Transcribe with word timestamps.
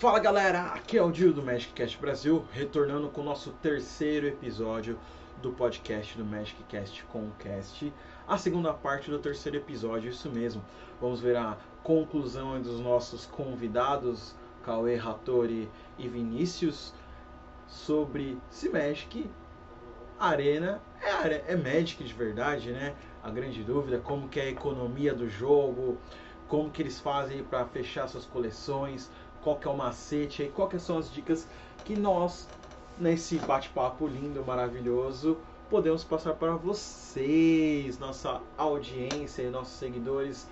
Fala 0.00 0.18
galera, 0.18 0.62
aqui 0.68 0.96
é 0.96 1.02
o 1.02 1.12
Dio 1.12 1.30
do 1.30 1.42
Magic 1.42 1.74
Cast 1.74 1.98
Brasil, 1.98 2.42
retornando 2.52 3.10
com 3.10 3.20
o 3.20 3.24
nosso 3.24 3.50
terceiro 3.60 4.26
episódio 4.26 4.98
do 5.42 5.52
podcast 5.52 6.16
do 6.16 6.24
Magic 6.24 6.62
Cast 6.70 7.04
Concast. 7.04 7.92
A 8.26 8.38
segunda 8.38 8.72
parte 8.72 9.10
do 9.10 9.18
terceiro 9.18 9.58
episódio, 9.58 10.08
isso 10.08 10.30
mesmo. 10.30 10.64
Vamos 11.02 11.20
ver 11.20 11.36
a 11.36 11.58
conclusão 11.82 12.58
dos 12.62 12.80
nossos 12.80 13.26
convidados, 13.26 14.34
Cauê, 14.64 14.98
Hattori 14.98 15.68
e 15.98 16.08
Vinícius, 16.08 16.94
sobre 17.66 18.38
se 18.48 18.70
Magic 18.70 19.30
Arena 20.18 20.80
é, 21.02 21.52
é 21.52 21.56
Magic 21.56 22.02
de 22.02 22.14
verdade, 22.14 22.72
né? 22.72 22.94
A 23.22 23.28
grande 23.28 23.62
dúvida, 23.62 23.98
como 23.98 24.30
que 24.30 24.40
é 24.40 24.44
a 24.44 24.48
economia 24.48 25.12
do 25.12 25.28
jogo, 25.28 25.98
como 26.50 26.68
que 26.68 26.82
eles 26.82 26.98
fazem 26.98 27.44
para 27.44 27.64
fechar 27.64 28.08
suas 28.08 28.24
coleções, 28.24 29.08
qual 29.42 29.56
que 29.56 29.66
é 29.66 29.70
o 29.70 29.76
macete 29.76 30.42
aí, 30.42 30.48
quais 30.50 30.82
são 30.82 30.98
as 30.98 31.12
dicas 31.12 31.46
que 31.84 31.96
nós, 31.96 32.48
nesse 32.98 33.38
bate-papo 33.38 34.06
lindo, 34.06 34.44
maravilhoso, 34.44 35.38
podemos 35.68 36.04
passar 36.04 36.34
para 36.34 36.54
vocês, 36.56 37.98
nossa 37.98 38.40
audiência 38.56 39.42
e 39.42 39.50
nossos 39.50 39.74
seguidores. 39.74 40.46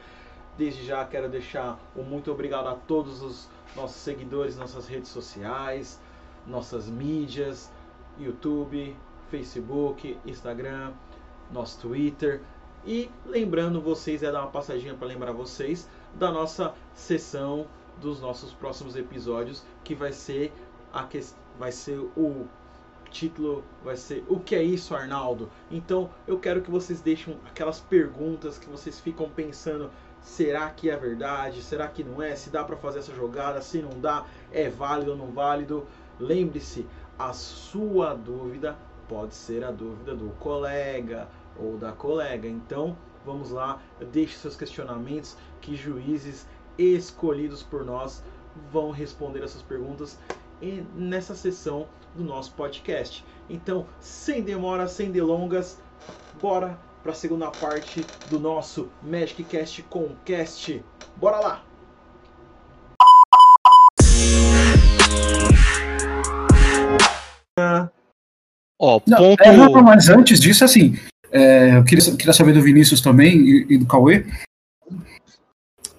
Desde 0.56 0.84
já 0.84 1.04
quero 1.04 1.28
deixar 1.28 1.78
um 1.94 2.02
muito 2.02 2.32
obrigado 2.32 2.68
a 2.68 2.74
todos 2.74 3.22
os 3.22 3.48
nossos 3.76 3.96
seguidores, 3.96 4.56
nossas 4.56 4.88
redes 4.88 5.10
sociais, 5.10 6.00
nossas 6.46 6.88
mídias, 6.88 7.70
YouTube, 8.18 8.96
Facebook, 9.30 10.18
Instagram, 10.26 10.92
nosso 11.52 11.80
Twitter. 11.80 12.40
E 12.86 13.10
lembrando 13.26 13.80
vocês, 13.80 14.22
é 14.22 14.32
dar 14.32 14.42
uma 14.42 14.50
passadinha 14.50 14.94
para 14.94 15.08
lembrar 15.08 15.32
vocês 15.32 15.88
da 16.14 16.30
nossa 16.30 16.74
sessão 16.94 17.66
dos 18.00 18.20
nossos 18.20 18.52
próximos 18.52 18.96
episódios, 18.96 19.62
que 19.84 19.94
vai 19.94 20.12
ser 20.12 20.52
a 20.92 21.04
que... 21.04 21.20
vai 21.58 21.72
ser 21.72 21.98
o 22.16 22.46
título 23.10 23.64
vai 23.82 23.96
ser 23.96 24.24
O 24.28 24.38
que 24.38 24.54
é 24.54 24.62
isso, 24.62 24.94
Arnaldo? 24.94 25.50
Então, 25.70 26.10
eu 26.26 26.38
quero 26.38 26.60
que 26.60 26.70
vocês 26.70 27.00
deixem 27.00 27.38
aquelas 27.46 27.80
perguntas 27.80 28.58
que 28.58 28.68
vocês 28.68 29.00
ficam 29.00 29.28
pensando, 29.28 29.90
será 30.20 30.68
que 30.70 30.90
é 30.90 30.96
verdade? 30.96 31.62
Será 31.62 31.88
que 31.88 32.04
não 32.04 32.22
é? 32.22 32.34
Se 32.36 32.50
dá 32.50 32.64
para 32.64 32.76
fazer 32.76 33.00
essa 33.00 33.14
jogada, 33.14 33.60
se 33.60 33.80
não 33.80 33.98
dá, 34.00 34.26
é 34.52 34.68
válido 34.68 35.12
ou 35.12 35.16
não 35.16 35.28
válido? 35.28 35.86
Lembre-se, 36.20 36.86
a 37.18 37.32
sua 37.32 38.14
dúvida 38.14 38.76
pode 39.08 39.34
ser 39.34 39.64
a 39.64 39.70
dúvida 39.70 40.14
do 40.14 40.30
colega 40.38 41.28
ou 41.56 41.76
da 41.76 41.92
colega. 41.92 42.46
Então, 42.46 42.96
vamos 43.24 43.50
lá, 43.50 43.80
deixe 44.12 44.36
seus 44.36 44.56
questionamentos 44.56 45.36
que 45.60 45.74
juízes 45.74 46.46
escolhidos 46.78 47.62
por 47.62 47.84
nós 47.84 48.22
vão 48.72 48.90
responder 48.90 49.42
essas 49.42 49.62
perguntas 49.62 50.18
nessa 50.94 51.34
sessão 51.34 51.86
do 52.14 52.24
nosso 52.24 52.52
podcast. 52.52 53.24
Então, 53.48 53.86
sem 54.00 54.42
demora, 54.42 54.88
sem 54.88 55.10
delongas, 55.10 55.78
bora 56.40 56.78
para 57.02 57.12
a 57.12 57.14
segunda 57.14 57.50
parte 57.50 58.04
do 58.28 58.38
nosso 58.38 58.88
Magic 59.02 59.44
Cast 59.44 59.82
Concast. 59.84 60.82
Bora 61.16 61.38
lá! 61.38 61.64
Ó, 68.80 69.00
Não, 69.06 69.16
ponto... 69.16 69.42
é, 69.42 69.82
mas 69.82 70.08
antes 70.08 70.38
disso, 70.38 70.64
assim, 70.64 70.96
é, 71.32 71.76
eu 71.76 71.84
queria, 71.84 72.16
queria 72.16 72.32
saber 72.32 72.52
do 72.52 72.62
Vinícius 72.62 73.00
também 73.00 73.36
e, 73.36 73.66
e 73.70 73.78
do 73.78 73.86
Cauê. 73.86 74.24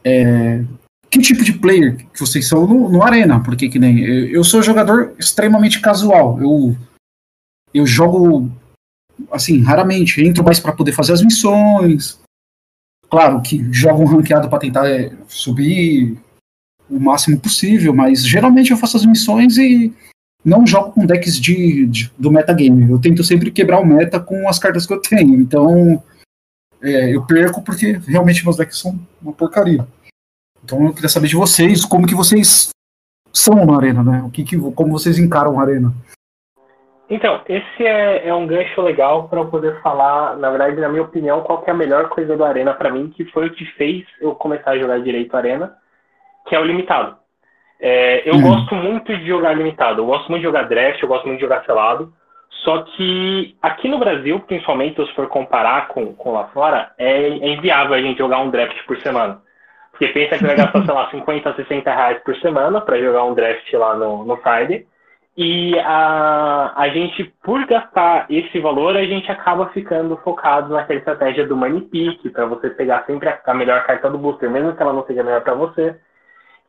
É, 0.09 0.63
que 1.09 1.19
tipo 1.19 1.43
de 1.43 1.53
player 1.53 1.97
que 1.97 2.19
vocês 2.19 2.47
são 2.47 2.65
no, 2.65 2.89
no 2.89 3.03
Arena? 3.03 3.41
Porque 3.43 3.69
que 3.69 3.79
nem 3.79 3.99
eu, 3.99 4.27
eu 4.27 4.43
sou 4.43 4.61
jogador 4.61 5.13
extremamente 5.19 5.79
casual. 5.81 6.39
Eu, 6.41 6.75
eu 7.73 7.85
jogo 7.85 8.51
assim, 9.31 9.61
raramente. 9.61 10.21
Entro 10.21 10.43
mais 10.43 10.59
para 10.59 10.73
poder 10.73 10.91
fazer 10.93 11.13
as 11.13 11.21
missões. 11.21 12.19
Claro 13.09 13.41
que 13.41 13.67
jogo 13.71 14.03
um 14.03 14.05
ranqueado 14.05 14.49
para 14.49 14.59
tentar 14.59 14.87
é, 14.87 15.11
subir 15.27 16.17
o 16.89 16.99
máximo 16.99 17.39
possível, 17.39 17.93
mas 17.93 18.25
geralmente 18.25 18.71
eu 18.71 18.77
faço 18.77 18.97
as 18.97 19.05
missões 19.05 19.57
e 19.57 19.93
não 20.43 20.65
jogo 20.65 20.91
com 20.91 21.05
decks 21.05 21.39
de, 21.39 21.85
de, 21.87 22.11
do 22.17 22.31
metagame. 22.31 22.89
Eu 22.89 22.99
tento 22.99 23.23
sempre 23.23 23.51
quebrar 23.51 23.79
o 23.79 23.85
meta 23.85 24.19
com 24.19 24.47
as 24.47 24.57
cartas 24.57 24.85
que 24.85 24.93
eu 24.93 25.01
tenho. 25.01 25.35
Então, 25.35 26.01
é, 26.81 27.15
eu 27.15 27.25
perco 27.25 27.61
porque 27.61 27.93
realmente 28.07 28.43
meus 28.43 28.57
decks 28.57 28.79
são 28.79 28.99
uma 29.21 29.33
porcaria. 29.33 29.87
Então 30.63 30.85
eu 30.85 30.93
queria 30.93 31.09
saber 31.09 31.27
de 31.27 31.35
vocês, 31.35 31.85
como 31.85 32.07
que 32.07 32.15
vocês 32.15 32.69
são 33.33 33.65
na 33.65 33.75
arena, 33.75 34.03
né? 34.03 34.23
O 34.25 34.29
que, 34.29 34.43
que 34.43 34.57
como 34.73 34.91
vocês 34.91 35.17
encaram 35.17 35.59
a 35.59 35.63
arena? 35.63 35.93
Então, 37.09 37.41
esse 37.49 37.83
é, 37.83 38.27
é 38.27 38.33
um 38.33 38.45
gancho 38.45 38.79
legal 38.81 39.27
para 39.27 39.39
eu 39.39 39.47
poder 39.47 39.81
falar, 39.81 40.37
na 40.37 40.51
verdade, 40.51 40.79
na 40.79 40.89
minha 40.89 41.01
opinião, 41.01 41.41
qual 41.41 41.63
é 41.65 41.71
a 41.71 41.73
melhor 41.73 42.07
coisa 42.09 42.37
do 42.37 42.45
Arena 42.45 42.71
para 42.75 42.91
mim, 42.91 43.09
que 43.09 43.25
foi 43.25 43.47
o 43.47 43.51
que 43.51 43.65
fez 43.65 44.05
eu 44.21 44.35
começar 44.35 44.71
a 44.71 44.77
jogar 44.77 44.99
direito 44.99 45.35
Arena, 45.35 45.73
que 46.47 46.55
é 46.55 46.59
o 46.59 46.63
limitado. 46.63 47.17
É, 47.79 48.29
eu 48.29 48.35
uhum. 48.35 48.41
gosto 48.41 48.75
muito 48.75 49.17
de 49.17 49.27
jogar 49.27 49.53
limitado, 49.53 50.01
eu 50.01 50.05
gosto 50.05 50.29
muito 50.29 50.41
de 50.41 50.47
jogar 50.47 50.67
draft, 50.67 51.01
eu 51.01 51.07
gosto 51.07 51.25
muito 51.25 51.39
de 51.39 51.45
jogar 51.45 51.65
selado, 51.65 52.13
só 52.63 52.83
que 52.83 53.55
aqui 53.59 53.87
no 53.87 53.97
Brasil, 53.97 54.39
principalmente 54.41 55.03
se 55.03 55.13
for 55.15 55.27
comparar 55.27 55.87
com, 55.87 56.13
com 56.13 56.33
lá 56.33 56.49
fora, 56.49 56.91
é, 56.97 57.23
é 57.23 57.53
inviável 57.53 57.95
a 57.95 58.01
gente 58.01 58.19
jogar 58.19 58.39
um 58.39 58.51
draft 58.51 58.77
por 58.85 58.97
semana. 59.01 59.41
Porque 59.99 60.13
pensa 60.13 60.37
que 60.37 60.45
vai 60.45 60.55
gastar, 60.55 60.85
sei 60.85 60.93
lá, 60.93 61.11
50, 61.11 61.55
60 61.55 61.93
reais 61.93 62.23
por 62.23 62.33
semana 62.37 62.79
para 62.79 63.01
jogar 63.01 63.25
um 63.25 63.33
draft 63.33 63.73
lá 63.73 63.95
no, 63.95 64.23
no 64.23 64.37
Friday. 64.37 64.87
E 65.35 65.77
a, 65.79 66.71
a 66.73 66.87
gente, 66.87 67.25
por 67.43 67.65
gastar 67.65 68.25
esse 68.29 68.59
valor, 68.61 68.95
a 68.95 69.03
gente 69.03 69.29
acaba 69.29 69.67
ficando 69.67 70.15
focado 70.23 70.73
naquela 70.73 70.99
estratégia 70.99 71.45
do 71.45 71.55
money 71.55 71.81
pick, 71.81 72.31
para 72.31 72.45
você 72.45 72.69
pegar 72.69 73.03
sempre 73.05 73.27
a, 73.27 73.41
a 73.45 73.53
melhor 73.53 73.83
carta 73.85 74.09
do 74.09 74.17
booster, 74.17 74.49
mesmo 74.49 74.73
que 74.73 74.81
ela 74.81 74.93
não 74.93 75.05
seja 75.05 75.21
melhor 75.21 75.41
para 75.41 75.53
você. 75.53 75.97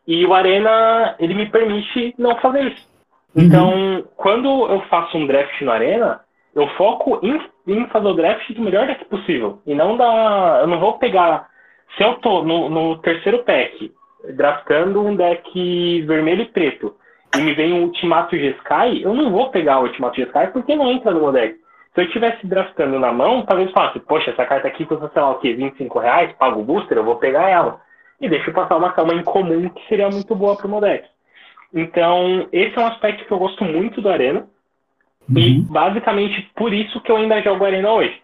E 0.04 0.26
o 0.26 0.34
Arena, 0.34 1.14
ele 1.20 1.34
me 1.34 1.48
permite 1.48 2.12
não 2.18 2.36
fazer 2.38 2.64
isso. 2.64 2.88
Uhum. 3.36 3.44
Então, 3.44 4.04
quando 4.16 4.48
eu 4.66 4.80
faço 4.88 5.16
um 5.16 5.26
draft 5.26 5.60
no 5.62 5.70
Arena, 5.70 6.20
eu 6.52 6.66
foco 6.70 7.20
em, 7.22 7.40
em 7.68 7.86
fazer 7.86 8.08
o 8.08 8.14
draft 8.14 8.52
do 8.52 8.62
melhor 8.62 8.88
deck 8.88 9.04
possível. 9.04 9.62
E 9.64 9.72
não 9.72 9.96
da. 9.96 10.58
Eu 10.62 10.66
não 10.66 10.80
vou 10.80 10.98
pegar. 10.98 11.48
Se 11.96 12.04
eu 12.04 12.14
tô 12.14 12.42
no, 12.42 12.68
no 12.68 12.98
terceiro 12.98 13.42
pack, 13.44 13.92
draftando 14.34 15.04
um 15.04 15.16
deck 15.16 16.02
vermelho 16.02 16.42
e 16.42 16.46
preto, 16.46 16.94
e 17.36 17.40
me 17.40 17.54
vem 17.54 17.72
um 17.72 17.84
Ultimato 17.84 18.36
G-Sky, 18.36 19.02
eu 19.02 19.14
não 19.14 19.30
vou 19.30 19.50
pegar 19.50 19.78
o 19.78 19.84
Ultimato 19.84 20.16
G-Sky 20.16 20.48
porque 20.52 20.74
não 20.74 20.90
entra 20.90 21.12
no 21.12 21.20
meu 21.20 21.32
deck. 21.32 21.58
Se 21.94 22.00
eu 22.00 22.04
estivesse 22.04 22.46
draftando 22.46 22.98
na 22.98 23.12
mão, 23.12 23.42
talvez 23.42 23.70
falasse, 23.72 23.98
poxa, 24.00 24.30
essa 24.30 24.44
carta 24.46 24.68
aqui 24.68 24.84
custa, 24.84 25.10
sei 25.12 25.22
lá 25.22 25.30
o 25.30 25.38
quê, 25.38 25.54
25 25.54 25.98
reais, 25.98 26.32
pago 26.38 26.60
o 26.60 26.64
booster, 26.64 26.96
eu 26.96 27.04
vou 27.04 27.16
pegar 27.16 27.48
ela. 27.48 27.80
E 28.20 28.28
deixo 28.28 28.52
passar 28.52 28.76
uma 28.76 28.92
calma 28.92 29.14
incomum 29.14 29.68
que 29.70 29.88
seria 29.88 30.08
muito 30.08 30.34
boa 30.34 30.56
pro 30.56 30.68
meu 30.68 30.80
deck. 30.80 31.08
Então, 31.72 32.48
esse 32.52 32.76
é 32.76 32.80
um 32.80 32.86
aspecto 32.86 33.24
que 33.24 33.32
eu 33.32 33.38
gosto 33.38 33.64
muito 33.64 34.00
do 34.00 34.08
Arena. 34.08 34.46
Uhum. 35.28 35.38
E 35.38 35.60
basicamente 35.62 36.50
por 36.54 36.72
isso 36.72 37.00
que 37.00 37.10
eu 37.10 37.16
ainda 37.16 37.42
jogo 37.42 37.64
Arena 37.64 37.90
hoje. 37.92 38.20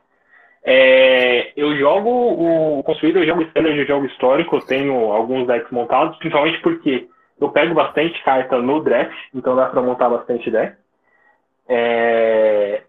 É, 0.68 1.52
eu 1.56 1.76
jogo 1.76 2.10
o 2.10 2.82
construído, 2.82 3.20
eu 3.20 3.26
jogo 3.26 3.42
standard, 3.42 3.78
eu 3.78 3.86
jogo 3.86 4.06
histórico, 4.06 4.56
eu 4.56 4.66
tenho 4.66 5.12
alguns 5.12 5.46
decks 5.46 5.70
montados, 5.70 6.18
principalmente 6.18 6.60
porque 6.60 7.06
eu 7.40 7.50
pego 7.50 7.72
bastante 7.72 8.20
carta 8.24 8.58
no 8.58 8.82
draft, 8.82 9.16
então 9.32 9.54
dá 9.54 9.66
para 9.66 9.80
montar 9.80 10.08
bastante 10.08 10.50
deck. 10.50 10.76
É, 11.68 12.82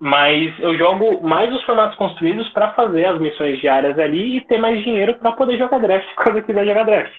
mas 0.00 0.58
eu 0.58 0.74
jogo 0.78 1.20
mais 1.22 1.52
os 1.52 1.62
formatos 1.64 1.98
construídos 1.98 2.48
para 2.50 2.72
fazer 2.72 3.04
as 3.04 3.20
missões 3.20 3.60
diárias 3.60 3.98
ali 3.98 4.38
e 4.38 4.40
ter 4.42 4.56
mais 4.58 4.82
dinheiro 4.82 5.14
para 5.14 5.32
poder 5.32 5.58
jogar 5.58 5.80
draft 5.80 6.08
quando 6.16 6.38
eu 6.38 6.44
quiser 6.44 6.64
jogar 6.64 6.84
draft. 6.84 7.12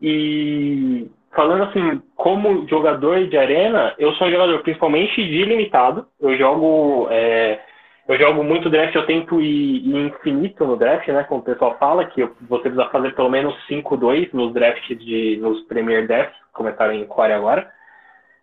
E 0.00 1.10
falando 1.34 1.64
assim, 1.64 2.00
como 2.16 2.66
jogador 2.68 3.26
de 3.26 3.36
arena, 3.36 3.94
eu 3.98 4.12
sou 4.14 4.28
um 4.28 4.30
jogador 4.30 4.62
principalmente 4.62 5.16
de 5.16 5.44
limitado. 5.44 6.06
Eu 6.20 6.38
jogo, 6.38 7.08
é, 7.10 7.60
eu 8.06 8.18
jogo 8.18 8.44
muito 8.44 8.68
draft, 8.68 8.94
eu 8.94 9.06
tento 9.06 9.40
ir, 9.40 9.86
ir, 9.86 9.96
infinito 10.08 10.66
no 10.66 10.76
draft, 10.76 11.08
né? 11.08 11.24
Como 11.24 11.40
o 11.40 11.44
pessoal 11.44 11.76
fala, 11.78 12.04
que 12.04 12.22
você 12.42 12.62
precisa 12.64 12.88
fazer 12.90 13.14
pelo 13.14 13.30
menos 13.30 13.54
5-2 13.66 14.32
nos 14.32 14.52
drafts 14.52 14.98
de. 14.98 15.38
nos 15.40 15.62
Premier 15.66 16.06
Drafts, 16.06 16.38
começaram 16.52 16.92
em 16.92 17.06
Core 17.06 17.32
agora. 17.32 17.72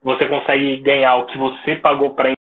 Você 0.04 0.28
consegue 0.28 0.78
ganhar 0.78 1.16
o 1.18 1.28
que 1.28 1.38
você 1.38 1.75
pagou 1.75 2.16
para 2.16 2.34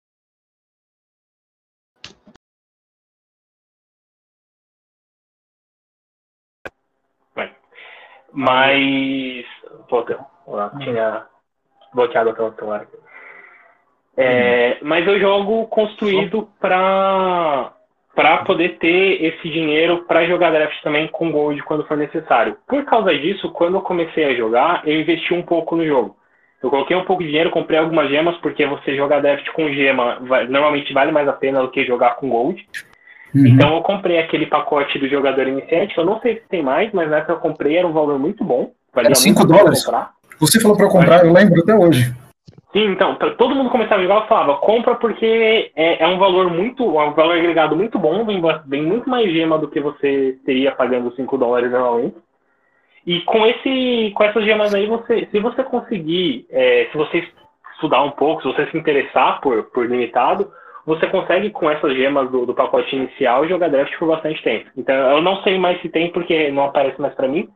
Mas. 8.32 9.44
Pô, 9.88 10.04
tinha 10.78 11.26
bloqueado 11.92 12.30
o 12.30 12.54
celular 12.54 12.86
É, 14.20 14.78
mas 14.82 15.06
eu 15.06 15.20
jogo 15.20 15.66
construído 15.68 16.48
para 16.60 17.72
para 18.16 18.38
poder 18.38 18.78
ter 18.78 19.24
esse 19.24 19.48
dinheiro 19.48 20.04
para 20.08 20.26
jogar 20.26 20.50
draft 20.50 20.82
também 20.82 21.06
com 21.06 21.30
gold 21.30 21.62
quando 21.62 21.86
for 21.86 21.96
necessário. 21.96 22.56
Por 22.66 22.84
causa 22.84 23.16
disso, 23.16 23.48
quando 23.52 23.76
eu 23.76 23.80
comecei 23.80 24.24
a 24.24 24.34
jogar, 24.34 24.82
eu 24.84 25.00
investi 25.00 25.32
um 25.32 25.42
pouco 25.42 25.76
no 25.76 25.86
jogo. 25.86 26.16
Eu 26.60 26.68
coloquei 26.68 26.96
um 26.96 27.04
pouco 27.04 27.22
de 27.22 27.28
dinheiro, 27.28 27.52
comprei 27.52 27.78
algumas 27.78 28.10
gemas, 28.10 28.36
porque 28.38 28.66
você 28.66 28.96
jogar 28.96 29.20
draft 29.20 29.48
com 29.52 29.72
gema 29.72 30.18
vai, 30.22 30.48
normalmente 30.48 30.92
vale 30.92 31.12
mais 31.12 31.28
a 31.28 31.32
pena 31.32 31.62
do 31.62 31.70
que 31.70 31.86
jogar 31.86 32.16
com 32.16 32.28
gold. 32.28 32.66
Uhum. 33.32 33.46
Então 33.46 33.76
eu 33.76 33.82
comprei 33.82 34.18
aquele 34.18 34.46
pacote 34.46 34.98
do 34.98 35.08
jogador 35.08 35.46
iniciante, 35.46 35.96
eu 35.96 36.04
não 36.04 36.18
sei 36.18 36.40
se 36.40 36.48
tem 36.48 36.60
mais, 36.60 36.90
mas 36.92 37.08
na 37.08 37.18
época 37.18 37.34
eu 37.34 37.38
comprei, 37.38 37.76
era 37.76 37.86
um 37.86 37.92
valor 37.92 38.18
muito 38.18 38.42
bom. 38.42 38.72
Valia 38.92 39.14
5 39.14 39.46
dólares. 39.46 39.86
Você 40.40 40.60
falou 40.60 40.76
para 40.76 40.86
eu 40.86 40.90
comprar, 40.90 41.24
eu 41.24 41.32
lembro 41.32 41.60
até 41.62 41.72
hoje. 41.72 42.12
Então, 42.84 43.14
para 43.16 43.30
todo 43.32 43.54
mundo 43.54 43.70
começar 43.70 43.96
a 43.96 44.02
eu 44.02 44.26
falava, 44.26 44.56
compra 44.56 44.94
porque 44.94 45.72
é, 45.74 46.02
é, 46.02 46.06
um 46.06 46.18
valor 46.18 46.50
muito, 46.50 46.82
é 47.00 47.04
um 47.04 47.12
valor 47.12 47.36
agregado 47.36 47.74
muito 47.74 47.98
bom, 47.98 48.24
vem, 48.24 48.40
vem 48.66 48.82
muito 48.82 49.08
mais 49.08 49.32
gema 49.32 49.58
do 49.58 49.68
que 49.68 49.80
você 49.80 50.38
teria 50.44 50.72
pagando 50.72 51.14
5 51.14 51.38
dólares 51.38 51.70
normalmente. 51.70 52.16
E 53.06 53.20
com 53.22 53.46
esse, 53.46 54.12
com 54.14 54.22
essas 54.22 54.44
gemas 54.44 54.74
aí, 54.74 54.86
você, 54.86 55.26
se 55.30 55.40
você 55.40 55.64
conseguir, 55.64 56.46
é, 56.50 56.88
se 56.92 56.96
você 56.96 57.26
estudar 57.74 58.02
um 58.02 58.10
pouco, 58.10 58.42
se 58.42 58.48
você 58.48 58.66
se 58.70 58.76
interessar 58.76 59.40
por, 59.40 59.64
por 59.64 59.88
limitado, 59.88 60.50
você 60.84 61.06
consegue 61.06 61.50
com 61.50 61.70
essas 61.70 61.94
gemas 61.94 62.30
do, 62.30 62.46
do 62.46 62.54
pacote 62.54 62.94
inicial 62.94 63.48
jogar 63.48 63.68
draft 63.68 63.96
por 63.98 64.08
bastante 64.08 64.42
tempo. 64.42 64.70
Então, 64.76 64.94
eu 64.94 65.22
não 65.22 65.42
sei 65.42 65.58
mais 65.58 65.80
se 65.80 65.88
tem 65.88 66.10
porque 66.10 66.50
não 66.50 66.64
aparece 66.64 67.00
mais 67.00 67.14
para 67.14 67.28
mim, 67.28 67.48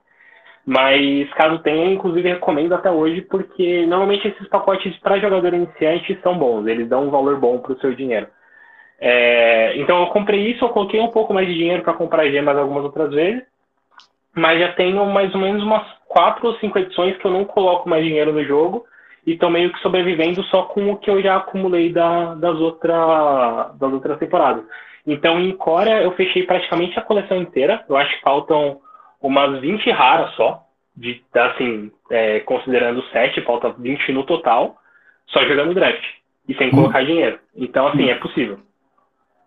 mas 0.64 1.28
caso 1.34 1.58
tenha, 1.58 1.92
inclusive 1.92 2.28
recomendo 2.28 2.74
até 2.74 2.90
hoje, 2.90 3.20
porque 3.22 3.84
normalmente 3.86 4.28
esses 4.28 4.48
pacotes 4.48 4.96
para 4.98 5.18
jogador 5.18 5.52
iniciante 5.54 6.18
são 6.22 6.38
bons, 6.38 6.66
eles 6.66 6.88
dão 6.88 7.06
um 7.06 7.10
valor 7.10 7.38
bom 7.38 7.58
para 7.58 7.72
o 7.72 7.80
seu 7.80 7.94
dinheiro. 7.94 8.28
É, 9.00 9.76
então 9.78 10.00
eu 10.00 10.06
comprei 10.08 10.52
isso, 10.52 10.64
eu 10.64 10.68
coloquei 10.68 11.00
um 11.00 11.10
pouco 11.10 11.34
mais 11.34 11.48
de 11.48 11.54
dinheiro 11.54 11.82
para 11.82 11.94
comprar 11.94 12.30
gemas 12.30 12.56
algumas 12.56 12.84
outras 12.84 13.12
vezes, 13.12 13.42
mas 14.34 14.60
já 14.60 14.72
tenho 14.74 15.04
mais 15.06 15.34
ou 15.34 15.40
menos 15.40 15.62
umas 15.62 15.84
quatro 16.06 16.46
ou 16.46 16.54
cinco 16.58 16.78
edições 16.78 17.16
que 17.16 17.24
eu 17.24 17.32
não 17.32 17.44
coloco 17.44 17.88
mais 17.88 18.04
dinheiro 18.04 18.32
no 18.32 18.44
jogo 18.44 18.86
e 19.26 19.32
estou 19.32 19.50
meio 19.50 19.72
que 19.72 19.80
sobrevivendo 19.80 20.42
só 20.44 20.62
com 20.62 20.92
o 20.92 20.96
que 20.96 21.10
eu 21.10 21.20
já 21.20 21.36
acumulei 21.36 21.92
da, 21.92 22.34
das, 22.34 22.56
outra, 22.60 23.72
das 23.74 23.92
outras 23.92 24.18
temporadas. 24.18 24.64
Então 25.04 25.40
em 25.40 25.50
Corea 25.56 26.00
eu 26.00 26.12
fechei 26.12 26.44
praticamente 26.44 26.96
a 26.96 27.02
coleção 27.02 27.36
inteira, 27.36 27.84
eu 27.88 27.96
acho 27.96 28.14
que 28.14 28.22
faltam 28.22 28.80
umas 29.22 29.60
20 29.60 29.90
raras 29.90 30.34
só, 30.34 30.62
de, 30.96 31.22
assim, 31.34 31.90
é, 32.10 32.40
considerando 32.40 33.02
7, 33.04 33.40
falta 33.42 33.70
20 33.70 34.12
no 34.12 34.24
total, 34.24 34.76
só 35.26 35.42
jogando 35.44 35.74
draft 35.74 36.04
e 36.48 36.54
sem 36.54 36.68
hum. 36.68 36.72
colocar 36.72 37.04
dinheiro. 37.04 37.38
Então, 37.56 37.86
assim, 37.86 38.10
é 38.10 38.14
possível. 38.16 38.58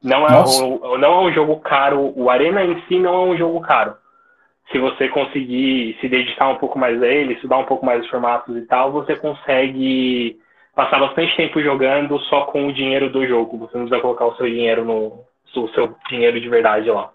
Não 0.01 0.25
é, 0.27 0.43
o, 0.43 0.97
não 0.97 1.13
é 1.13 1.19
um 1.21 1.33
jogo 1.33 1.59
caro, 1.59 2.13
o 2.15 2.29
Arena 2.29 2.63
em 2.63 2.79
si 2.87 2.99
não 2.99 3.13
é 3.13 3.25
um 3.33 3.37
jogo 3.37 3.59
caro. 3.61 3.95
Se 4.71 4.79
você 4.79 5.09
conseguir 5.09 5.97
se 5.99 6.07
dedicar 6.07 6.47
um 6.47 6.57
pouco 6.57 6.77
mais 6.77 7.01
a 7.01 7.07
ele, 7.07 7.33
estudar 7.33 7.57
um 7.57 7.65
pouco 7.65 7.85
mais 7.85 8.03
os 8.03 8.09
formatos 8.09 8.55
e 8.55 8.61
tal, 8.61 8.91
você 8.91 9.15
consegue 9.15 10.39
passar 10.75 10.99
bastante 10.99 11.35
tempo 11.35 11.61
jogando 11.61 12.19
só 12.21 12.45
com 12.45 12.67
o 12.67 12.73
dinheiro 12.73 13.09
do 13.09 13.25
jogo. 13.27 13.57
Você 13.59 13.77
não 13.77 13.85
precisa 13.85 14.01
colocar 14.01 14.25
o 14.25 14.35
seu 14.35 14.47
dinheiro 14.47 14.83
no 14.83 15.23
o 15.55 15.69
seu 15.69 15.95
dinheiro 16.09 16.39
de 16.39 16.49
verdade 16.49 16.89
lá. 16.89 17.09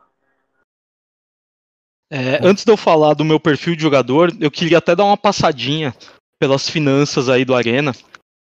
É, 2.11 2.41
antes 2.43 2.65
de 2.65 2.73
eu 2.73 2.77
falar 2.77 3.15
do 3.15 3.25
meu 3.25 3.39
perfil 3.39 3.77
de 3.77 3.83
jogador, 3.83 4.35
eu 4.41 4.51
queria 4.51 4.79
até 4.79 4.97
dar 4.97 5.05
uma 5.05 5.17
passadinha 5.17 5.95
pelas 6.41 6.69
finanças 6.69 7.29
aí 7.29 7.45
do 7.45 7.55
Arena. 7.55 7.95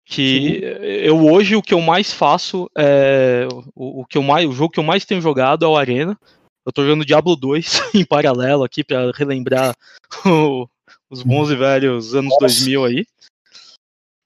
Que 0.05 0.39
Sim. 0.39 0.85
eu 1.03 1.23
hoje 1.23 1.55
o 1.55 1.61
que 1.61 1.73
eu 1.73 1.81
mais 1.81 2.11
faço 2.11 2.67
é. 2.75 3.47
O, 3.75 4.01
o, 4.01 4.05
que 4.05 4.17
eu 4.17 4.23
mais, 4.23 4.49
o 4.49 4.53
jogo 4.53 4.73
que 4.73 4.79
eu 4.79 4.83
mais 4.83 5.05
tenho 5.05 5.21
jogado 5.21 5.63
é 5.63 5.67
o 5.67 5.77
Arena. 5.77 6.17
Eu 6.65 6.71
tô 6.71 6.83
jogando 6.83 7.05
Diablo 7.05 7.35
2 7.35 7.93
em 7.93 8.03
paralelo 8.03 8.63
aqui 8.63 8.83
para 8.83 9.11
relembrar 9.11 9.75
o, 10.25 10.67
os 11.11 11.21
bons 11.21 11.51
e 11.51 11.55
velhos 11.55 12.15
anos 12.15 12.31
Nossa. 12.31 12.47
2000 12.47 12.85
aí. 12.85 13.05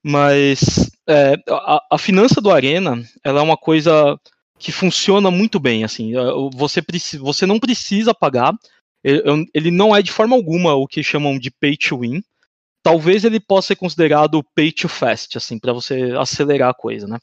Mas 0.02 0.90
é, 1.08 1.36
a, 1.50 1.84
a 1.92 1.98
finança 1.98 2.40
do 2.40 2.50
Arena 2.50 3.04
ela 3.22 3.42
é 3.42 3.44
uma 3.44 3.58
coisa 3.58 4.18
que 4.58 4.72
funciona 4.72 5.30
muito 5.30 5.60
bem. 5.60 5.84
Assim, 5.84 6.14
você, 6.54 6.82
você 7.20 7.46
não 7.46 7.60
precisa 7.60 8.14
pagar 8.14 8.54
ele 9.04 9.72
não 9.72 9.96
é 9.96 10.02
de 10.02 10.12
forma 10.12 10.36
alguma 10.36 10.74
o 10.74 10.88
que 10.88 11.04
chamam 11.04 11.38
de 11.38 11.52
pay 11.52 11.76
to 11.76 12.00
win. 12.00 12.24
Talvez 12.82 13.24
ele 13.24 13.40
possa 13.40 13.70
ser 13.70 13.76
considerado 13.76 14.44
pay 14.56 14.72
to 14.72 14.88
fast, 14.90 15.38
assim, 15.38 15.58
para 15.60 15.74
você 15.74 16.14
acelerar 16.18 16.70
a 16.70 16.74
coisa, 16.74 17.08
né? 17.08 17.18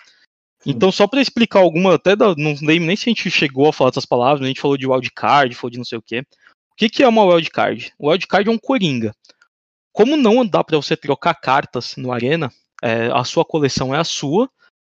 Então, 0.65 0.93
só 0.93 1.07
para 1.07 1.23
explicar 1.23 1.61
alguma, 1.61 1.95
até 1.95 2.15
da, 2.15 2.35
não 2.37 2.55
lembro 2.61 2.87
nem 2.87 2.97
se 2.97 3.09
a 3.09 3.11
gente 3.11 3.31
chegou 3.31 3.69
a 3.69 3.73
falar 3.73 3.91
essas 3.91 4.05
palavras, 4.05 4.43
a 4.43 4.47
gente 4.47 4.61
falou 4.61 4.77
de 4.77 4.87
wildcard, 4.87 5.55
falou 5.55 5.71
de 5.71 5.79
não 5.79 5.85
sei 5.85 5.99
o 5.99 6.03
quê. 6.03 6.21
O 6.73 6.77
que, 6.77 6.89
que 6.89 7.03
é 7.03 7.09
uma 7.09 7.25
wildcard? 7.25 7.93
O 7.99 8.11
wildcard 8.11 8.49
é 8.49 8.53
um 8.53 8.59
coringa. 8.59 9.15
Como 9.93 10.17
não 10.17 10.47
dá 10.47 10.63
para 10.63 10.77
você 10.77 10.97
trocar 10.97 11.35
cartas 11.35 11.97
no 11.97 12.13
Arena, 12.13 12.53
é, 12.83 13.07
a 13.13 13.25
sua 13.25 13.45
coleção 13.45 13.95
é 13.95 13.99
a 13.99 14.05
sua, 14.05 14.51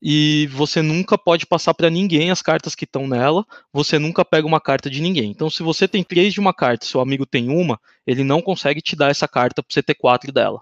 e 0.06 0.48
você 0.48 0.82
nunca 0.82 1.18
pode 1.18 1.46
passar 1.46 1.74
para 1.74 1.90
ninguém 1.90 2.30
as 2.30 2.42
cartas 2.42 2.76
que 2.76 2.84
estão 2.84 3.08
nela, 3.08 3.46
você 3.72 3.98
nunca 3.98 4.26
pega 4.26 4.46
uma 4.46 4.60
carta 4.60 4.90
de 4.90 5.02
ninguém. 5.02 5.32
Então, 5.32 5.50
se 5.50 5.64
você 5.64 5.88
tem 5.88 6.04
três 6.04 6.34
de 6.34 6.42
uma 6.42 6.54
carta, 6.54 6.86
seu 6.86 7.00
amigo 7.00 7.26
tem 7.26 7.50
uma, 7.50 7.80
ele 8.06 8.22
não 8.22 8.42
consegue 8.42 8.82
te 8.82 8.98
dar 8.98 9.12
essa 9.12 9.30
carta 9.30 9.64
para 9.64 9.74
você 9.74 9.82
ter 9.82 9.96
quatro 9.96 10.30
dela. 10.30 10.60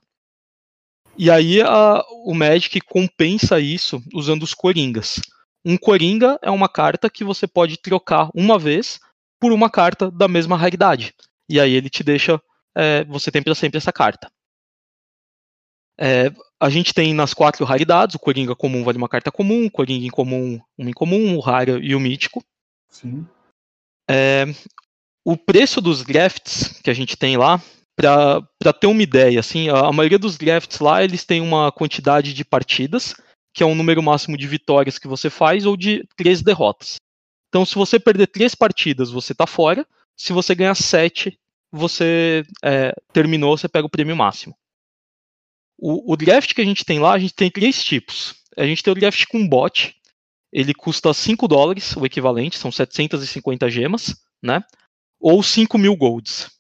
E 1.18 1.32
aí 1.32 1.60
a, 1.60 2.04
o 2.24 2.36
Magic 2.36 2.80
compensa 2.82 3.60
isso 3.60 4.00
usando 4.14 4.44
os 4.44 4.54
Coringas. 4.54 5.20
Um 5.66 5.76
Coringa 5.76 6.38
é 6.44 6.52
uma 6.52 6.70
carta 6.70 7.10
que 7.10 7.24
você 7.24 7.48
pode 7.48 7.78
trocar 7.78 8.30
uma 8.36 8.60
vez 8.60 9.00
por 9.40 9.52
uma 9.52 9.72
carta 9.72 10.12
da 10.12 10.28
mesma 10.28 10.56
raridade. 10.56 11.16
E 11.50 11.60
aí 11.60 11.74
ele 11.74 11.90
te 11.90 12.04
deixa. 12.04 12.40
É, 12.78 13.04
você 13.06 13.32
tem 13.32 13.42
para 13.42 13.56
sempre 13.56 13.80
essa 13.80 13.92
carta. 13.92 14.32
É, 16.02 16.32
a 16.60 16.68
gente 16.68 16.96
tem 16.96 17.14
nas 17.14 17.32
quatro 17.32 17.64
raridades, 17.64 18.16
o 18.16 18.20
Coringa 18.20 18.56
comum 18.56 18.84
vale 18.84 18.98
uma 18.98 19.08
carta 19.08 19.32
comum, 19.32 19.68
o 19.68 19.72
Coringa 19.72 20.08
incomum, 20.08 20.60
um 20.78 20.90
incomum, 20.90 21.36
o 21.36 21.40
raro 21.40 21.78
e 21.78 21.94
o 21.94 22.00
mítico. 22.00 22.44
Sim. 22.90 23.28
É, 24.10 24.46
o 25.24 25.38
preço 25.38 25.80
dos 25.80 26.04
drafts 26.04 26.80
que 26.84 26.90
a 26.90 26.94
gente 26.94 27.16
tem 27.16 27.38
lá, 27.38 27.62
para 27.96 28.74
ter 28.80 28.88
uma 28.88 29.04
ideia, 29.04 29.40
assim, 29.40 29.70
a, 29.70 29.88
a, 29.88 29.92
maioria 29.94 30.18
dos 30.18 30.38
drafts 30.38 30.80
lá, 30.80 31.04
eles 31.04 31.24
têm 31.24 31.40
uma 31.40 31.72
quantidade 31.72 32.34
de 32.34 32.44
partidas, 32.44 33.14
que 33.54 33.62
é 33.62 33.66
um 33.66 33.76
número 33.76 34.02
máximo 34.02 34.36
de 34.36 34.48
vitórias 34.48 34.98
que 34.98 35.08
você 35.08 35.30
faz, 35.30 35.68
ou 35.68 35.78
de 35.78 36.04
três 36.16 36.42
derrotas. 36.42 36.96
Então, 37.50 37.64
se 37.64 37.76
você 37.76 38.00
perder 38.00 38.28
três 38.28 38.56
partidas, 38.56 39.12
você 39.12 39.34
está 39.34 39.46
fora. 39.46 39.86
Se 40.18 40.34
você 40.34 40.56
ganhar 40.56 40.74
sete, 40.74 41.38
você 41.72 42.44
é, 42.64 42.94
terminou, 43.14 43.56
você 43.56 43.68
pega 43.68 43.86
o 43.86 43.90
prêmio 43.90 44.16
máximo. 44.16 44.56
O, 45.84 46.14
o, 46.14 46.16
draft 46.16 46.54
que 46.54 46.62
a 46.62 46.66
gente 46.66 46.86
tem 46.86 47.00
lá, 47.00 47.14
a 47.14 47.20
gente 47.20 47.34
tem 47.34 47.50
três 47.50 47.84
tipos. 47.84 48.36
A 48.56 48.66
gente 48.68 48.84
tem 48.84 48.92
o 48.92 48.96
draft 48.96 49.26
com 49.26 49.48
bot, 49.48 49.96
ele 50.54 50.76
custa 50.76 51.12
5 51.12 51.48
dólares, 51.48 51.96
o 51.96 52.06
equivalente, 52.06 52.58
são 52.58 52.72
750 52.72 53.68
gemas, 53.68 54.16
né? 54.44 54.64
Ou 55.20 55.42
5 55.42 55.78
mil 55.80 55.96
golds. 55.96 56.52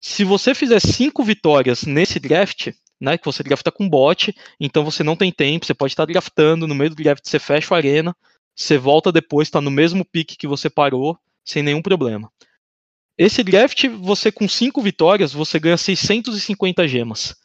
Se 0.00 0.24
você 0.24 0.54
fizer 0.54 0.80
5 0.80 1.22
vitórias 1.22 1.82
nesse 1.82 2.18
draft, 2.18 2.72
né, 2.98 3.18
que 3.18 3.24
você 3.24 3.42
drafta 3.42 3.70
com 3.70 3.88
bot, 3.88 4.34
então 4.58 4.84
você 4.84 5.02
não 5.02 5.16
tem 5.16 5.30
tempo, 5.30 5.66
você 5.66 5.74
pode 5.74 5.92
estar 5.92 6.06
draftando, 6.06 6.66
no 6.66 6.74
meio 6.74 6.90
do 6.90 6.96
draft 6.96 7.26
você 7.26 7.38
fecha 7.38 7.74
a 7.74 7.76
arena, 7.76 8.16
você 8.54 8.78
volta 8.78 9.12
depois, 9.12 9.48
está 9.48 9.60
no 9.60 9.70
mesmo 9.70 10.04
pique 10.04 10.36
que 10.36 10.46
você 10.46 10.70
parou, 10.70 11.18
sem 11.44 11.62
nenhum 11.62 11.82
problema. 11.82 12.30
Esse 13.18 13.42
draft, 13.42 13.86
você 13.88 14.32
com 14.32 14.48
5 14.48 14.80
vitórias, 14.80 15.32
você 15.32 15.58
ganha 15.58 15.76
650 15.76 16.88
gemas. 16.88 17.36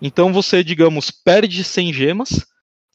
Então 0.00 0.32
você, 0.32 0.62
digamos, 0.62 1.10
perde 1.10 1.62
100 1.64 1.92
gemas, 1.92 2.46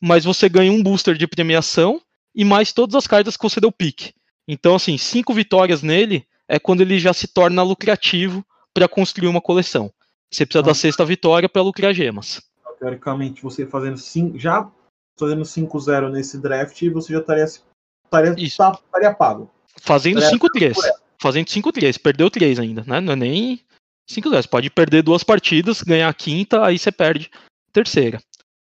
mas 0.02 0.26
você 0.26 0.48
ganha 0.48 0.72
um 0.72 0.82
booster 0.82 1.16
de 1.16 1.28
premiação 1.28 2.02
e 2.36 2.44
mais 2.44 2.72
todas 2.72 2.96
as 2.96 3.08
cartas 3.08 3.38
que 3.38 3.44
você 3.44 3.60
deu 3.60 3.72
pique. 3.72 4.14
Então, 4.48 4.76
assim, 4.76 4.98
cinco 4.98 5.34
vitórias 5.34 5.82
nele 5.82 6.26
é 6.48 6.60
quando 6.60 6.82
ele 6.82 7.00
já 7.00 7.14
se 7.14 7.28
torna 7.28 7.64
lucrativo 7.64 8.46
para 8.74 8.88
construir 8.88 9.28
uma 9.28 9.42
coleção. 9.42 9.92
Você 10.32 10.46
precisa 10.46 10.64
ah. 10.64 10.68
da 10.68 10.74
sexta 10.74 11.06
vitória 11.06 11.48
para 11.48 11.62
lucrar 11.62 11.94
gemas. 11.94 12.42
Teoricamente, 12.80 13.42
você 13.42 13.66
fazendo 13.66 13.98
cinco, 13.98 14.38
já 14.38 14.70
fazendo 15.18 15.44
5-0 15.44 16.12
nesse 16.12 16.38
draft, 16.40 16.82
você 16.90 17.14
já 17.14 17.20
estaria, 17.20 17.44
estaria, 17.44 18.36
tá, 18.58 18.80
estaria 18.84 19.14
pago. 19.14 19.50
Fazendo 19.82 20.20
5-3. 20.20 20.76
Fazendo 21.22 21.48
5-3. 21.48 22.00
Perdeu 22.02 22.30
3 22.30 22.60
ainda, 22.60 22.84
né? 22.86 23.00
Não 23.00 23.14
é 23.14 23.16
nem 23.16 23.62
5 24.08 24.30
0 24.30 24.42
Você 24.42 24.48
pode 24.48 24.70
perder 24.70 25.02
duas 25.02 25.24
partidas, 25.24 25.82
ganhar 25.82 26.10
a 26.10 26.14
quinta, 26.14 26.66
aí 26.66 26.78
você 26.78 26.92
perde 26.92 27.30
a 27.34 27.72
terceira. 27.72 28.22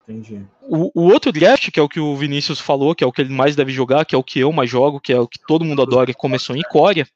Entendi. 0.03 0.43
O, 0.61 0.91
o, 1.01 1.11
outro 1.11 1.31
draft, 1.31 1.69
que 1.69 1.79
é 1.79 1.83
o 1.83 1.89
que 1.89 1.99
o 1.99 2.15
Vinícius 2.15 2.59
falou, 2.59 2.95
que 2.95 3.03
é 3.03 3.07
o 3.07 3.11
que 3.11 3.21
ele 3.21 3.33
mais 3.33 3.55
deve 3.55 3.71
jogar, 3.71 4.05
que 4.05 4.15
é 4.15 4.17
o 4.17 4.23
que 4.23 4.39
eu 4.39 4.51
mais 4.51 4.69
jogo, 4.69 4.99
que 4.99 5.13
é 5.13 5.19
o 5.19 5.27
que 5.27 5.39
todo 5.47 5.63
mundo 5.63 5.81
adora 5.81 6.09
e 6.09 6.15
começou 6.15 6.55
em 6.55 6.63
Coreia, 6.63 7.07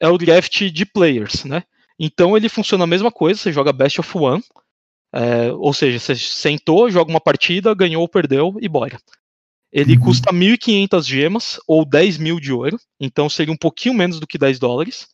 é 0.00 0.08
o 0.08 0.16
draft 0.16 0.70
de 0.70 0.86
players, 0.86 1.44
né? 1.44 1.62
Então 1.98 2.36
ele 2.36 2.48
funciona 2.48 2.84
a 2.84 2.86
mesma 2.86 3.12
coisa, 3.12 3.38
você 3.38 3.52
joga 3.52 3.72
Best 3.72 4.00
of 4.00 4.18
One, 4.18 4.42
é, 5.12 5.52
ou 5.52 5.72
seja, 5.72 5.98
você 5.98 6.16
sentou, 6.16 6.90
joga 6.90 7.10
uma 7.10 7.20
partida, 7.20 7.74
ganhou 7.74 8.02
ou 8.02 8.08
perdeu 8.08 8.56
e 8.60 8.68
bora. 8.68 8.98
Ele 9.70 9.94
uhum. 9.94 10.04
custa 10.04 10.32
1.500 10.32 11.04
gemas 11.04 11.60
ou 11.66 11.84
10 11.84 12.18
mil 12.18 12.40
de 12.40 12.52
ouro, 12.52 12.78
então 12.98 13.28
seria 13.28 13.52
um 13.52 13.56
pouquinho 13.56 13.94
menos 13.94 14.18
do 14.18 14.26
que 14.26 14.38
10 14.38 14.58
dólares. 14.58 15.08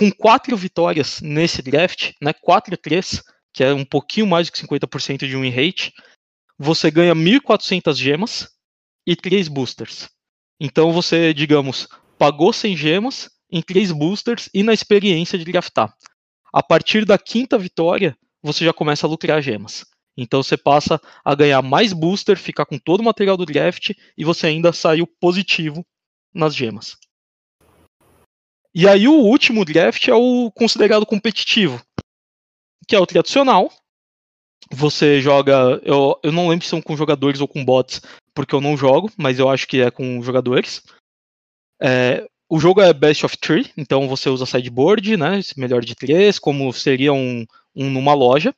Com 0.00 0.10
quatro 0.10 0.56
vitórias 0.56 1.20
nesse 1.20 1.60
draft, 1.60 2.12
né, 2.22 2.32
4-3, 2.32 3.22
que 3.52 3.62
é 3.62 3.74
um 3.74 3.84
pouquinho 3.84 4.26
mais 4.26 4.48
que 4.48 4.58
50% 4.58 5.28
de 5.28 5.36
win 5.36 5.50
rate, 5.50 5.92
você 6.58 6.90
ganha 6.90 7.14
1.400 7.14 7.98
gemas 7.98 8.48
e 9.06 9.14
3 9.14 9.46
boosters. 9.48 10.08
Então 10.58 10.90
você, 10.90 11.34
digamos, 11.34 11.86
pagou 12.18 12.50
100 12.50 12.78
gemas 12.78 13.28
em 13.52 13.60
3 13.60 13.92
boosters 13.92 14.48
e 14.54 14.62
na 14.62 14.72
experiência 14.72 15.38
de 15.38 15.44
draftar. 15.44 15.94
A 16.50 16.62
partir 16.62 17.04
da 17.04 17.18
quinta 17.18 17.58
vitória, 17.58 18.16
você 18.42 18.64
já 18.64 18.72
começa 18.72 19.06
a 19.06 19.10
lucrar 19.10 19.42
gemas. 19.42 19.84
Então 20.16 20.42
você 20.42 20.56
passa 20.56 20.98
a 21.22 21.34
ganhar 21.34 21.60
mais 21.60 21.92
booster, 21.92 22.38
ficar 22.38 22.64
com 22.64 22.78
todo 22.78 23.00
o 23.00 23.04
material 23.04 23.36
do 23.36 23.44
draft 23.44 23.90
e 24.16 24.24
você 24.24 24.46
ainda 24.46 24.72
saiu 24.72 25.06
positivo 25.06 25.84
nas 26.32 26.54
gemas. 26.54 26.96
E 28.74 28.86
aí 28.86 29.08
o 29.08 29.14
último 29.14 29.64
draft 29.64 30.06
é 30.08 30.14
o 30.14 30.50
considerado 30.52 31.04
competitivo, 31.04 31.82
que 32.86 32.94
é 32.94 32.98
o 32.98 33.06
tradicional. 33.06 33.72
Você 34.70 35.20
joga, 35.20 35.80
eu, 35.82 36.18
eu 36.22 36.30
não 36.30 36.48
lembro 36.48 36.64
se 36.64 36.70
são 36.70 36.80
com 36.80 36.96
jogadores 36.96 37.40
ou 37.40 37.48
com 37.48 37.64
bots, 37.64 38.00
porque 38.32 38.54
eu 38.54 38.60
não 38.60 38.76
jogo, 38.76 39.10
mas 39.16 39.38
eu 39.38 39.48
acho 39.48 39.66
que 39.66 39.80
é 39.80 39.90
com 39.90 40.22
jogadores. 40.22 40.82
É, 41.82 42.28
o 42.48 42.60
jogo 42.60 42.80
é 42.80 42.92
best 42.92 43.24
of 43.24 43.36
three, 43.38 43.70
então 43.76 44.08
você 44.08 44.28
usa 44.28 44.46
sideboard, 44.46 45.16
né, 45.16 45.40
melhor 45.56 45.84
de 45.84 45.94
três, 45.94 46.38
como 46.38 46.72
seria 46.72 47.12
um, 47.12 47.44
um 47.74 47.90
numa 47.90 48.14
loja. 48.14 48.54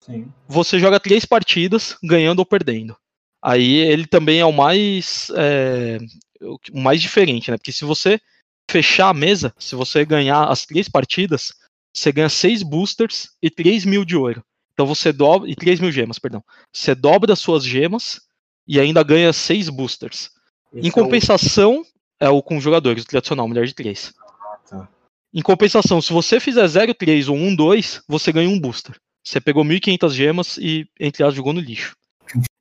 Sim. 0.00 0.32
Você 0.48 0.78
joga 0.78 0.98
três 0.98 1.24
partidas, 1.24 1.96
ganhando 2.02 2.40
ou 2.40 2.46
perdendo. 2.46 2.96
Aí 3.42 3.76
ele 3.76 4.06
também 4.06 4.40
é 4.40 4.44
o 4.44 4.52
mais 4.52 5.30
é, 5.36 5.98
o 6.40 6.80
mais 6.80 7.00
diferente, 7.00 7.50
né? 7.50 7.56
Porque 7.56 7.72
se 7.72 7.84
você 7.84 8.20
fechar 8.68 9.08
a 9.08 9.14
mesa, 9.14 9.54
se 9.58 9.74
você 9.74 10.04
ganhar 10.04 10.44
as 10.44 10.66
três 10.66 10.88
partidas, 10.88 11.52
você 11.94 12.12
ganha 12.12 12.28
seis 12.28 12.62
boosters 12.62 13.30
e 13.42 13.50
3 13.50 13.84
mil 13.84 14.04
de 14.04 14.16
ouro. 14.16 14.42
Então 14.72 14.86
você 14.86 15.12
dobra. 15.12 15.50
E 15.50 15.56
3 15.56 15.80
mil 15.80 15.90
gemas, 15.90 16.18
perdão. 16.18 16.44
Você 16.72 16.94
dobra 16.94 17.32
as 17.32 17.40
suas 17.40 17.64
gemas 17.64 18.20
e 18.66 18.78
ainda 18.78 19.02
ganha 19.02 19.32
seis 19.32 19.68
boosters. 19.68 20.30
Esse 20.72 20.86
em 20.86 20.90
compensação, 20.90 21.84
é 22.20 22.28
o... 22.28 22.30
é 22.34 22.36
o 22.36 22.42
com 22.42 22.60
jogadores, 22.60 23.02
o 23.02 23.06
tradicional, 23.06 23.48
mulher 23.48 23.66
de 23.66 23.74
3. 23.74 24.12
Ah, 24.20 24.58
tá. 24.68 24.88
Em 25.34 25.42
compensação, 25.42 26.00
se 26.00 26.12
você 26.12 26.38
fizer 26.38 26.64
0,3 26.64 27.28
ou 27.28 27.36
1,2, 27.36 28.02
você 28.06 28.32
ganha 28.32 28.48
um 28.48 28.60
booster. 28.60 28.96
Você 29.24 29.40
pegou 29.40 29.64
1.500 29.64 30.10
gemas 30.10 30.58
e, 30.58 30.88
entre 30.98 31.22
as, 31.24 31.34
jogou 31.34 31.52
no 31.52 31.60
lixo. 31.60 31.94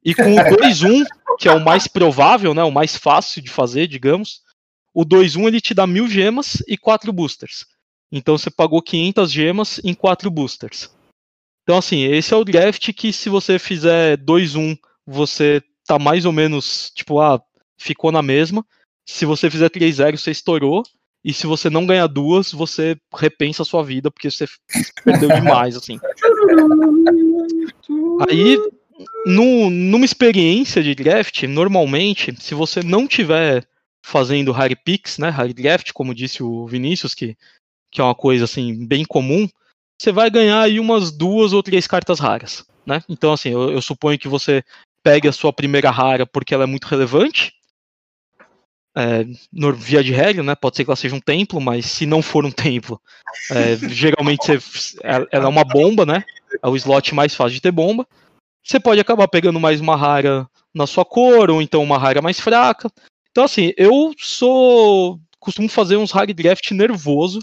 E 0.03 0.13
com 0.15 0.33
o 0.33 0.37
2-1, 0.37 1.05
que 1.39 1.47
é 1.47 1.51
o 1.51 1.63
mais 1.63 1.87
provável, 1.87 2.53
né, 2.53 2.63
o 2.63 2.71
mais 2.71 2.95
fácil 2.95 3.41
de 3.41 3.49
fazer, 3.49 3.87
digamos, 3.87 4.41
o 4.97 5.05
2-1 5.05 5.47
ele 5.47 5.61
te 5.61 5.75
dá 5.75 5.85
1.000 5.85 6.09
gemas 6.09 6.63
e 6.67 6.75
4 6.75 7.13
boosters. 7.13 7.67
Então 8.11 8.35
você 8.35 8.49
pagou 8.49 8.81
500 8.81 9.31
gemas 9.31 9.79
em 9.83 9.93
4 9.93 10.31
boosters. 10.31 10.89
Então, 11.61 11.77
assim, 11.77 12.05
esse 12.05 12.33
é 12.33 12.35
o 12.35 12.43
draft 12.43 12.91
que 12.93 13.13
se 13.13 13.29
você 13.29 13.59
fizer 13.59 14.17
2-1, 14.17 14.75
você 15.05 15.61
tá 15.85 15.99
mais 15.99 16.25
ou 16.25 16.31
menos, 16.31 16.91
tipo, 16.95 17.19
ah, 17.19 17.39
ficou 17.77 18.11
na 18.11 18.23
mesma. 18.23 18.65
Se 19.05 19.23
você 19.23 19.51
fizer 19.51 19.69
3-0, 19.69 20.17
você 20.17 20.31
estourou. 20.31 20.81
E 21.23 21.31
se 21.31 21.45
você 21.45 21.69
não 21.69 21.85
ganhar 21.85 22.07
duas, 22.07 22.51
você 22.51 22.97
repensa 23.13 23.61
a 23.61 23.65
sua 23.65 23.83
vida, 23.83 24.09
porque 24.09 24.31
você 24.31 24.47
perdeu 25.03 25.29
demais, 25.29 25.77
assim. 25.77 25.99
Aí, 28.27 28.57
no, 29.27 29.69
numa 29.69 30.05
experiência 30.05 30.81
de 30.81 30.95
draft, 30.95 31.43
normalmente, 31.43 32.33
se 32.39 32.55
você 32.55 32.81
não 32.81 33.07
tiver 33.07 33.67
fazendo 34.07 34.53
hard 34.53 34.73
picks, 34.85 35.17
né, 35.17 35.27
hard 35.29 35.53
draft, 35.53 35.91
como 35.91 36.15
disse 36.15 36.41
o 36.41 36.65
Vinícius, 36.65 37.13
que, 37.13 37.37
que 37.91 37.99
é 37.99 38.03
uma 38.03 38.15
coisa 38.15 38.45
assim 38.45 38.87
bem 38.87 39.03
comum, 39.03 39.49
você 39.99 40.13
vai 40.13 40.29
ganhar 40.29 40.61
aí 40.61 40.79
umas 40.79 41.11
duas 41.11 41.51
ou 41.51 41.61
três 41.61 41.85
cartas 41.87 42.19
raras, 42.19 42.65
né? 42.85 43.03
Então 43.09 43.33
assim, 43.33 43.49
eu, 43.49 43.69
eu 43.69 43.81
suponho 43.81 44.17
que 44.17 44.29
você 44.29 44.63
pegue 45.03 45.27
a 45.27 45.33
sua 45.33 45.51
primeira 45.51 45.91
rara 45.91 46.25
porque 46.25 46.53
ela 46.53 46.63
é 46.63 46.67
muito 46.67 46.85
relevante, 46.85 47.53
é, 48.95 49.25
no, 49.51 49.73
via 49.73 50.01
de 50.01 50.13
regra, 50.13 50.41
né? 50.41 50.55
Pode 50.55 50.77
ser 50.77 50.85
que 50.85 50.89
ela 50.89 50.95
seja 50.95 51.15
um 51.15 51.19
templo, 51.19 51.59
mas 51.59 51.85
se 51.85 52.05
não 52.05 52.21
for 52.21 52.45
um 52.45 52.51
templo, 52.51 52.99
é, 53.51 53.75
geralmente 53.89 54.57
você, 54.57 54.97
ela 55.03 55.27
é 55.29 55.47
uma 55.47 55.65
bomba, 55.65 56.05
né? 56.05 56.23
É 56.63 56.67
o 56.67 56.75
slot 56.77 57.13
mais 57.13 57.35
fácil 57.35 57.55
de 57.55 57.61
ter 57.61 57.71
bomba. 57.71 58.07
Você 58.63 58.79
pode 58.79 59.01
acabar 59.01 59.27
pegando 59.27 59.59
mais 59.59 59.81
uma 59.81 59.97
rara 59.97 60.49
na 60.73 60.87
sua 60.87 61.03
cor, 61.03 61.51
ou 61.51 61.61
então 61.61 61.83
uma 61.83 61.97
rara 61.97 62.21
mais 62.21 62.39
fraca. 62.39 62.89
Então, 63.37 63.45
assim, 63.45 63.71
eu 63.77 64.15
sou. 64.17 65.19
costumo 65.39 65.69
fazer 65.69 65.95
uns 65.95 66.09
hard 66.09 66.33
draft 66.33 66.71
nervoso. 66.71 67.39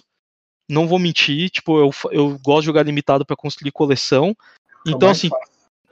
Não 0.68 0.88
vou 0.88 0.98
mentir, 0.98 1.50
tipo, 1.50 1.78
eu, 1.78 1.90
eu 2.10 2.36
gosto 2.44 2.62
de 2.62 2.66
jogar 2.66 2.82
limitado 2.82 3.24
para 3.24 3.36
construir 3.36 3.70
coleção. 3.70 4.36
Então, 4.84 5.08
assim, 5.08 5.30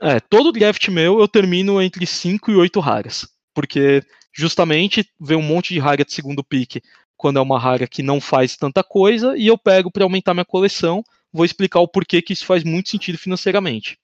é, 0.01 0.19
todo 0.19 0.51
draft 0.51 0.89
meu 0.89 1.21
eu 1.21 1.27
termino 1.29 1.81
entre 1.81 2.05
5 2.05 2.51
e 2.51 2.55
8 2.55 2.81
raras. 2.81 3.25
Porque 3.53 4.03
justamente 4.33 5.09
ver 5.17 5.37
um 5.37 5.41
monte 5.41 5.73
de 5.73 5.79
rara 5.79 6.03
de 6.03 6.11
segundo 6.11 6.43
pick 6.43 6.83
quando 7.15 7.39
é 7.39 7.41
uma 7.41 7.57
rara 7.57 7.87
que 7.87 8.03
não 8.03 8.19
faz 8.19 8.57
tanta 8.57 8.83
coisa 8.83 9.37
e 9.37 9.47
eu 9.47 9.57
pego 9.57 9.89
para 9.89 10.03
aumentar 10.03 10.33
minha 10.33 10.43
coleção. 10.43 11.01
Vou 11.31 11.45
explicar 11.45 11.79
o 11.79 11.87
porquê 11.87 12.21
que 12.21 12.33
isso 12.33 12.45
faz 12.45 12.65
muito 12.65 12.89
sentido 12.89 13.17
financeiramente. 13.17 13.97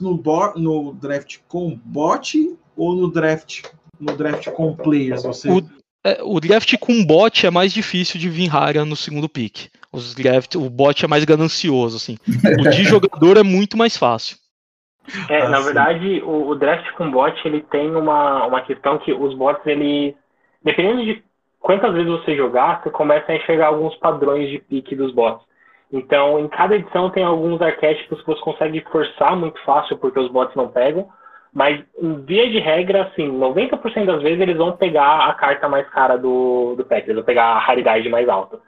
No, 0.00 0.18
no 0.56 0.94
draft 0.94 1.40
com 1.46 1.78
bot 1.84 2.56
ou 2.74 2.94
no 2.94 3.10
draft 3.10 3.64
no 4.00 4.16
draft 4.16 4.48
com 4.50 4.74
players? 4.74 5.22
Você... 5.22 5.50
O, 5.50 5.62
é, 6.04 6.20
o 6.22 6.40
draft 6.40 6.76
com 6.78 7.04
bot 7.04 7.46
é 7.46 7.50
mais 7.50 7.72
difícil 7.72 8.18
de 8.18 8.28
vir 8.28 8.48
rara 8.48 8.84
no 8.84 8.96
segundo 8.96 9.28
pick. 9.28 9.68
Os 9.92 10.14
draft, 10.14 10.54
o 10.54 10.68
bot 10.70 11.04
é 11.04 11.08
mais 11.08 11.24
ganancioso, 11.24 11.96
assim. 11.96 12.16
O 12.58 12.70
de 12.70 12.82
jogador 12.84 13.36
é 13.36 13.42
muito 13.42 13.76
mais 13.76 13.96
fácil. 13.96 14.36
É, 15.28 15.42
ah, 15.42 15.48
na 15.48 15.58
sim. 15.58 15.64
verdade, 15.64 16.22
o, 16.22 16.48
o, 16.48 16.54
draft 16.54 16.90
com 16.92 17.10
bot 17.10 17.36
ele 17.44 17.60
tem 17.62 17.94
uma, 17.94 18.46
uma 18.46 18.62
questão 18.62 18.98
que 18.98 19.12
os 19.12 19.34
bots, 19.34 19.66
ele. 19.66 20.16
Dependendo 20.62 21.04
de 21.04 21.22
quantas 21.60 21.92
vezes 21.92 22.08
você 22.08 22.36
jogar, 22.36 22.82
você 22.82 22.90
começa 22.90 23.32
a 23.32 23.36
enxergar 23.36 23.68
alguns 23.68 23.94
padrões 23.96 24.48
de 24.48 24.58
pique 24.58 24.94
dos 24.94 25.12
bots. 25.12 25.44
Então, 25.92 26.38
em 26.38 26.48
cada 26.48 26.76
edição 26.76 27.10
tem 27.10 27.22
alguns 27.22 27.60
arquétipos 27.60 28.20
que 28.20 28.26
você 28.26 28.40
consegue 28.40 28.80
forçar 28.90 29.36
muito 29.36 29.62
fácil 29.64 29.98
porque 29.98 30.18
os 30.18 30.30
bots 30.30 30.56
não 30.56 30.68
pegam. 30.68 31.08
Mas, 31.52 31.84
via 32.24 32.50
de 32.50 32.58
regra, 32.58 33.02
assim, 33.02 33.28
90% 33.28 34.06
das 34.06 34.22
vezes 34.22 34.40
eles 34.40 34.56
vão 34.56 34.74
pegar 34.74 35.28
a 35.28 35.34
carta 35.34 35.68
mais 35.68 35.86
cara 35.90 36.16
do, 36.16 36.74
do 36.76 36.84
pack, 36.84 37.04
eles 37.04 37.16
vão 37.16 37.24
pegar 37.24 37.44
a 37.44 37.58
raridade 37.58 38.08
mais 38.08 38.26
alta. 38.26 38.58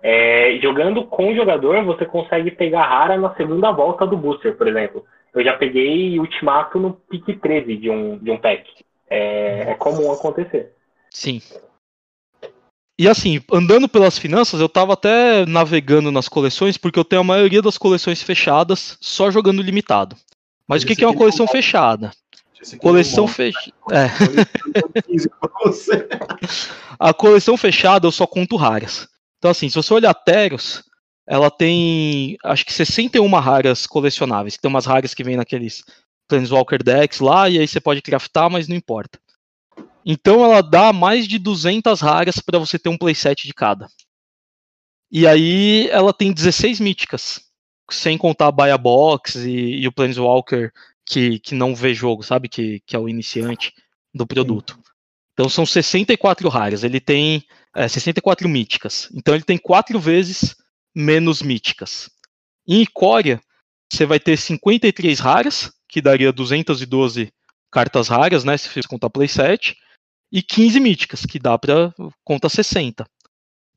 É, 0.00 0.56
jogando 0.62 1.04
com 1.04 1.32
o 1.32 1.34
jogador, 1.34 1.82
você 1.84 2.06
consegue 2.06 2.52
pegar 2.52 2.86
rara 2.86 3.16
na 3.16 3.34
segunda 3.34 3.72
volta 3.72 4.06
do 4.06 4.16
booster, 4.16 4.56
por 4.56 4.68
exemplo. 4.68 5.04
Eu 5.34 5.42
já 5.42 5.56
peguei 5.56 6.18
Ultimato 6.20 6.78
no 6.78 6.92
pick 6.92 7.40
13 7.40 7.76
de 7.76 7.90
um, 7.90 8.16
de 8.18 8.30
um 8.30 8.38
pack. 8.38 8.64
É, 9.10 9.72
é 9.72 9.74
comum 9.74 10.12
acontecer. 10.12 10.72
Sim. 11.10 11.40
E 12.96 13.08
assim, 13.08 13.40
andando 13.52 13.88
pelas 13.88 14.18
finanças, 14.18 14.60
eu 14.60 14.68
tava 14.68 14.92
até 14.92 15.44
navegando 15.46 16.12
nas 16.12 16.28
coleções, 16.28 16.76
porque 16.76 16.98
eu 16.98 17.04
tenho 17.04 17.20
a 17.20 17.24
maioria 17.24 17.62
das 17.62 17.78
coleções 17.78 18.22
fechadas 18.22 18.96
só 19.00 19.30
jogando 19.30 19.62
limitado. 19.62 20.16
Mas 20.66 20.78
Esse 20.78 20.84
o 20.84 20.88
que, 20.88 20.96
que 20.96 21.04
é 21.04 21.06
uma 21.06 21.16
coleção 21.16 21.46
é 21.46 21.48
fechada? 21.48 22.10
Coleção 22.80 23.26
fechada. 23.26 23.72
É. 23.92 24.08
a 26.98 27.14
coleção 27.14 27.56
fechada 27.56 28.06
eu 28.06 28.12
só 28.12 28.26
conto 28.26 28.56
raras. 28.56 29.08
Então, 29.38 29.50
assim, 29.50 29.68
se 29.68 29.76
você 29.76 29.94
olhar 29.94 30.12
Teros, 30.14 30.82
ela 31.26 31.50
tem 31.50 32.36
acho 32.44 32.64
que 32.64 32.72
61 32.72 33.28
raras 33.38 33.86
colecionáveis. 33.86 34.56
Tem 34.56 34.68
umas 34.68 34.86
raras 34.86 35.14
que 35.14 35.22
vem 35.22 35.36
naqueles 35.36 35.84
Planeswalker 36.28 36.82
decks 36.82 37.20
lá, 37.20 37.48
e 37.48 37.58
aí 37.58 37.66
você 37.66 37.80
pode 37.80 38.02
craftar, 38.02 38.50
mas 38.50 38.68
não 38.68 38.76
importa. 38.76 39.18
Então 40.04 40.44
ela 40.44 40.62
dá 40.62 40.92
mais 40.92 41.28
de 41.28 41.38
200 41.38 42.00
raras 42.00 42.38
para 42.38 42.58
você 42.58 42.78
ter 42.78 42.88
um 42.88 42.98
playset 42.98 43.46
de 43.46 43.54
cada. 43.54 43.88
E 45.10 45.26
aí 45.26 45.88
ela 45.90 46.12
tem 46.12 46.32
16 46.32 46.80
míticas, 46.80 47.40
sem 47.90 48.18
contar 48.18 48.48
a 48.48 48.52
Baia 48.52 48.76
Box 48.76 49.36
e, 49.36 49.80
e, 49.80 49.88
o 49.88 49.92
Planeswalker 49.92 50.72
que, 51.08 51.38
que 51.38 51.54
não 51.54 51.74
vê 51.74 51.94
jogo, 51.94 52.22
sabe? 52.22 52.48
Que, 52.48 52.80
que 52.86 52.94
é 52.94 52.98
o 52.98 53.08
iniciante 53.08 53.72
do 54.14 54.26
produto. 54.26 54.74
Sim. 54.74 54.80
Então 55.32 55.48
são 55.48 55.64
64 55.64 56.48
raras. 56.48 56.84
Ele 56.84 57.00
tem 57.00 57.44
é, 57.74 57.88
64 57.88 58.48
míticas. 58.48 59.08
Então 59.14 59.34
ele 59.34 59.44
tem 59.44 59.56
quatro 59.56 59.98
vezes 59.98 60.54
menos 60.94 61.40
míticas. 61.40 62.10
Em 62.66 62.82
Icória, 62.82 63.40
você 63.90 64.04
vai 64.04 64.20
ter 64.20 64.36
53 64.36 65.18
raras, 65.20 65.72
que 65.88 66.02
daria 66.02 66.32
212 66.32 67.32
cartas 67.70 68.08
raras, 68.08 68.44
né, 68.44 68.56
se 68.56 68.68
você 68.68 68.82
contar 68.82 69.10
playset, 69.10 69.76
e 70.30 70.42
15 70.42 70.80
míticas, 70.80 71.24
que 71.24 71.38
dá 71.38 71.58
para 71.58 71.94
contar 72.24 72.48
60. 72.48 73.06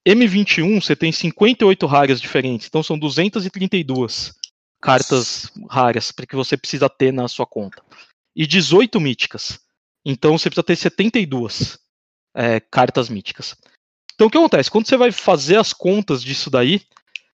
M21 0.06 0.82
você 0.82 0.96
tem 0.96 1.12
58 1.12 1.86
raras 1.86 2.20
diferentes, 2.20 2.68
então 2.68 2.82
são 2.82 2.98
232 2.98 4.34
cartas 4.82 5.52
raras 5.70 6.12
para 6.12 6.26
que 6.26 6.36
você 6.36 6.58
precisa 6.58 6.90
ter 6.90 7.14
na 7.14 7.28
sua 7.28 7.46
conta. 7.46 7.82
E 8.36 8.48
18 8.48 9.00
míticas. 9.00 9.60
Então 10.04 10.38
você 10.38 10.50
precisa 10.50 10.64
ter 10.64 10.76
72 10.76 11.78
é, 12.36 12.60
cartas 12.60 13.10
míticas. 13.10 13.56
Então 14.16 14.28
o 14.28 14.30
que 14.30 14.38
acontece? 14.38 14.72
Quando 14.72 14.88
você 14.88 14.98
vai 14.98 15.12
fazer 15.12 15.58
as 15.58 15.74
contas 15.74 16.24
disso 16.24 16.50
daí, 16.50 16.82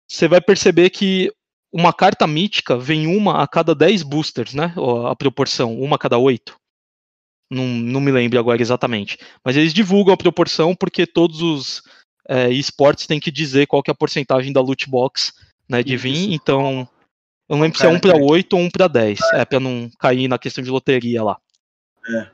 você 0.08 0.28
vai 0.28 0.42
perceber 0.42 0.90
que 0.90 1.32
uma 1.72 1.94
carta 1.94 2.26
mítica 2.26 2.78
vem 2.78 3.08
uma 3.08 3.44
a 3.44 3.48
cada 3.48 3.76
10 3.76 4.04
boosters, 4.04 4.54
né? 4.54 4.74
A 5.10 5.16
proporção, 5.16 5.80
uma 5.80 5.96
a 5.96 6.00
cada 6.00 6.18
8. 6.18 6.58
Não, 7.50 7.66
não 7.66 8.02
me 8.02 8.12
lembro 8.12 8.40
agora 8.40 8.62
exatamente. 8.62 9.18
Mas 9.44 9.56
eles 9.56 9.74
divulgam 9.74 10.14
a 10.14 10.18
proporção 10.18 10.76
porque 10.76 11.06
todos 11.06 11.42
os 11.42 11.84
é, 12.28 12.50
esportes 12.50 13.08
têm 13.08 13.20
que 13.20 13.32
dizer 13.32 13.68
qual 13.68 13.82
que 13.82 13.90
é 13.90 13.94
a 13.94 13.96
porcentagem 13.96 14.52
da 14.52 14.62
loot 14.62 14.90
box 14.90 15.34
né, 15.70 15.84
de 15.84 15.96
vir. 15.96 16.34
Então, 16.34 16.88
eu 17.50 17.56
não 17.56 17.64
lembro 17.64 17.78
se 17.78 17.86
é 17.86 17.90
1 17.90 18.00
para 18.00 18.18
8 18.18 18.54
ou 18.54 18.62
1 18.64 18.70
para 18.70 18.88
10. 18.88 19.20
É, 19.34 19.46
para 19.46 19.60
não 19.60 19.90
cair 20.00 20.28
na 20.28 20.38
questão 20.38 20.64
de 20.64 20.70
loteria 20.70 21.24
lá. 21.24 21.38
É. 22.10 22.30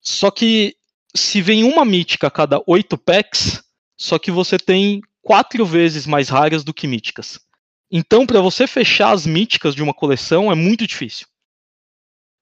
Só 0.00 0.30
que 0.30 0.76
se 1.14 1.42
vem 1.42 1.64
uma 1.64 1.84
mítica 1.84 2.26
a 2.26 2.30
cada 2.30 2.60
8 2.66 2.96
packs, 2.98 3.62
só 3.96 4.18
que 4.18 4.30
você 4.30 4.58
tem 4.58 5.00
quatro 5.22 5.64
vezes 5.64 6.06
mais 6.06 6.28
raras 6.28 6.64
do 6.64 6.74
que 6.74 6.86
míticas. 6.86 7.38
Então, 7.90 8.26
para 8.26 8.40
você 8.40 8.66
fechar 8.66 9.12
as 9.12 9.26
míticas 9.26 9.74
de 9.74 9.82
uma 9.82 9.94
coleção 9.94 10.50
é 10.50 10.54
muito 10.54 10.86
difícil. 10.86 11.26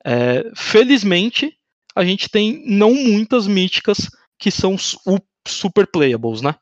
É, 0.05 0.51
felizmente, 0.57 1.57
a 1.95 2.05
gente 2.05 2.29
tem 2.29 2.65
não 2.67 2.95
muitas 2.95 3.47
míticas 3.47 4.09
que 4.39 4.51
são 4.51 4.77
super 5.47 5.87
playables, 5.87 6.43
né? 6.43 6.55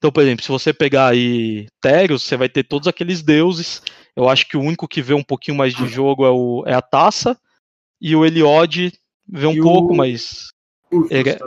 Então, 0.00 0.10
por 0.10 0.22
exemplo, 0.22 0.42
se 0.42 0.48
você 0.48 0.72
pegar 0.72 1.08
aí 1.08 1.68
Terios, 1.78 2.22
você 2.22 2.34
vai 2.34 2.48
ter 2.48 2.64
todos 2.64 2.88
aqueles 2.88 3.20
deuses. 3.20 3.82
Eu 4.16 4.30
acho 4.30 4.48
que 4.48 4.56
o 4.56 4.60
único 4.62 4.88
que 4.88 5.02
vê 5.02 5.12
um 5.12 5.22
pouquinho 5.22 5.58
mais 5.58 5.74
de 5.74 5.86
jogo 5.86 6.24
é, 6.24 6.30
o, 6.30 6.64
é 6.66 6.72
a 6.72 6.80
taça. 6.80 7.38
E 8.00 8.16
o 8.16 8.24
Eliod 8.24 8.90
vê 9.28 9.46
um 9.46 9.52
e 9.52 9.60
pouco, 9.60 9.92
o... 9.92 9.96
mas. 9.96 10.48
Ele, 10.90 11.28
é 11.28 11.38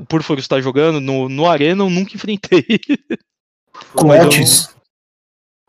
o 0.00 0.06
Purfurus 0.06 0.44
está 0.44 0.60
jogando 0.60 1.00
no, 1.00 1.28
no 1.28 1.46
Arena, 1.46 1.82
eu 1.82 1.90
nunca 1.90 2.14
enfrentei. 2.14 2.64
Clotes. 3.92 4.72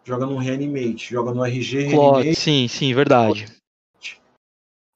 Joga 0.05 0.27
no 0.27 0.37
Reanimate, 0.37 1.09
joga 1.09 1.33
no 1.33 1.43
RG 1.43 1.87
Reanimate. 1.87 2.35
Sim, 2.35 2.67
sim, 2.67 2.93
verdade. 2.93 3.47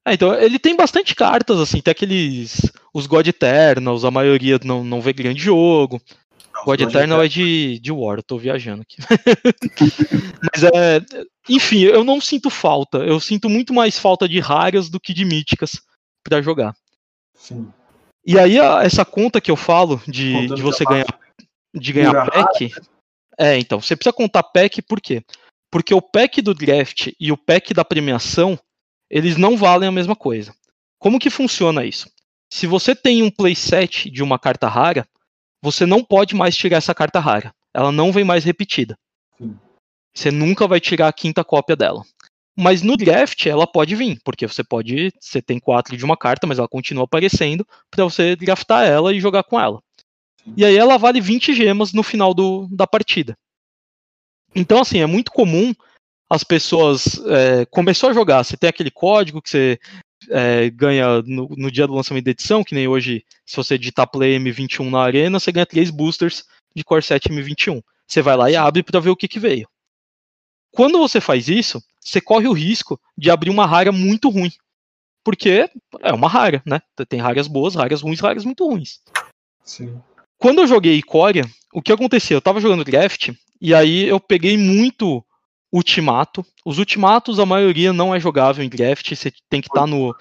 É, 0.07 0.13
então, 0.13 0.33
ele 0.35 0.59
tem 0.59 0.75
bastante 0.75 1.15
cartas, 1.15 1.59
assim, 1.59 1.81
tem 1.81 1.91
aqueles. 1.91 2.71
Os 2.93 3.07
God 3.07 3.27
Eternals, 3.27 4.05
a 4.05 4.11
maioria 4.11 4.59
não, 4.63 4.83
não 4.83 5.01
vê 5.01 5.11
grande 5.11 5.41
jogo. 5.41 5.99
God, 6.65 6.81
Eternal 6.81 7.23
é 7.23 7.27
de, 7.27 7.79
de 7.79 7.91
War, 7.91 8.17
eu 8.17 8.23
tô 8.23 8.37
viajando 8.37 8.81
aqui. 8.81 8.97
Mas 10.53 10.63
é. 10.63 11.01
Enfim, 11.47 11.81
eu 11.81 12.03
não 12.03 12.19
sinto 12.19 12.49
falta. 12.49 12.99
Eu 12.99 13.19
sinto 13.19 13.49
muito 13.49 13.73
mais 13.73 13.97
falta 13.97 14.27
de 14.27 14.39
raras 14.39 14.89
do 14.89 14.99
que 14.99 15.13
de 15.13 15.25
míticas 15.25 15.81
para 16.23 16.41
jogar. 16.41 16.75
Sim. 17.33 17.71
E 18.25 18.37
aí, 18.37 18.57
essa 18.57 19.05
conta 19.05 19.41
que 19.41 19.49
eu 19.49 19.55
falo 19.55 20.01
de, 20.07 20.47
de 20.47 20.61
você 20.61 20.83
ganhar, 20.83 21.07
de 21.73 21.93
ganhar 21.93 22.29
pack. 22.29 22.71
É, 23.37 23.57
então, 23.57 23.81
você 23.81 23.95
precisa 23.95 24.13
contar 24.13 24.43
pack 24.43 24.81
por 24.81 24.99
quê? 25.01 25.23
Porque 25.71 25.93
o 25.93 26.01
pack 26.01 26.41
do 26.41 26.53
draft 26.53 27.11
e 27.19 27.31
o 27.31 27.37
pack 27.37 27.73
da 27.73 27.85
premiação, 27.85 28.59
eles 29.09 29.37
não 29.37 29.55
valem 29.55 29.87
a 29.87 29.91
mesma 29.91 30.15
coisa. 30.15 30.53
Como 30.99 31.19
que 31.19 31.29
funciona 31.29 31.85
isso? 31.85 32.09
Se 32.51 32.67
você 32.67 32.93
tem 32.93 33.23
um 33.23 33.31
playset 33.31 34.09
de 34.09 34.21
uma 34.21 34.37
carta 34.37 34.67
rara, 34.67 35.07
você 35.61 35.85
não 35.85 36.03
pode 36.03 36.35
mais 36.35 36.55
tirar 36.55 36.77
essa 36.77 36.95
carta 36.95 37.19
rara. 37.19 37.53
Ela 37.73 37.91
não 37.91 38.11
vem 38.11 38.23
mais 38.23 38.43
repetida. 38.43 38.97
Sim. 39.37 39.57
Você 40.13 40.31
nunca 40.31 40.67
vai 40.67 40.79
tirar 40.79 41.07
a 41.07 41.13
quinta 41.13 41.43
cópia 41.43 41.75
dela. 41.75 42.03
Mas 42.57 42.81
no 42.81 42.97
draft 42.97 43.45
ela 43.45 43.65
pode 43.65 43.95
vir, 43.95 44.19
porque 44.23 44.47
você 44.47 44.63
pode. 44.63 45.13
Você 45.19 45.41
tem 45.41 45.59
quatro 45.59 45.95
de 45.95 46.03
uma 46.03 46.17
carta, 46.17 46.45
mas 46.45 46.59
ela 46.59 46.67
continua 46.67 47.05
aparecendo 47.05 47.65
para 47.89 48.03
você 48.03 48.35
draftar 48.35 48.85
ela 48.85 49.13
e 49.13 49.19
jogar 49.19 49.43
com 49.43 49.59
ela. 49.59 49.81
E 50.57 50.65
aí 50.65 50.75
ela 50.75 50.97
vale 50.97 51.21
20 51.21 51.53
gemas 51.53 51.93
no 51.93 52.03
final 52.03 52.33
do, 52.33 52.67
da 52.71 52.87
partida. 52.87 53.37
Então, 54.53 54.81
assim, 54.81 54.99
é 54.99 55.05
muito 55.05 55.31
comum 55.31 55.73
as 56.29 56.43
pessoas. 56.43 57.21
É, 57.27 57.65
começou 57.67 58.09
a 58.09 58.13
jogar, 58.13 58.43
você 58.43 58.57
tem 58.57 58.69
aquele 58.69 58.91
código 58.91 59.41
que 59.41 59.49
você 59.49 59.79
é, 60.29 60.69
ganha 60.69 61.21
no, 61.23 61.49
no, 61.57 61.71
dia 61.71 61.87
do 61.87 61.93
lançamento 61.93 62.25
da 62.25 62.31
edição, 62.31 62.63
que 62.63 62.75
nem 62.75 62.87
hoje, 62.87 63.25
se 63.45 63.55
você 63.55 63.77
digitar 63.77 64.09
Play 64.09 64.37
M21 64.37 64.89
na 64.89 65.01
arena, 65.01 65.39
você 65.39 65.51
ganha 65.51 65.65
três 65.65 65.89
boosters 65.89 66.45
de 66.75 66.83
Core 66.83 67.03
7 67.03 67.29
M21. 67.29 67.81
Você 68.07 68.21
vai 68.21 68.37
lá 68.37 68.49
e 68.49 68.55
abre 68.55 68.83
para 68.83 68.99
ver 68.99 69.09
o 69.09 69.15
que, 69.15 69.27
que 69.27 69.39
veio. 69.39 69.67
Quando 70.71 70.99
você 70.99 71.19
faz 71.19 71.47
isso, 71.47 71.81
você 71.99 72.21
corre 72.21 72.47
o 72.47 72.53
risco 72.53 72.99
de 73.17 73.29
abrir 73.29 73.49
uma 73.49 73.65
rara 73.65 73.91
muito 73.91 74.29
ruim. 74.29 74.51
Porque 75.23 75.69
é 76.01 76.13
uma 76.13 76.29
rara, 76.29 76.61
né? 76.65 76.81
Tem 77.07 77.19
raras 77.19 77.47
boas, 77.47 77.75
raras 77.75 78.01
ruins, 78.01 78.19
raras 78.19 78.45
muito 78.45 78.65
ruins. 78.65 78.99
Sim. 79.63 80.01
Quando 80.37 80.59
eu 80.61 80.67
joguei 80.67 80.95
Ikoria, 80.95 81.43
o 81.73 81.81
que 81.81 81.91
aconteceu? 81.91 82.37
Eu 82.37 82.41
tava 82.41 82.61
jogando 82.61 82.85
draft 82.85 83.31
e 83.59 83.73
aí 83.73 84.07
eu 84.07 84.19
peguei 84.19 84.57
muito 84.57 85.23
ultimato. 85.71 86.45
Os 86.65 86.77
ultimatos, 86.77 87.39
a 87.39 87.45
maioria 87.45 87.93
não 87.93 88.13
é 88.13 88.19
jogável 88.19 88.63
em 88.63 88.69
draft, 88.69 89.13
você 89.13 89.31
tem 89.49 89.61
que 89.61 89.67
estar 89.67 89.81
tá 89.81 89.87
no, 89.87 90.15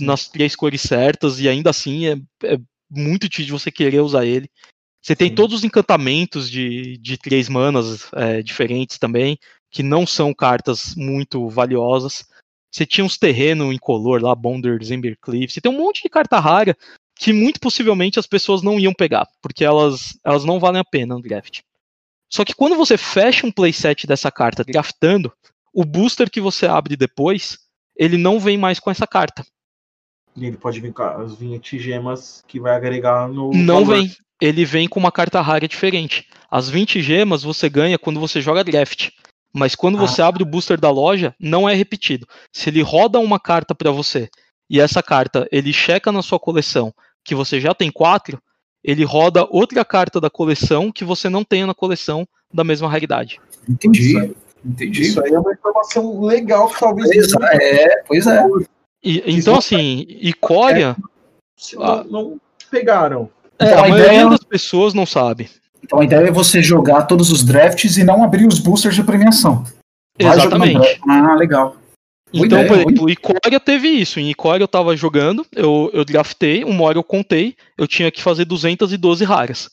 nas 0.00 0.28
três 0.28 0.54
cores 0.54 0.82
certas 0.82 1.40
e 1.40 1.48
ainda 1.48 1.70
assim 1.70 2.06
é, 2.06 2.16
é 2.44 2.58
muito 2.90 3.28
difícil 3.28 3.58
você 3.58 3.70
querer 3.70 4.00
usar 4.00 4.24
ele. 4.24 4.48
Você 5.02 5.14
tem 5.14 5.28
Sim. 5.28 5.34
todos 5.34 5.58
os 5.58 5.64
encantamentos 5.64 6.50
de, 6.50 6.98
de 6.98 7.16
três 7.16 7.48
manas 7.48 8.08
é, 8.12 8.42
diferentes 8.42 8.98
também, 8.98 9.38
que 9.70 9.82
não 9.82 10.06
são 10.06 10.34
cartas 10.34 10.94
muito 10.96 11.48
valiosas. 11.48 12.26
Você 12.72 12.84
tinha 12.84 13.04
uns 13.04 13.16
terrenos 13.16 13.72
incolor 13.72 14.20
lá, 14.22 14.34
Bonder, 14.34 14.80
Embercleave. 14.82 15.48
Você 15.48 15.60
tem 15.60 15.70
um 15.70 15.78
monte 15.78 16.02
de 16.02 16.08
carta 16.08 16.40
rara 16.40 16.76
que 17.18 17.32
muito 17.32 17.60
possivelmente 17.60 18.18
as 18.18 18.26
pessoas 18.26 18.62
não 18.62 18.78
iam 18.78 18.92
pegar, 18.92 19.26
porque 19.40 19.64
elas, 19.64 20.18
elas 20.24 20.44
não 20.44 20.60
valem 20.60 20.80
a 20.80 20.84
pena 20.84 21.14
no 21.14 21.22
draft. 21.22 21.60
Só 22.28 22.44
que 22.44 22.54
quando 22.54 22.76
você 22.76 22.96
fecha 22.96 23.46
um 23.46 23.52
playset 23.52 24.06
dessa 24.06 24.30
carta 24.30 24.64
draftando, 24.64 25.32
o 25.72 25.84
booster 25.84 26.30
que 26.30 26.40
você 26.40 26.66
abre 26.66 26.96
depois, 26.96 27.58
ele 27.96 28.16
não 28.16 28.40
vem 28.40 28.56
mais 28.56 28.80
com 28.80 28.90
essa 28.90 29.06
carta. 29.06 29.44
E 30.36 30.44
ele 30.44 30.56
pode 30.56 30.80
vir 30.80 30.92
com 30.92 31.02
as 31.02 31.34
20 31.34 31.78
gemas 31.78 32.42
que 32.46 32.60
vai 32.60 32.74
agregar 32.74 33.28
no. 33.28 33.50
Não 33.52 33.84
valor. 33.84 34.00
vem. 34.00 34.16
Ele 34.40 34.66
vem 34.66 34.86
com 34.86 35.00
uma 35.00 35.10
carta 35.10 35.40
rara 35.40 35.66
diferente. 35.66 36.28
As 36.50 36.68
20 36.68 37.00
gemas 37.00 37.42
você 37.42 37.70
ganha 37.70 37.98
quando 37.98 38.20
você 38.20 38.40
joga 38.40 38.62
draft. 38.62 39.10
Mas 39.52 39.74
quando 39.74 39.96
ah. 39.96 40.00
você 40.00 40.20
abre 40.20 40.42
o 40.42 40.46
booster 40.46 40.78
da 40.78 40.90
loja, 40.90 41.34
não 41.40 41.66
é 41.66 41.74
repetido. 41.74 42.26
Se 42.52 42.68
ele 42.68 42.82
roda 42.82 43.18
uma 43.18 43.40
carta 43.40 43.74
para 43.74 43.90
você 43.90 44.28
e 44.68 44.78
essa 44.78 45.02
carta 45.02 45.48
ele 45.50 45.72
checa 45.72 46.12
na 46.12 46.20
sua 46.20 46.38
coleção 46.38 46.92
que 47.24 47.34
você 47.34 47.58
já 47.58 47.74
tem 47.74 47.90
quatro, 47.90 48.40
ele 48.86 49.04
roda 49.04 49.44
outra 49.50 49.84
carta 49.84 50.20
da 50.20 50.30
coleção 50.30 50.92
que 50.92 51.04
você 51.04 51.28
não 51.28 51.42
tem 51.42 51.66
na 51.66 51.74
coleção 51.74 52.26
da 52.54 52.62
mesma 52.62 52.88
raridade. 52.88 53.40
Entendi. 53.68 54.32
Entendi. 54.64 55.02
Isso 55.02 55.20
aí 55.22 55.32
é 55.32 55.38
uma 55.38 55.52
informação 55.52 56.20
legal 56.20 56.68
que 56.68 56.78
talvez. 56.78 57.32
Pois 57.32 57.52
é, 57.60 58.02
pois 58.06 58.26
é. 58.28 58.46
E, 59.02 59.22
então, 59.26 59.56
assim, 59.56 60.06
e 60.08 60.32
Coreia. 60.32 60.96
É, 61.72 61.76
não, 61.76 62.04
não, 62.04 62.40
pegaram. 62.70 63.28
É, 63.58 63.66
então, 63.66 63.78
a, 63.78 63.86
a 63.86 63.88
maioria 63.88 64.12
ideia... 64.12 64.28
das 64.30 64.44
pessoas 64.44 64.94
não 64.94 65.04
sabe. 65.04 65.50
Então 65.82 66.00
a 66.00 66.04
ideia 66.04 66.28
é 66.28 66.32
você 66.32 66.62
jogar 66.62 67.02
todos 67.02 67.30
os 67.30 67.44
drafts 67.44 67.96
e 67.96 68.04
não 68.04 68.22
abrir 68.22 68.46
os 68.46 68.58
boosters 68.58 68.94
de 68.94 69.02
premiação. 69.02 69.64
Vai 70.20 70.36
Exatamente. 70.36 71.00
Ah, 71.08 71.34
legal. 71.34 71.76
Então, 72.44 72.60
ideia, 72.60 72.66
por 72.66 72.76
exemplo, 72.78 73.10
Icória 73.10 73.60
teve 73.60 73.88
isso. 73.88 74.20
Em 74.20 74.30
Icória 74.30 74.62
eu 74.64 74.68
tava 74.68 74.96
jogando, 74.96 75.46
eu, 75.54 75.90
eu 75.92 76.04
draftei, 76.04 76.64
uma 76.64 76.84
hora 76.84 76.98
eu 76.98 77.04
contei, 77.04 77.56
eu 77.76 77.86
tinha 77.86 78.10
que 78.10 78.22
fazer 78.22 78.44
212 78.44 79.24
raras. 79.24 79.70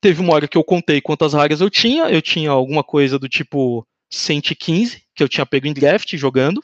Teve 0.00 0.20
uma 0.20 0.34
hora 0.34 0.48
que 0.48 0.58
eu 0.58 0.64
contei 0.64 1.00
quantas 1.00 1.32
raras 1.32 1.60
eu 1.60 1.70
tinha, 1.70 2.04
eu 2.10 2.20
tinha 2.20 2.50
alguma 2.50 2.82
coisa 2.82 3.18
do 3.18 3.28
tipo 3.28 3.86
115, 4.10 5.02
que 5.14 5.22
eu 5.22 5.28
tinha 5.28 5.46
pego 5.46 5.66
em 5.66 5.72
draft 5.72 6.16
jogando. 6.16 6.62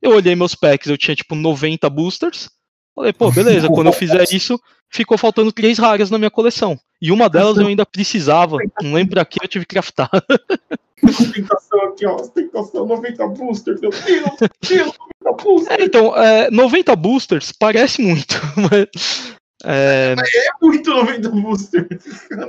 Eu 0.00 0.12
olhei 0.12 0.36
meus 0.36 0.54
packs, 0.54 0.88
eu 0.88 0.96
tinha 0.96 1.16
tipo 1.16 1.34
90 1.34 1.90
boosters. 1.90 2.48
Falei, 2.94 3.12
pô, 3.12 3.30
beleza, 3.30 3.68
quando 3.68 3.88
eu 3.88 3.92
fizer 3.94 4.24
isso, 4.32 4.60
ficou 4.90 5.18
faltando 5.18 5.52
três 5.52 5.78
raras 5.78 6.10
na 6.10 6.18
minha 6.18 6.30
coleção. 6.30 6.78
E 7.00 7.10
uma 7.10 7.28
delas 7.28 7.58
eu 7.58 7.66
ainda 7.66 7.86
precisava, 7.86 8.58
não 8.82 8.94
lembro 8.94 9.14
pra 9.14 9.24
que 9.24 9.38
eu 9.42 9.48
tive 9.48 9.64
que 9.64 9.74
craftar. 9.74 10.10
Aqui, 11.98 12.06
ó, 12.06 12.16
tentação 12.28 12.86
90 12.86 13.26
boosters, 13.28 13.80
meu 13.80 13.90
Deus, 13.90 14.36
Deus 14.68 14.94
90 15.24 15.42
boosters. 15.42 15.80
É, 15.80 15.84
então, 15.84 16.16
é, 16.16 16.50
90 16.50 16.94
boosters 16.94 17.52
parece 17.52 18.00
muito, 18.00 18.40
mas. 18.70 19.36
É... 19.64 20.14
é 20.16 20.48
muito 20.62 20.88
90 20.88 21.28
boosters. 21.30 21.88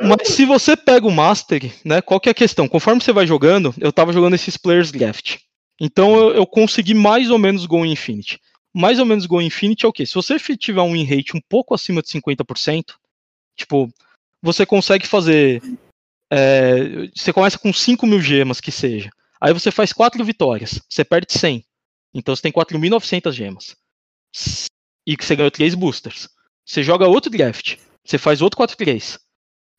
Mas 0.07 0.27
se 0.27 0.45
você 0.45 0.77
pega 0.77 1.07
o 1.07 1.11
Master, 1.11 1.73
né? 1.83 1.99
Qual 2.01 2.19
que 2.19 2.29
é 2.29 2.31
a 2.31 2.35
questão? 2.35 2.67
Conforme 2.67 3.01
você 3.01 3.11
vai 3.11 3.25
jogando, 3.25 3.73
eu 3.79 3.91
tava 3.91 4.13
jogando 4.13 4.35
esses 4.35 4.55
players 4.55 4.91
left. 4.91 5.39
Então 5.81 6.15
eu, 6.15 6.35
eu 6.35 6.45
consegui 6.45 6.93
mais 6.93 7.31
ou 7.31 7.39
menos 7.39 7.65
Go 7.65 7.83
Infinity. 7.83 8.39
Mais 8.71 8.99
ou 8.99 9.05
menos 9.05 9.25
Go 9.25 9.41
Infinity 9.41 9.87
é 9.87 9.89
o 9.89 9.93
quê? 9.93 10.05
Se 10.05 10.13
você 10.13 10.37
tiver 10.55 10.81
um 10.81 10.93
win 10.93 11.03
rate 11.03 11.35
um 11.35 11.41
pouco 11.49 11.73
acima 11.73 12.03
de 12.03 12.09
50%, 12.09 12.93
tipo, 13.57 13.89
você 14.43 14.63
consegue 14.63 15.07
fazer. 15.07 15.63
É, 16.31 17.07
você 17.15 17.33
começa 17.33 17.57
com 17.57 17.73
5 17.73 18.05
mil 18.05 18.21
gemas, 18.21 18.61
que 18.61 18.71
seja. 18.71 19.09
Aí 19.39 19.53
você 19.53 19.71
faz 19.71 19.93
4 19.93 20.23
vitórias. 20.23 20.79
Você 20.89 21.03
perde 21.03 21.33
100. 21.33 21.63
Então 22.13 22.35
você 22.35 22.41
tem 22.41 22.51
4.900 22.51 23.31
gemas. 23.31 23.75
e 25.07 25.15
você 25.19 25.35
ganhou 25.35 25.51
3 25.51 25.75
boosters. 25.75 26.29
Você 26.65 26.83
joga 26.83 27.07
outro 27.07 27.31
draft, 27.31 27.77
você 28.05 28.17
faz 28.17 28.41
outro 28.41 28.59
4-3. 28.59 29.19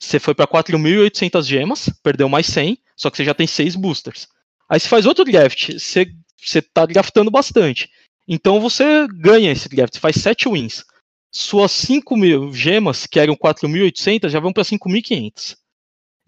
Você 0.02 0.18
foi 0.18 0.34
para 0.34 0.46
4.800 0.46 1.44
gemas, 1.44 1.90
perdeu 2.02 2.28
mais 2.28 2.46
100, 2.46 2.78
só 2.96 3.10
que 3.10 3.16
você 3.16 3.24
já 3.24 3.34
tem 3.34 3.46
6 3.46 3.76
boosters. 3.76 4.26
Aí 4.68 4.80
você 4.80 4.88
faz 4.88 5.06
outro 5.06 5.24
draft, 5.24 5.72
você, 5.72 6.10
você 6.36 6.60
tá 6.62 6.86
draftando 6.86 7.30
bastante. 7.30 7.88
Então 8.26 8.60
você 8.60 9.06
ganha 9.08 9.52
esse 9.52 9.68
draft, 9.68 9.98
faz 9.98 10.16
7 10.16 10.48
wins. 10.48 10.84
Suas 11.32 11.70
5 11.70 12.16
mil 12.16 12.52
gemas, 12.52 13.06
que 13.06 13.20
eram 13.20 13.36
4.800, 13.36 14.28
já 14.28 14.40
vão 14.40 14.52
para 14.52 14.64
5.500. 14.64 15.56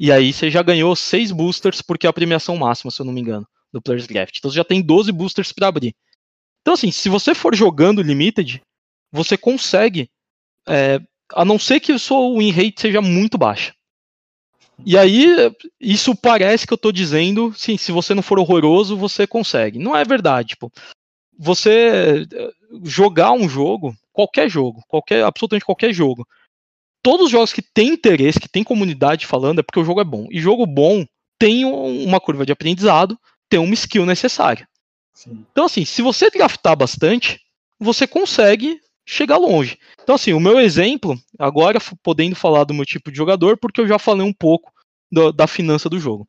E 0.02 0.10
aí 0.10 0.32
você 0.32 0.50
já 0.50 0.64
ganhou 0.64 0.96
6 0.96 1.30
boosters, 1.30 1.80
porque 1.80 2.08
é 2.08 2.10
a 2.10 2.12
premiação 2.12 2.56
máxima, 2.56 2.90
se 2.90 3.00
eu 3.00 3.06
não 3.06 3.12
me 3.12 3.20
engano, 3.20 3.46
do 3.72 3.80
Players 3.80 4.08
Draft. 4.08 4.36
Então 4.36 4.50
você 4.50 4.56
já 4.56 4.64
tem 4.64 4.82
12 4.82 5.12
boosters 5.12 5.52
para 5.52 5.68
abrir. 5.68 5.94
Então, 6.60 6.74
assim, 6.74 6.90
se 6.90 7.08
você 7.08 7.36
for 7.36 7.54
jogando 7.54 8.02
Limited, 8.02 8.60
você 9.12 9.36
consegue 9.36 10.10
é, 10.68 11.00
a 11.32 11.44
não 11.44 11.56
ser 11.56 11.78
que 11.78 11.92
o 11.92 12.00
seu 12.00 12.36
win 12.36 12.50
rate 12.50 12.80
seja 12.80 13.00
muito 13.00 13.38
baixa. 13.38 13.72
E 14.84 14.98
aí, 14.98 15.24
isso 15.80 16.16
parece 16.16 16.66
que 16.66 16.72
eu 16.72 16.76
estou 16.76 16.90
dizendo, 16.90 17.54
sim, 17.54 17.76
se 17.76 17.92
você 17.92 18.12
não 18.12 18.24
for 18.24 18.40
horroroso, 18.40 18.96
você 18.96 19.24
consegue. 19.24 19.78
Não 19.78 19.96
é 19.96 20.04
verdade, 20.04 20.48
tipo, 20.48 20.72
você 21.38 22.26
eh, 22.28 22.50
jogar 22.82 23.30
um 23.30 23.48
jogo, 23.48 23.94
qualquer 24.12 24.50
jogo, 24.50 24.82
qualquer, 24.88 25.22
absolutamente 25.22 25.64
qualquer 25.64 25.92
jogo, 25.92 26.26
todos 27.02 27.26
os 27.26 27.32
jogos 27.32 27.52
que 27.52 27.62
tem 27.62 27.88
interesse, 27.88 28.40
que 28.40 28.48
tem 28.48 28.62
comunidade 28.62 29.26
falando, 29.26 29.58
é 29.58 29.62
porque 29.62 29.80
o 29.80 29.84
jogo 29.84 30.00
é 30.00 30.04
bom. 30.04 30.26
E 30.30 30.40
jogo 30.40 30.64
bom 30.66 31.04
tem 31.38 31.64
uma 31.64 32.20
curva 32.20 32.46
de 32.46 32.52
aprendizado, 32.52 33.18
tem 33.48 33.58
uma 33.58 33.74
skill 33.74 34.06
necessária. 34.06 34.68
Sim. 35.12 35.44
Então, 35.50 35.64
assim, 35.66 35.84
se 35.84 36.00
você 36.00 36.30
draftar 36.30 36.76
bastante, 36.76 37.40
você 37.78 38.06
consegue 38.06 38.80
chegar 39.04 39.36
longe. 39.36 39.78
Então, 40.02 40.14
assim, 40.14 40.32
o 40.32 40.40
meu 40.40 40.60
exemplo, 40.60 41.18
agora 41.38 41.78
podendo 42.02 42.36
falar 42.36 42.64
do 42.64 42.74
meu 42.74 42.84
tipo 42.84 43.10
de 43.10 43.16
jogador, 43.16 43.56
porque 43.56 43.80
eu 43.80 43.88
já 43.88 43.98
falei 43.98 44.24
um 44.24 44.32
pouco 44.32 44.72
do, 45.10 45.32
da 45.32 45.46
finança 45.46 45.88
do 45.88 45.98
jogo. 45.98 46.26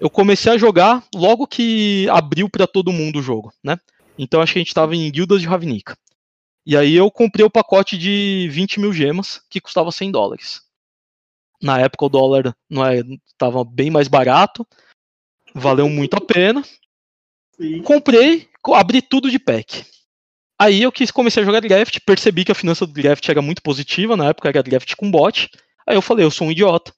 Eu 0.00 0.08
comecei 0.08 0.52
a 0.52 0.58
jogar 0.58 1.02
logo 1.14 1.46
que 1.46 2.08
abriu 2.10 2.48
para 2.48 2.66
todo 2.66 2.92
mundo 2.92 3.18
o 3.18 3.22
jogo, 3.22 3.52
né? 3.62 3.76
Então 4.16 4.40
acho 4.40 4.52
que 4.52 4.58
a 4.58 4.62
gente 4.62 4.68
estava 4.68 4.94
em 4.94 5.10
guildas 5.10 5.40
de 5.40 5.46
Ravnica. 5.46 5.96
E 6.66 6.76
aí 6.76 6.94
eu 6.94 7.10
comprei 7.10 7.44
o 7.44 7.50
pacote 7.50 7.98
de 7.98 8.48
20 8.50 8.80
mil 8.80 8.92
gemas, 8.92 9.42
que 9.50 9.60
custava 9.60 9.92
100 9.92 10.10
dólares. 10.10 10.62
Na 11.62 11.78
época 11.78 12.06
o 12.06 12.08
dólar 12.08 12.56
não 12.68 12.84
é, 12.84 13.02
estava 13.26 13.64
bem 13.64 13.90
mais 13.90 14.08
barato, 14.08 14.66
valeu 15.54 15.88
muito 15.88 16.14
a 16.14 16.20
pena. 16.20 16.62
Sim. 17.56 17.82
Comprei, 17.82 18.48
abri 18.72 19.02
tudo 19.02 19.30
de 19.30 19.38
pack. 19.38 19.84
Aí 20.58 20.82
eu 20.82 20.92
quis 20.92 21.10
comecei 21.10 21.42
a 21.42 21.46
jogar 21.46 21.60
draft, 21.60 21.98
percebi 22.06 22.44
que 22.44 22.52
a 22.52 22.54
finança 22.54 22.86
do 22.86 22.92
draft 22.92 23.28
era 23.28 23.42
muito 23.42 23.62
positiva, 23.62 24.16
na 24.16 24.28
época 24.28 24.48
era 24.48 24.62
draft 24.62 24.94
com 24.96 25.10
bot. 25.10 25.50
Aí 25.86 25.96
eu 25.96 26.02
falei, 26.02 26.24
eu 26.24 26.30
sou 26.30 26.46
um 26.46 26.50
idiota, 26.50 26.92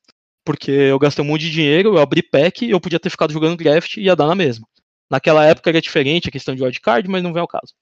porque 0.45 0.71
eu 0.71 0.99
gastei 0.99 1.25
um 1.25 1.29
monte 1.29 1.43
de 1.43 1.51
dinheiro, 1.51 1.97
eu 1.97 1.99
abri 2.01 2.23
pack 2.23 2.65
e 2.65 2.71
eu 2.71 2.81
podia 2.81 3.01
ter 3.01 3.11
ficado 3.11 3.33
jogando 3.33 3.57
draft 3.57 3.97
e 3.97 4.03
ia 4.03 4.15
dar 4.15 4.27
na 4.27 4.35
mesma. 4.35 4.67
Naquela 5.11 5.45
época 5.45 5.71
era 5.71 5.81
diferente 5.81 6.29
a 6.29 6.33
questão 6.33 6.55
de 6.55 6.63
wildcard, 6.63 7.09
mas 7.09 7.23
não 7.23 7.33
vem 7.33 7.41
ao 7.41 7.49
caso. 7.49 7.75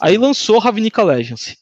Aí 0.00 0.18
lançou 0.18 0.58
Ravnica 0.58 1.02
Legends. 1.02 1.56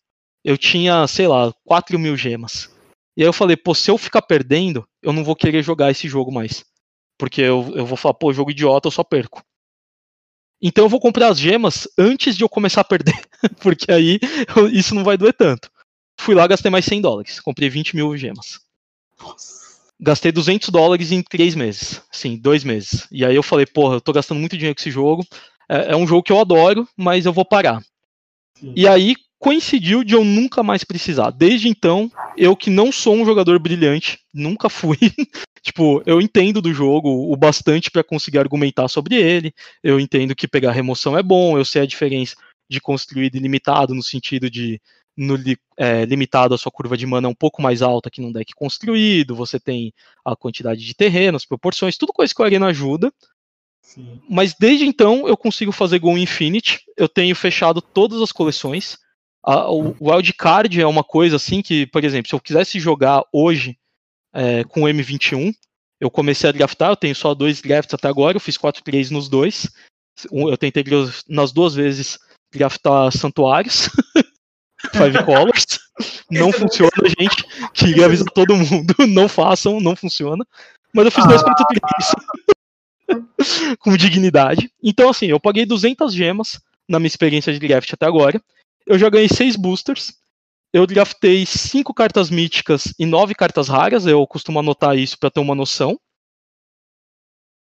Eu 0.45 0.59
tinha, 0.59 1.07
sei 1.07 1.29
lá, 1.29 1.53
4 1.65 1.99
mil 1.99 2.17
gemas. 2.17 2.71
E 3.17 3.23
aí 3.23 3.29
eu 3.29 3.33
falei, 3.33 3.57
pô, 3.57 3.75
se 3.75 3.91
eu 3.91 3.99
ficar 3.99 4.23
perdendo, 4.23 4.85
eu 5.03 5.13
não 5.13 5.23
vou 5.23 5.37
querer 5.37 5.63
jogar 5.63 5.91
esse 5.91 6.09
jogo 6.09 6.33
mais. 6.33 6.65
Porque 7.19 7.41
eu, 7.41 7.73
eu 7.75 7.87
vou 7.87 7.97
falar, 7.97 8.15
pô, 8.15 8.33
jogo 8.33 8.51
idiota, 8.51 8.89
eu 8.89 8.93
só 8.93 9.05
perco. 9.05 9.43
Então 10.61 10.85
eu 10.85 10.89
vou 10.89 11.01
comprar 11.01 11.29
as 11.29 11.39
gemas 11.39 11.89
antes 11.99 12.37
de 12.37 12.45
eu 12.45 12.49
começar 12.49 12.83
a 12.83 12.85
perder, 12.85 13.21
porque 13.61 13.91
aí 13.91 14.21
eu, 14.57 14.69
isso 14.69 14.95
não 14.95 15.03
vai 15.03 15.19
doer 15.19 15.35
tanto. 15.35 15.69
Fui 16.19 16.35
lá, 16.37 16.47
gastei 16.47 16.71
mais 16.71 16.85
100 16.85 17.01
dólares, 17.01 17.41
comprei 17.41 17.69
20 17.69 17.97
mil 17.97 18.17
gemas. 18.17 18.61
Nossa. 19.21 19.63
Gastei 20.01 20.31
200 20.31 20.69
dólares 20.69 21.11
em 21.11 21.23
3 21.23 21.55
meses, 21.57 22.03
sim, 22.13 22.37
2 22.37 22.65
meses. 22.65 23.09
E 23.11 23.25
aí 23.25 23.35
eu 23.35 23.43
falei, 23.43 23.67
porra, 23.67 23.97
eu 23.97 24.01
tô 24.01 24.13
gastando 24.13 24.39
muito 24.39 24.57
dinheiro 24.57 24.75
com 24.75 24.81
esse 24.81 24.91
jogo, 24.91 25.27
é, 25.69 25.93
é 25.93 25.97
um 25.97 26.07
jogo 26.07 26.23
que 26.23 26.33
eu 26.33 26.41
adoro, 26.41 26.89
mas 26.97 27.27
eu 27.27 27.33
vou 27.33 27.45
parar. 27.45 27.83
E 28.75 28.87
aí 28.87 29.17
coincidiu 29.39 30.05
de 30.05 30.15
eu 30.15 30.25
nunca 30.25 30.63
mais 30.63 30.85
precisar. 30.85 31.31
Desde 31.31 31.69
então, 31.69 32.11
eu 32.37 32.55
que 32.55 32.71
não 32.71 32.93
sou 32.93 33.17
um 33.17 33.25
jogador 33.25 33.59
brilhante, 33.59 34.21
nunca 34.33 34.69
fui. 34.69 34.97
tipo, 35.63 36.01
eu 36.07 36.21
entendo 36.21 36.63
do 36.63 36.73
jogo 36.73 37.33
o 37.33 37.37
bastante 37.37 37.91
para 37.91 38.05
conseguir 38.05 38.39
argumentar 38.39 38.87
sobre 38.87 39.17
ele. 39.17 39.53
Eu 39.83 39.99
entendo 39.99 40.35
que 40.35 40.47
pegar 40.47 40.71
remoção 40.71 41.19
é 41.19 41.23
bom, 41.23 41.59
eu 41.59 41.65
sei 41.65 41.83
a 41.83 41.87
diferença 41.87 42.37
de 42.71 42.81
construído 42.81 43.35
e 43.35 43.41
limitado 43.41 43.95
no 43.95 44.03
sentido 44.03 44.49
de 44.49 44.81
no, 45.17 45.37
é, 45.77 46.05
limitado 46.05 46.55
a 46.55 46.59
sua 46.59 46.73
curva 46.73 46.97
de 46.97 47.05
mana 47.05 47.27
é 47.27 47.31
um 47.31 47.35
pouco 47.35 47.61
mais 47.61 47.83
alta 47.83 48.11
que 48.11 48.21
num 48.21 48.33
deck 48.33 48.55
construído, 48.55 49.35
você 49.35 49.61
tem 49.61 49.93
a 50.25 50.35
quantidade 50.35 50.85
de 50.85 50.95
terrenos, 50.95 51.45
proporções, 51.45 51.99
tudo 51.99 52.13
coisa 52.13 52.35
que 52.35 52.41
o 52.41 52.45
Arena 52.45 52.67
ajuda. 52.67 53.13
Sim. 53.93 54.21
Mas 54.29 54.55
desde 54.59 54.87
então 54.87 55.29
eu 55.29 55.37
consigo 55.37 55.71
fazer 55.71 55.99
Go 55.99 56.17
Infinity, 56.17 56.81
eu 56.97 57.09
tenho 57.09 57.37
fechado 57.37 57.83
todas 57.83 58.23
as 58.23 58.33
coleções, 58.33 58.97
a, 59.45 59.71
o 59.71 59.95
wildcard 60.01 60.81
é 60.81 60.87
uma 60.87 61.05
coisa 61.05 61.37
assim 61.37 61.61
que, 61.61 61.87
por 61.87 62.03
exemplo, 62.03 62.29
se 62.29 62.35
eu 62.35 62.41
quisesse 62.41 62.81
jogar 62.81 63.23
hoje 63.33 63.77
é, 64.33 64.65
com 64.65 64.83
o 64.83 64.87
M21, 64.87 65.53
eu 66.01 66.11
comecei 66.11 66.49
a 66.49 66.53
draftar, 66.53 66.91
eu 66.91 66.97
tenho 66.97 67.15
só 67.15 67.35
dois 67.35 67.61
drafts 67.61 67.93
até 67.93 68.09
agora, 68.09 68.37
eu 68.37 68.41
fiz 68.41 68.57
4 68.57 68.83
plays 68.83 69.11
nos 69.11 69.29
dois. 69.29 69.69
Eu 70.31 70.57
tentei 70.57 70.85
nas 71.29 71.53
duas 71.53 71.75
vezes 71.75 72.19
draftar 72.53 73.11
santuários. 73.13 73.91
Five 74.93 75.25
Colors. 75.25 75.79
Não 76.31 76.53
funciona, 76.53 76.91
gente. 77.21 77.45
Queria 77.73 78.07
avisar 78.07 78.27
todo 78.35 78.57
mundo. 78.57 78.95
Não 79.09 79.29
façam, 79.29 79.81
não 79.81 79.95
funciona. 79.95 80.45
Mas 80.93 81.05
eu 81.05 81.11
fiz 81.13 81.25
ah. 81.25 81.29
dois 81.29 81.43
contra 81.43 81.65
três. 81.67 82.13
Com 83.81 83.97
dignidade. 83.97 84.71
Então, 84.83 85.09
assim, 85.09 85.27
eu 85.27 85.41
paguei 85.41 85.67
200 85.67 86.13
gemas 86.13 86.61
na 86.89 86.99
minha 86.99 87.09
experiência 87.09 87.53
de 87.53 87.59
draft 87.59 87.93
até 87.93 88.07
agora. 88.07 88.43
Eu 88.87 88.99
já 88.99 89.09
ganhei 89.09 89.29
seis 89.29 89.57
boosters. 89.57 90.15
Eu 90.73 90.87
draftei 90.87 91.45
cinco 91.45 91.93
cartas 91.93 92.31
míticas 92.31 92.95
e 92.99 93.05
nove 93.05 93.35
cartas 93.35 93.69
raras. 93.69 94.07
Eu 94.07 94.27
costumo 94.27 94.59
anotar 94.59 94.97
isso 94.97 95.19
para 95.19 95.31
ter 95.31 95.41
uma 95.41 95.55
noção. 95.55 95.99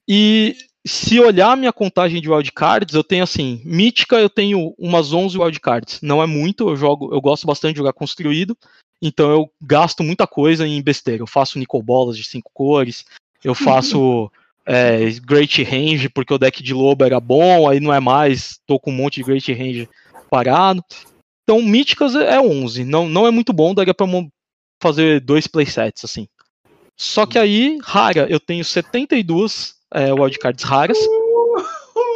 E 0.08 0.56
se 0.88 1.20
olhar 1.20 1.52
a 1.52 1.56
minha 1.56 1.74
contagem 1.74 2.22
de 2.22 2.30
wildcards, 2.30 2.96
eu 2.96 3.04
tenho 3.04 3.24
assim, 3.24 3.62
mítica 3.66 4.16
eu 4.18 4.30
tenho 4.30 4.74
umas 4.78 5.12
11 5.12 5.38
wildcards. 5.38 6.00
Não 6.02 6.24
é 6.24 6.26
muito, 6.26 6.70
eu 6.70 6.78
jogo, 6.78 7.14
eu 7.14 7.20
gosto 7.20 7.46
bastante 7.46 7.74
de 7.74 7.80
jogar 7.80 7.94
construído, 7.94 8.58
então 9.02 9.30
eu 9.30 9.52
gasto 9.62 10.02
muita 10.02 10.26
coisa 10.26 10.66
em 10.66 10.82
besteira. 10.82 11.22
Eu 11.22 11.28
faço 11.28 11.60
nickel 11.60 11.82
bolas 11.82 12.18
de 12.18 12.24
cinco 12.24 12.50
cores, 12.54 13.06
eu 13.44 13.54
faço 13.54 14.32
é, 14.68 15.10
Great 15.26 15.64
Range 15.64 16.10
porque 16.10 16.34
o 16.34 16.38
deck 16.38 16.62
de 16.62 16.74
lobo 16.74 17.06
era 17.06 17.22
bom, 17.22 17.70
aí 17.70 17.80
não 17.80 17.94
é 17.94 18.02
mais, 18.02 18.60
tô 18.68 18.78
com 18.78 18.92
um 18.92 18.96
monte 18.96 19.16
de 19.16 19.24
Great 19.24 19.54
Range 19.54 19.90
parado. 20.30 20.84
Então, 21.44 21.62
míticas 21.62 22.14
é 22.14 22.38
11. 22.38 22.84
Não, 22.84 23.08
não 23.08 23.26
é 23.26 23.32
muito 23.32 23.54
bom, 23.54 23.74
daria 23.74 23.94
pra 23.94 24.06
fazer 24.82 25.22
dois 25.22 25.48
playsets, 25.48 26.04
assim. 26.04 26.28
Só 26.98 27.26
que 27.26 27.40
aí, 27.40 27.78
rara, 27.82 28.28
eu 28.30 28.40
tenho 28.40 28.66
72 28.66 29.76
é, 29.94 30.12
wildcards 30.12 30.64
raras. 30.66 30.98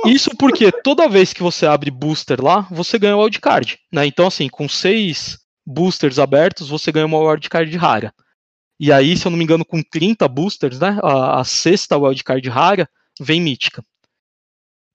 Isso 0.05 0.31
porque 0.37 0.71
toda 0.71 1.07
vez 1.07 1.31
que 1.31 1.43
você 1.43 1.65
abre 1.65 1.89
booster 1.89 2.43
lá, 2.43 2.67
você 2.69 2.99
ganha 2.99 3.15
um 3.15 3.21
wildcard. 3.21 3.79
Né? 3.91 4.05
Então, 4.07 4.27
assim, 4.27 4.49
com 4.49 4.67
seis 4.67 5.39
boosters 5.65 6.19
abertos, 6.19 6.67
você 6.67 6.91
ganha 6.91 7.05
uma 7.05 7.19
wildcard 7.19 7.75
rara. 7.77 8.13
E 8.81 8.91
aí, 8.91 9.15
se 9.15 9.27
eu 9.27 9.29
não 9.29 9.37
me 9.37 9.43
engano, 9.43 9.63
com 9.63 9.79
30 9.83 10.27
boosters, 10.27 10.79
né? 10.79 10.97
A, 11.03 11.41
a 11.41 11.43
sexta 11.43 11.95
wildcard 11.95 12.49
rara 12.49 12.89
vem 13.19 13.39
mítica. 13.39 13.85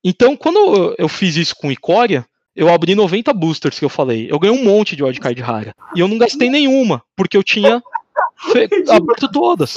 Então, 0.03 0.37
quando 0.37 0.93
eu 0.99 1.09
fiz 1.09 1.37
isso 1.37 1.55
com 1.55 1.71
Icória, 1.71 2.27
eu 2.57 2.69
abri 2.69 2.97
90 2.97 3.33
boosters 3.33 3.79
que 3.79 3.85
eu 3.85 3.89
falei. 3.89 4.27
Eu 4.29 4.41
ganhei 4.41 4.59
um 4.59 4.65
monte 4.65 4.97
de 4.97 5.05
wildcard 5.05 5.41
rara. 5.41 5.73
E 5.95 6.01
eu 6.01 6.09
não 6.09 6.19
gastei 6.19 6.51
nenhuma, 6.51 7.01
porque 7.15 7.37
eu 7.37 7.45
tinha 7.45 7.81
aberto 8.91 9.31
todas. 9.31 9.77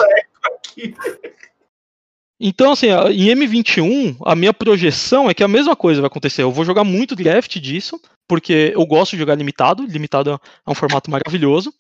Então, 2.40 2.72
assim, 2.72 2.88
em 2.88 3.28
M21, 3.28 4.18
a 4.26 4.36
minha 4.36 4.56
projeção 4.56 5.30
é 5.30 5.36
que 5.36 5.44
a 5.44 5.48
mesma 5.48 5.76
coisa 5.76 6.02
vai 6.02 6.08
acontecer. 6.08 6.42
Eu 6.42 6.52
vou 6.52 6.66
jogar 6.66 6.84
muito 6.84 7.16
draft 7.16 7.60
disso, 7.60 8.02
porque 8.28 8.72
eu 8.74 8.84
gosto 8.88 9.12
de 9.12 9.20
jogar 9.20 9.36
limitado. 9.36 9.86
Limitado 9.86 10.42
é 10.66 10.72
um 10.72 10.74
formato 10.74 11.12
maravilhoso. 11.12 11.72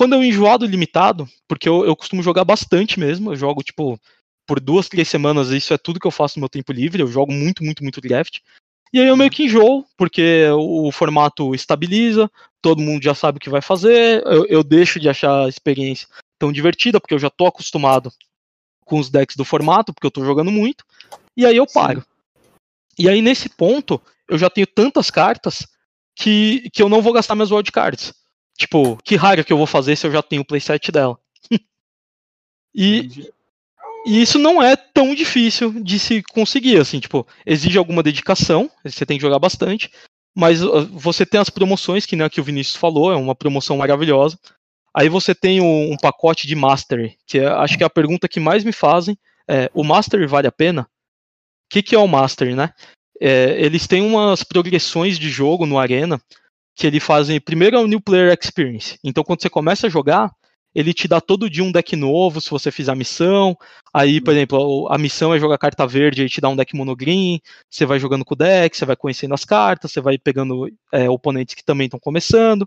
Quando 0.00 0.14
eu 0.14 0.24
enjoar 0.24 0.56
do 0.56 0.64
limitado, 0.64 1.28
porque 1.46 1.68
eu, 1.68 1.84
eu 1.84 1.94
costumo 1.94 2.22
jogar 2.22 2.42
bastante 2.42 2.98
mesmo, 2.98 3.32
eu 3.32 3.36
jogo, 3.36 3.62
tipo, 3.62 4.00
por 4.46 4.58
duas, 4.58 4.88
três 4.88 5.06
semanas, 5.06 5.50
isso 5.50 5.74
é 5.74 5.76
tudo 5.76 6.00
que 6.00 6.06
eu 6.06 6.10
faço 6.10 6.38
no 6.38 6.40
meu 6.40 6.48
tempo 6.48 6.72
livre. 6.72 7.02
Eu 7.02 7.06
jogo 7.06 7.30
muito, 7.30 7.62
muito, 7.62 7.82
muito 7.82 8.00
draft. 8.00 8.38
E 8.94 8.98
aí 8.98 9.06
eu 9.06 9.14
meio 9.14 9.30
que 9.30 9.44
enjoo, 9.44 9.84
porque 9.98 10.46
o 10.54 10.90
formato 10.90 11.54
estabiliza, 11.54 12.30
todo 12.62 12.80
mundo 12.80 13.04
já 13.04 13.14
sabe 13.14 13.36
o 13.36 13.40
que 13.42 13.50
vai 13.50 13.60
fazer, 13.60 14.22
eu, 14.24 14.46
eu 14.46 14.64
deixo 14.64 14.98
de 14.98 15.06
achar 15.06 15.44
a 15.44 15.48
experiência 15.50 16.08
tão 16.38 16.50
divertida, 16.50 16.98
porque 16.98 17.12
eu 17.12 17.18
já 17.18 17.28
tô 17.28 17.46
acostumado 17.46 18.10
com 18.86 18.98
os 18.98 19.10
decks 19.10 19.36
do 19.36 19.44
formato, 19.44 19.92
porque 19.92 20.06
eu 20.06 20.10
tô 20.10 20.24
jogando 20.24 20.50
muito, 20.50 20.82
e 21.36 21.44
aí 21.44 21.58
eu 21.58 21.66
paro. 21.66 22.00
Sim. 22.00 22.06
E 23.00 23.06
aí 23.10 23.20
nesse 23.20 23.50
ponto, 23.50 24.00
eu 24.26 24.38
já 24.38 24.48
tenho 24.48 24.66
tantas 24.66 25.10
cartas 25.10 25.68
que, 26.16 26.70
que 26.70 26.82
eu 26.82 26.88
não 26.88 27.02
vou 27.02 27.12
gastar 27.12 27.34
minhas 27.34 27.50
wildcards. 27.50 28.14
Tipo, 28.60 28.98
que 29.02 29.16
rara 29.16 29.42
que 29.42 29.50
eu 29.50 29.56
vou 29.56 29.66
fazer 29.66 29.96
se 29.96 30.06
eu 30.06 30.12
já 30.12 30.22
tenho 30.22 30.42
o 30.42 30.44
playset 30.44 30.92
dela. 30.92 31.18
e, 32.74 33.08
e 34.04 34.20
isso 34.20 34.38
não 34.38 34.62
é 34.62 34.76
tão 34.76 35.14
difícil 35.14 35.82
de 35.82 35.98
se 35.98 36.22
conseguir, 36.22 36.76
assim, 36.78 37.00
tipo, 37.00 37.26
exige 37.46 37.78
alguma 37.78 38.02
dedicação, 38.02 38.70
você 38.84 39.06
tem 39.06 39.16
que 39.16 39.22
jogar 39.22 39.38
bastante, 39.38 39.90
mas 40.36 40.62
uh, 40.62 40.86
você 40.92 41.24
tem 41.24 41.40
as 41.40 41.48
promoções, 41.48 42.04
que, 42.04 42.14
né, 42.14 42.28
que 42.28 42.38
o 42.38 42.44
Vinícius 42.44 42.76
falou, 42.76 43.10
é 43.10 43.16
uma 43.16 43.34
promoção 43.34 43.78
maravilhosa. 43.78 44.38
Aí 44.94 45.08
você 45.08 45.34
tem 45.34 45.62
um, 45.62 45.92
um 45.92 45.96
pacote 45.96 46.46
de 46.46 46.54
Mastery, 46.54 47.16
que 47.26 47.38
é, 47.38 47.46
acho 47.46 47.78
que 47.78 47.82
é 47.82 47.86
a 47.86 47.90
pergunta 47.90 48.28
que 48.28 48.38
mais 48.38 48.62
me 48.62 48.72
fazem, 48.72 49.16
é, 49.48 49.70
o 49.72 49.82
Mastery 49.82 50.26
vale 50.26 50.46
a 50.46 50.52
pena? 50.52 50.82
O 50.82 50.86
que, 51.70 51.82
que 51.82 51.94
é 51.94 51.98
o 51.98 52.06
Mastery, 52.06 52.54
né? 52.54 52.74
É, 53.18 53.58
eles 53.58 53.86
têm 53.86 54.02
umas 54.02 54.44
progressões 54.44 55.18
de 55.18 55.30
jogo 55.30 55.64
no 55.64 55.78
Arena 55.78 56.20
que 56.80 56.86
eles 56.86 57.04
fazem. 57.04 57.38
Primeiro 57.38 57.76
é 57.76 57.78
o 57.78 57.86
New 57.86 58.00
Player 58.00 58.32
Experience. 58.32 58.98
Então, 59.04 59.22
quando 59.22 59.42
você 59.42 59.50
começa 59.50 59.86
a 59.86 59.90
jogar, 59.90 60.30
ele 60.74 60.94
te 60.94 61.06
dá 61.06 61.20
todo 61.20 61.50
dia 61.50 61.62
um 61.62 61.70
deck 61.70 61.94
novo 61.94 62.40
se 62.40 62.48
você 62.48 62.70
fizer 62.70 62.90
a 62.92 62.96
missão. 62.96 63.54
Aí, 63.92 64.18
por 64.18 64.32
exemplo, 64.32 64.88
a 64.90 64.96
missão 64.96 65.34
é 65.34 65.38
jogar 65.38 65.58
carta 65.58 65.86
verde, 65.86 66.22
aí 66.22 66.28
te 66.28 66.40
dá 66.40 66.48
um 66.48 66.56
deck 66.56 66.74
monogreen. 66.74 67.40
Você 67.68 67.84
vai 67.84 67.98
jogando 67.98 68.24
com 68.24 68.32
o 68.32 68.36
deck, 68.36 68.74
você 68.74 68.86
vai 68.86 68.96
conhecendo 68.96 69.34
as 69.34 69.44
cartas, 69.44 69.92
você 69.92 70.00
vai 70.00 70.16
pegando 70.16 70.72
é, 70.90 71.08
oponentes 71.10 71.54
que 71.54 71.64
também 71.64 71.84
estão 71.84 72.00
começando. 72.00 72.66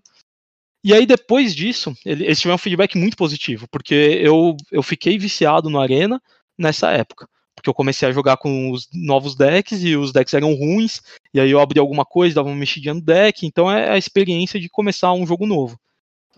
E 0.83 0.93
aí, 0.93 1.07
depois 1.07 1.55
disso, 1.55 1.95
ele, 2.05 2.25
eles 2.25 2.39
tiveram 2.39 2.55
um 2.55 2.59
feedback 2.59 2.95
muito 2.97 3.17
positivo, 3.17 3.67
porque 3.71 3.95
eu, 4.21 4.55
eu 4.71 4.83
fiquei 4.83 5.17
viciado 5.17 5.71
no 5.71 5.79
Arena 5.79 6.21
nessa 6.57 6.91
época 6.91 7.27
porque 7.55 7.69
eu 7.69 7.73
comecei 7.73 8.07
a 8.07 8.11
jogar 8.11 8.37
com 8.37 8.71
os 8.71 8.89
novos 8.93 9.35
decks 9.35 9.83
e 9.83 9.95
os 9.95 10.11
decks 10.11 10.33
eram 10.33 10.53
ruins, 10.53 11.01
e 11.33 11.39
aí 11.39 11.51
eu 11.51 11.59
abri 11.59 11.79
alguma 11.79 12.05
coisa, 12.05 12.35
dava 12.35 12.49
uma 12.49 12.55
mexidinha 12.55 12.93
no 12.93 13.01
deck, 13.01 13.45
então 13.45 13.71
é 13.71 13.91
a 13.91 13.97
experiência 13.97 14.59
de 14.59 14.69
começar 14.69 15.13
um 15.13 15.25
jogo 15.25 15.45
novo. 15.45 15.79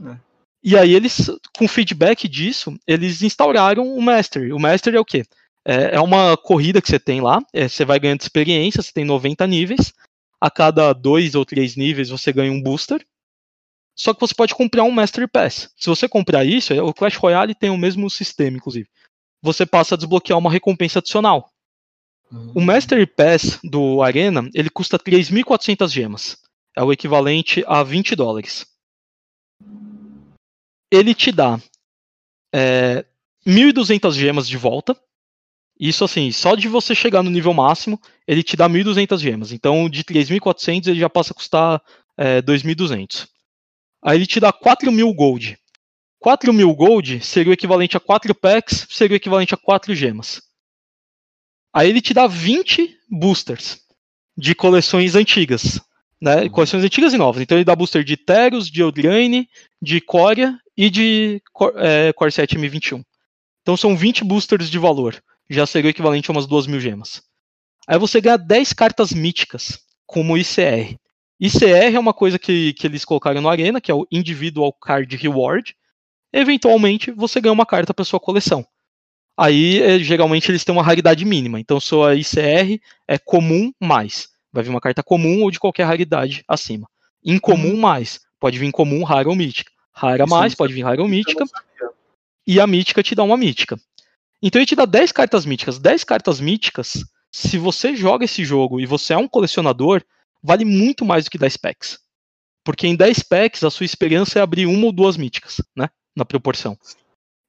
É. 0.04 0.18
E 0.64 0.78
aí 0.78 0.94
eles, 0.94 1.30
com 1.58 1.68
feedback 1.68 2.28
disso, 2.28 2.76
eles 2.88 3.22
instauraram 3.22 3.88
o 3.96 4.02
Mastery. 4.02 4.52
O 4.52 4.60
Mastery 4.60 4.98
é 4.98 5.00
o 5.00 5.06
quê? 5.06 5.24
É, 5.64 5.96
é 5.96 6.02
uma 6.02 6.36
corrida 6.36 6.82
que 6.82 6.90
você 6.90 7.00
tem 7.00 7.22
lá, 7.22 7.42
é, 7.54 7.68
você 7.68 7.86
vai 7.86 8.00
ganhando 8.00 8.22
experiência, 8.22 8.82
você 8.82 8.92
tem 8.92 9.06
90 9.06 9.48
níveis, 9.48 9.94
a 10.40 10.52
cada 10.52 10.92
dois 10.94 11.34
ou 11.34 11.46
três 11.46 11.76
níveis 11.76 12.10
você 12.10 12.32
ganha 12.34 12.52
um 12.52 12.62
booster, 12.62 13.06
só 13.96 14.14
que 14.14 14.20
você 14.20 14.36
pode 14.36 14.54
comprar 14.54 14.84
um 14.84 14.92
Mastery 14.92 15.28
Pass. 15.28 15.70
Se 15.78 15.88
você 15.88 16.08
comprar 16.08 16.44
isso, 16.44 16.74
o 16.84 16.94
Clash 16.94 17.16
Royale 17.16 17.56
tem 17.56 17.70
o 17.70 17.78
mesmo 17.78 18.10
sistema, 18.10 18.58
inclusive 18.58 18.90
você 19.46 19.66
passa 19.66 19.94
a 19.94 19.98
desbloquear 19.98 20.40
uma 20.40 20.52
recompensa 20.52 20.98
adicional. 21.00 21.52
Uhum. 22.32 22.52
O 22.56 22.62
Master 22.62 23.08
Pass 23.08 23.60
do 23.64 24.02
Arena, 24.02 24.50
ele 24.56 24.72
custa 24.72 24.98
3.400 24.98 25.88
gemas. 25.90 26.38
É 26.76 26.84
o 26.84 26.92
equivalente 26.92 27.64
a 27.68 27.84
20 27.84 28.16
dólares. 28.16 28.66
Ele 30.92 31.14
te 31.14 31.32
dá 31.32 31.62
é, 32.54 33.06
1.200 33.46 34.14
gemas 34.14 34.48
de 34.48 34.58
volta. 34.58 35.00
Isso 35.80 36.04
assim, 36.04 36.32
só 36.32 36.56
de 36.56 36.68
você 36.68 36.96
chegar 36.96 37.22
no 37.22 37.30
nível 37.30 37.54
máximo, 37.54 38.02
ele 38.26 38.42
te 38.42 38.58
dá 38.58 38.68
1.200 38.68 39.20
gemas. 39.20 39.52
Então, 39.52 39.88
de 39.88 40.04
3.400 40.04 40.88
ele 40.88 41.00
já 41.00 41.10
passa 41.10 41.34
a 41.34 41.36
custar 41.36 41.82
é, 42.18 42.42
2.200. 42.42 43.28
Aí 44.04 44.18
ele 44.18 44.26
te 44.26 44.40
dá 44.40 44.52
4.000 44.52 45.14
gold. 45.14 45.58
4 46.20 46.54
mil 46.54 46.74
gold 46.74 47.24
seria 47.24 47.52
o 47.52 47.54
equivalente 47.54 47.98
a 47.98 48.00
4 48.00 48.34
packs, 48.34 48.88
seria 48.90 49.16
o 49.16 49.18
equivalente 49.18 49.54
a 49.54 49.58
4 49.58 49.94
gemas. 49.94 50.42
Aí 51.74 51.90
ele 51.90 52.02
te 52.02 52.14
dá 52.14 52.26
20 52.26 52.90
boosters 53.10 53.80
de 54.38 54.56
coleções 54.56 55.16
antigas. 55.16 55.82
Né? 56.22 56.44
Uhum. 56.44 56.50
Coleções 56.50 56.84
antigas 56.84 57.14
e 57.14 57.18
novas. 57.18 57.42
Então 57.42 57.58
ele 57.58 57.66
dá 57.66 57.76
booster 57.76 58.04
de 58.04 58.18
Teros, 58.18 58.70
de 58.70 58.82
Eldraine, 58.82 59.48
de 59.82 60.00
Coria 60.02 60.58
e 60.76 60.90
de 60.90 61.42
é, 61.76 62.14
Corset 62.14 62.56
M21. 62.56 63.04
Então 63.62 63.76
são 63.76 63.96
20 63.96 64.24
boosters 64.24 64.70
de 64.70 64.80
valor. 64.80 65.22
Já 65.50 65.66
seria 65.66 65.90
o 65.90 65.92
equivalente 65.92 66.30
a 66.30 66.34
umas 66.34 66.48
2 66.48 66.68
mil 66.68 66.80
gemas. 66.80 67.22
Aí 67.88 68.00
você 68.00 68.20
ganha 68.20 68.38
10 68.38 68.74
cartas 68.74 69.12
míticas, 69.12 69.80
como 70.06 70.38
ICR. 70.38 70.98
ICR 71.40 71.96
é 71.96 72.00
uma 72.00 72.14
coisa 72.14 72.40
que, 72.40 72.74
que 72.74 72.88
eles 72.88 73.06
colocaram 73.06 73.42
no 73.42 73.50
Arena, 73.50 73.82
que 73.82 73.92
é 73.92 73.94
o 73.94 74.08
Individual 74.12 74.74
Card 74.74 75.16
Reward, 75.18 75.76
eventualmente 76.36 77.12
você 77.12 77.40
ganha 77.40 77.54
uma 77.54 77.66
carta 77.66 77.94
para 77.94 78.06
sua 78.06 78.20
coleção. 78.20 78.66
Aí, 79.38 79.82
é, 79.82 80.00
geralmente, 80.00 80.52
eles 80.52 80.64
têm 80.64 80.74
uma 80.74 80.84
raridade 80.84 81.26
mínima. 81.26 81.60
Então, 81.60 81.80
sua 81.80 82.16
ICR 82.16 82.80
é 83.08 83.18
comum 83.18 83.72
mais. 83.80 84.30
Vai 84.52 84.64
vir 84.64 84.70
uma 84.70 84.82
carta 84.82 85.02
comum 85.02 85.44
ou 85.44 85.52
de 85.52 85.60
qualquer 85.60 85.84
raridade 85.84 86.44
acima. 86.48 86.88
Incomum 87.24 87.74
hum. 87.74 87.80
mais. 87.80 88.22
Pode 88.40 88.60
vir 88.60 88.72
comum, 88.72 89.04
rara 89.04 89.28
ou 89.28 89.36
mítica. 89.36 89.72
Rara 89.92 90.26
mais, 90.28 90.54
pode 90.54 90.74
vir 90.74 90.84
rara 90.84 91.02
ou 91.02 91.08
mítica. 91.08 91.44
E 92.46 92.60
a 92.60 92.68
mítica 92.68 93.02
te 93.02 93.16
dá 93.16 93.24
uma 93.24 93.38
mítica. 93.38 93.78
Então 94.42 94.60
ele 94.60 94.68
te 94.68 94.76
dá 94.76 94.86
10 94.86 95.12
cartas 95.12 95.46
míticas. 95.46 95.80
10 95.80 96.04
cartas 96.04 96.40
míticas, 96.40 97.04
se 97.32 97.58
você 97.58 97.96
joga 97.96 98.26
esse 98.26 98.46
jogo 98.46 98.80
e 98.80 98.86
você 98.86 99.14
é 99.14 99.18
um 99.18 99.28
colecionador, 99.28 100.04
vale 100.44 100.64
muito 100.64 101.04
mais 101.04 101.26
do 101.26 101.32
que 101.32 101.38
10 101.38 101.58
packs. 101.58 102.00
Porque 102.64 102.88
em 102.88 102.96
10 102.96 103.24
packs 103.24 103.64
a 103.64 103.72
sua 103.72 103.86
experiência 103.86 104.40
é 104.40 104.42
abrir 104.42 104.66
uma 104.66 104.86
ou 104.86 104.92
duas 104.92 105.18
míticas, 105.18 105.62
né? 105.76 105.90
Na 106.16 106.26
proporção. 106.26 106.78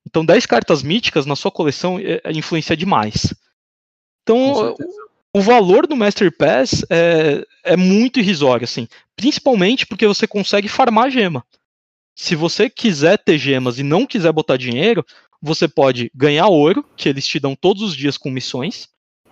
Então, 0.06 0.24
10 0.24 0.46
cartas 0.46 0.82
míticas 0.82 1.26
na 1.26 1.34
sua 1.34 1.50
coleção 1.50 1.98
é, 1.98 2.20
é, 2.22 2.32
influencia 2.32 2.76
demais. 2.76 3.34
Então, 4.22 4.74
o 5.34 5.40
valor 5.40 5.86
do 5.86 5.96
Master 5.96 6.34
Pass 6.36 6.84
é, 6.88 7.44
é 7.64 7.76
muito 7.76 8.20
irrisório, 8.20 8.64
assim. 8.64 8.88
Principalmente 9.16 9.86
porque 9.86 10.06
você 10.06 10.26
consegue 10.26 10.68
farmar 10.68 11.10
gema. 11.10 11.44
Se 12.14 12.34
você 12.34 12.70
quiser 12.70 13.18
ter 13.18 13.36
gemas 13.36 13.78
e 13.78 13.82
não 13.82 14.06
quiser 14.06 14.32
botar 14.32 14.56
dinheiro, 14.56 15.04
você 15.42 15.68
pode 15.68 16.10
ganhar 16.14 16.46
ouro, 16.46 16.84
que 16.96 17.08
eles 17.08 17.26
te 17.26 17.38
dão 17.38 17.54
todos 17.54 17.82
os 17.82 17.94
dias 17.94 18.16
com 18.16 18.30
missões. 18.30 18.88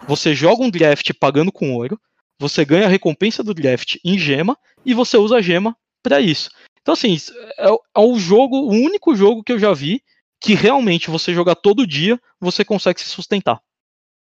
Você 0.06 0.34
joga 0.34 0.62
um 0.62 0.70
draft 0.70 1.10
pagando 1.18 1.50
com 1.50 1.74
ouro. 1.74 1.98
Você 2.38 2.64
ganha 2.64 2.86
a 2.86 2.90
recompensa 2.90 3.42
do 3.42 3.54
draft 3.54 3.96
em 4.04 4.18
gema 4.18 4.58
e 4.84 4.92
você 4.92 5.16
usa 5.16 5.36
a 5.36 5.42
gema 5.42 5.76
para 6.02 6.20
isso. 6.20 6.50
Então, 6.84 6.92
assim, 6.92 7.16
é, 7.56 7.70
é 7.70 8.00
o 8.00 8.18
jogo, 8.18 8.56
o 8.56 8.72
único 8.72 9.16
jogo 9.16 9.42
que 9.42 9.52
eu 9.52 9.58
já 9.58 9.72
vi 9.72 10.02
que 10.38 10.52
realmente 10.54 11.10
você 11.10 11.32
jogar 11.32 11.54
todo 11.54 11.86
dia, 11.86 12.20
você 12.38 12.62
consegue 12.62 13.00
se 13.00 13.08
sustentar. 13.08 13.58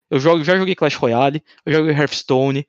Eu 0.10 0.17
jogo, 0.17 0.45
já 0.45 0.58
joguei 0.58 0.73
Clash 0.73 0.95
Royale, 0.95 1.43
eu 1.65 1.73
joguei 1.73 1.93
Hearthstone. 1.93 2.65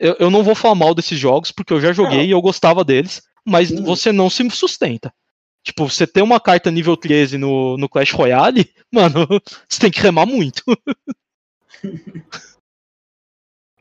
Eu, 0.00 0.16
eu 0.18 0.30
não 0.30 0.42
vou 0.42 0.56
falar 0.56 0.74
mal 0.74 0.92
desses 0.96 1.16
jogos, 1.16 1.52
porque 1.52 1.72
eu 1.72 1.80
já 1.80 1.92
joguei 1.92 2.26
e 2.26 2.32
eu 2.32 2.42
gostava 2.42 2.84
deles, 2.84 3.22
mas 3.46 3.70
hum. 3.70 3.84
você 3.84 4.10
não 4.10 4.28
se 4.28 4.50
sustenta. 4.50 5.14
Tipo, 5.62 5.88
você 5.88 6.08
tem 6.08 6.24
uma 6.24 6.40
carta 6.40 6.68
nível 6.68 6.96
13 6.96 7.38
no, 7.38 7.76
no 7.76 7.88
Clash 7.88 8.10
Royale, 8.10 8.68
mano, 8.92 9.28
você 9.68 9.80
tem 9.80 9.90
que 9.92 10.00
remar 10.00 10.26
muito. 10.26 10.64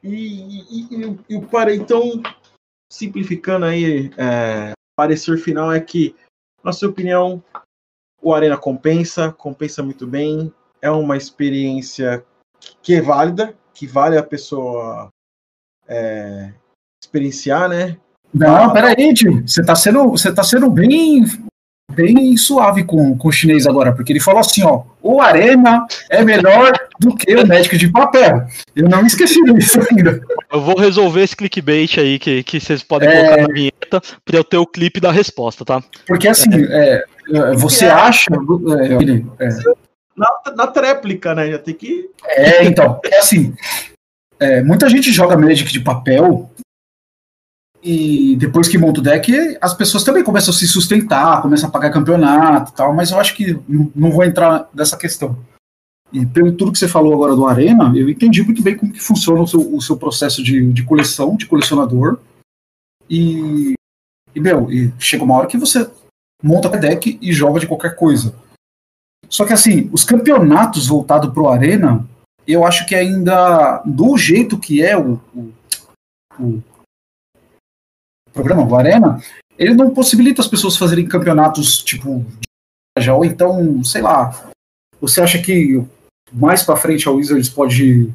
e, 0.03 0.13
e, 0.13 0.87
e, 0.91 1.37
e 1.37 1.41
para 1.47 1.73
então, 1.73 2.21
simplificando 2.91 3.65
aí 3.65 4.11
é, 4.15 4.73
parecer 4.99 5.37
final 5.37 5.71
é 5.71 5.79
que, 5.79 6.13
na 6.61 6.73
sua 6.73 6.89
opinião, 6.89 7.41
o 8.21 8.33
Arena 8.33 8.57
compensa, 8.57 9.31
compensa 9.31 9.81
muito 9.81 10.05
bem, 10.05 10.53
é 10.81 10.91
uma 10.91 11.15
experiência 11.15 12.21
que 12.83 12.95
é 12.95 13.01
válida, 13.01 13.55
que 13.73 13.87
vale 13.87 14.17
a 14.17 14.23
pessoa 14.23 15.07
é, 15.87 16.51
experienciar, 17.01 17.69
né? 17.69 17.97
Não, 18.33 18.73
peraí, 18.73 19.13
tio. 19.13 19.41
Você 19.47 19.63
tá 19.63 19.73
sendo, 19.73 20.09
você 20.09 20.33
tá 20.33 20.43
sendo 20.43 20.69
bem 20.69 21.23
bem 21.99 22.37
suave 22.37 22.83
com, 22.83 23.17
com 23.17 23.27
o 23.27 23.31
chinês 23.31 23.67
agora, 23.67 23.91
porque 23.91 24.13
ele 24.13 24.21
falou 24.21 24.39
assim, 24.39 24.63
ó, 24.63 24.83
o 25.01 25.21
Arena 25.21 25.85
é 26.09 26.23
melhor 26.23 26.71
do 26.97 27.13
que 27.13 27.35
o 27.35 27.45
médico 27.45 27.77
de 27.77 27.89
papel. 27.89 28.45
Eu 28.73 28.87
não 28.87 29.05
esqueci 29.05 29.41
disso 29.43 29.79
ainda. 29.91 30.21
Eu 30.51 30.61
vou 30.61 30.77
resolver 30.77 31.23
esse 31.23 31.35
clickbait 31.35 31.97
aí 31.97 32.17
que, 32.17 32.41
que 32.43 32.59
vocês 32.59 32.81
podem 32.81 33.09
é... 33.09 33.15
colocar 33.15 33.41
na 33.41 33.53
vinheta 33.53 34.01
para 34.23 34.37
eu 34.37 34.43
ter 34.43 34.57
o 34.57 34.65
clipe 34.65 35.01
da 35.01 35.11
resposta, 35.11 35.65
tá? 35.65 35.83
Porque 36.07 36.27
assim, 36.27 36.49
é. 36.53 37.03
É, 37.31 37.55
você 37.55 37.85
é. 37.85 37.91
acha... 37.91 38.31
É, 39.39 39.49
na, 40.15 40.55
na 40.55 40.67
tréplica, 40.67 41.35
né? 41.35 41.51
Já 41.51 41.59
tem 41.59 41.73
que... 41.73 42.09
É, 42.25 42.63
então, 42.63 42.99
é 43.05 43.19
assim... 43.19 43.53
muita 44.63 44.89
gente 44.89 45.11
joga 45.11 45.37
Magic 45.37 45.71
de 45.71 45.81
papel 45.81 46.49
e 47.81 48.35
depois 48.35 48.67
que 48.67 48.77
monta 48.77 48.99
o 48.99 49.03
deck, 49.03 49.57
as 49.61 49.73
pessoas 49.73 50.03
também 50.03 50.23
começam 50.23 50.53
a 50.53 50.57
se 50.57 50.67
sustentar, 50.67 51.41
começam 51.41 51.69
a 51.69 51.71
pagar 51.71 51.91
campeonato 51.91 52.71
e 52.71 52.75
tal, 52.75 52.93
mas 52.93 53.11
eu 53.11 53.19
acho 53.19 53.35
que 53.35 53.57
não 53.95 54.11
vou 54.11 54.23
entrar 54.23 54.69
nessa 54.73 54.97
questão. 54.97 55.37
E 56.11 56.25
pelo 56.25 56.51
tudo 56.51 56.71
que 56.71 56.79
você 56.79 56.87
falou 56.87 57.13
agora 57.13 57.35
do 57.35 57.45
Arena, 57.45 57.93
eu 57.95 58.09
entendi 58.09 58.43
muito 58.43 58.61
bem 58.61 58.75
como 58.75 58.91
que 58.91 58.99
funciona 58.99 59.41
o 59.41 59.47
seu, 59.47 59.75
o 59.75 59.81
seu 59.81 59.95
processo 59.95 60.43
de, 60.43 60.73
de 60.73 60.83
coleção, 60.83 61.37
de 61.37 61.45
colecionador. 61.45 62.19
E, 63.09 63.73
e, 64.35 64.39
meu, 64.39 64.71
e 64.71 64.91
chega 64.99 65.23
uma 65.23 65.35
hora 65.35 65.47
que 65.47 65.57
você 65.57 65.89
monta 66.43 66.67
o 66.67 66.79
deck 66.79 67.17
e 67.21 67.31
joga 67.31 67.59
de 67.59 67.67
qualquer 67.67 67.95
coisa. 67.95 68.35
Só 69.29 69.45
que 69.45 69.53
assim, 69.53 69.89
os 69.93 70.03
campeonatos 70.03 70.87
voltados 70.87 71.31
pro 71.31 71.47
Arena, 71.47 72.05
eu 72.47 72.65
acho 72.65 72.85
que 72.87 72.95
ainda, 72.95 73.81
do 73.85 74.17
jeito 74.17 74.57
que 74.57 74.83
é 74.83 74.97
o, 74.97 75.21
o, 75.35 75.53
o 76.39 76.63
programa, 78.33 78.63
o 78.63 78.75
Arena, 78.75 79.21
ele 79.57 79.73
não 79.73 79.93
possibilita 79.93 80.41
as 80.41 80.47
pessoas 80.47 80.77
fazerem 80.77 81.07
campeonatos 81.07 81.83
tipo 81.83 82.25
já 82.97 83.13
ou 83.13 83.25
então, 83.25 83.83
sei 83.83 84.01
lá. 84.01 84.51
Você 85.01 85.21
acha 85.21 85.39
que 85.41 85.83
mais 86.31 86.63
para 86.63 86.75
frente 86.75 87.07
a 87.07 87.11
Wizards 87.11 87.49
pode 87.49 88.11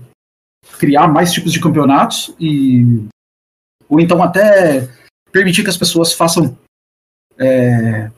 criar 0.78 1.08
mais 1.08 1.32
tipos 1.32 1.52
de 1.52 1.60
campeonatos 1.60 2.34
e 2.38 3.06
ou 3.88 4.00
então 4.00 4.22
até 4.22 4.88
permitir 5.30 5.62
que 5.62 5.70
as 5.70 5.76
pessoas 5.76 6.12
façam 6.12 6.56
é, 7.38 8.10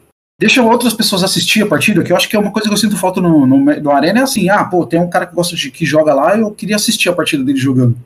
outras 0.63 0.95
pessoas 0.95 1.25
assistir 1.25 1.63
a 1.63 1.67
partida, 1.67 2.03
que 2.03 2.13
eu 2.13 2.17
acho 2.17 2.29
que 2.29 2.37
é 2.37 2.39
uma 2.39 2.53
coisa 2.53 2.69
que 2.69 2.75
eu 2.75 2.79
sinto 2.79 2.97
falta 2.97 3.21
no, 3.21 3.47
no, 3.47 3.59
no 3.59 3.91
Arena, 3.91 4.21
é 4.21 4.23
assim, 4.23 4.49
ah, 4.49 4.65
pô, 4.65 4.87
tem 4.87 5.01
um 5.01 5.09
cara 5.09 5.27
que 5.27 5.35
gosta 5.35 5.57
de 5.57 5.71
que 5.71 5.87
joga 5.87 6.15
lá, 6.15 6.37
eu 6.37 6.51
queria 6.51 6.77
assistir 6.77 7.09
a 7.09 7.15
partida 7.15 7.43
dele 7.43 7.59
jogando. 7.59 7.97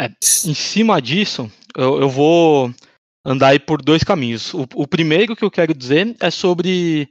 É, 0.00 0.06
em 0.06 0.54
cima 0.54 1.00
disso, 1.00 1.50
eu, 1.76 2.00
eu, 2.00 2.08
vou 2.08 2.72
andar 3.28 3.48
aí 3.48 3.58
por 3.58 3.82
dois 3.82 4.02
caminhos. 4.02 4.54
O, 4.54 4.66
o, 4.74 4.86
primeiro 4.86 5.36
que 5.36 5.44
eu 5.44 5.50
quero 5.50 5.74
dizer 5.74 6.16
é 6.18 6.30
sobre 6.30 7.10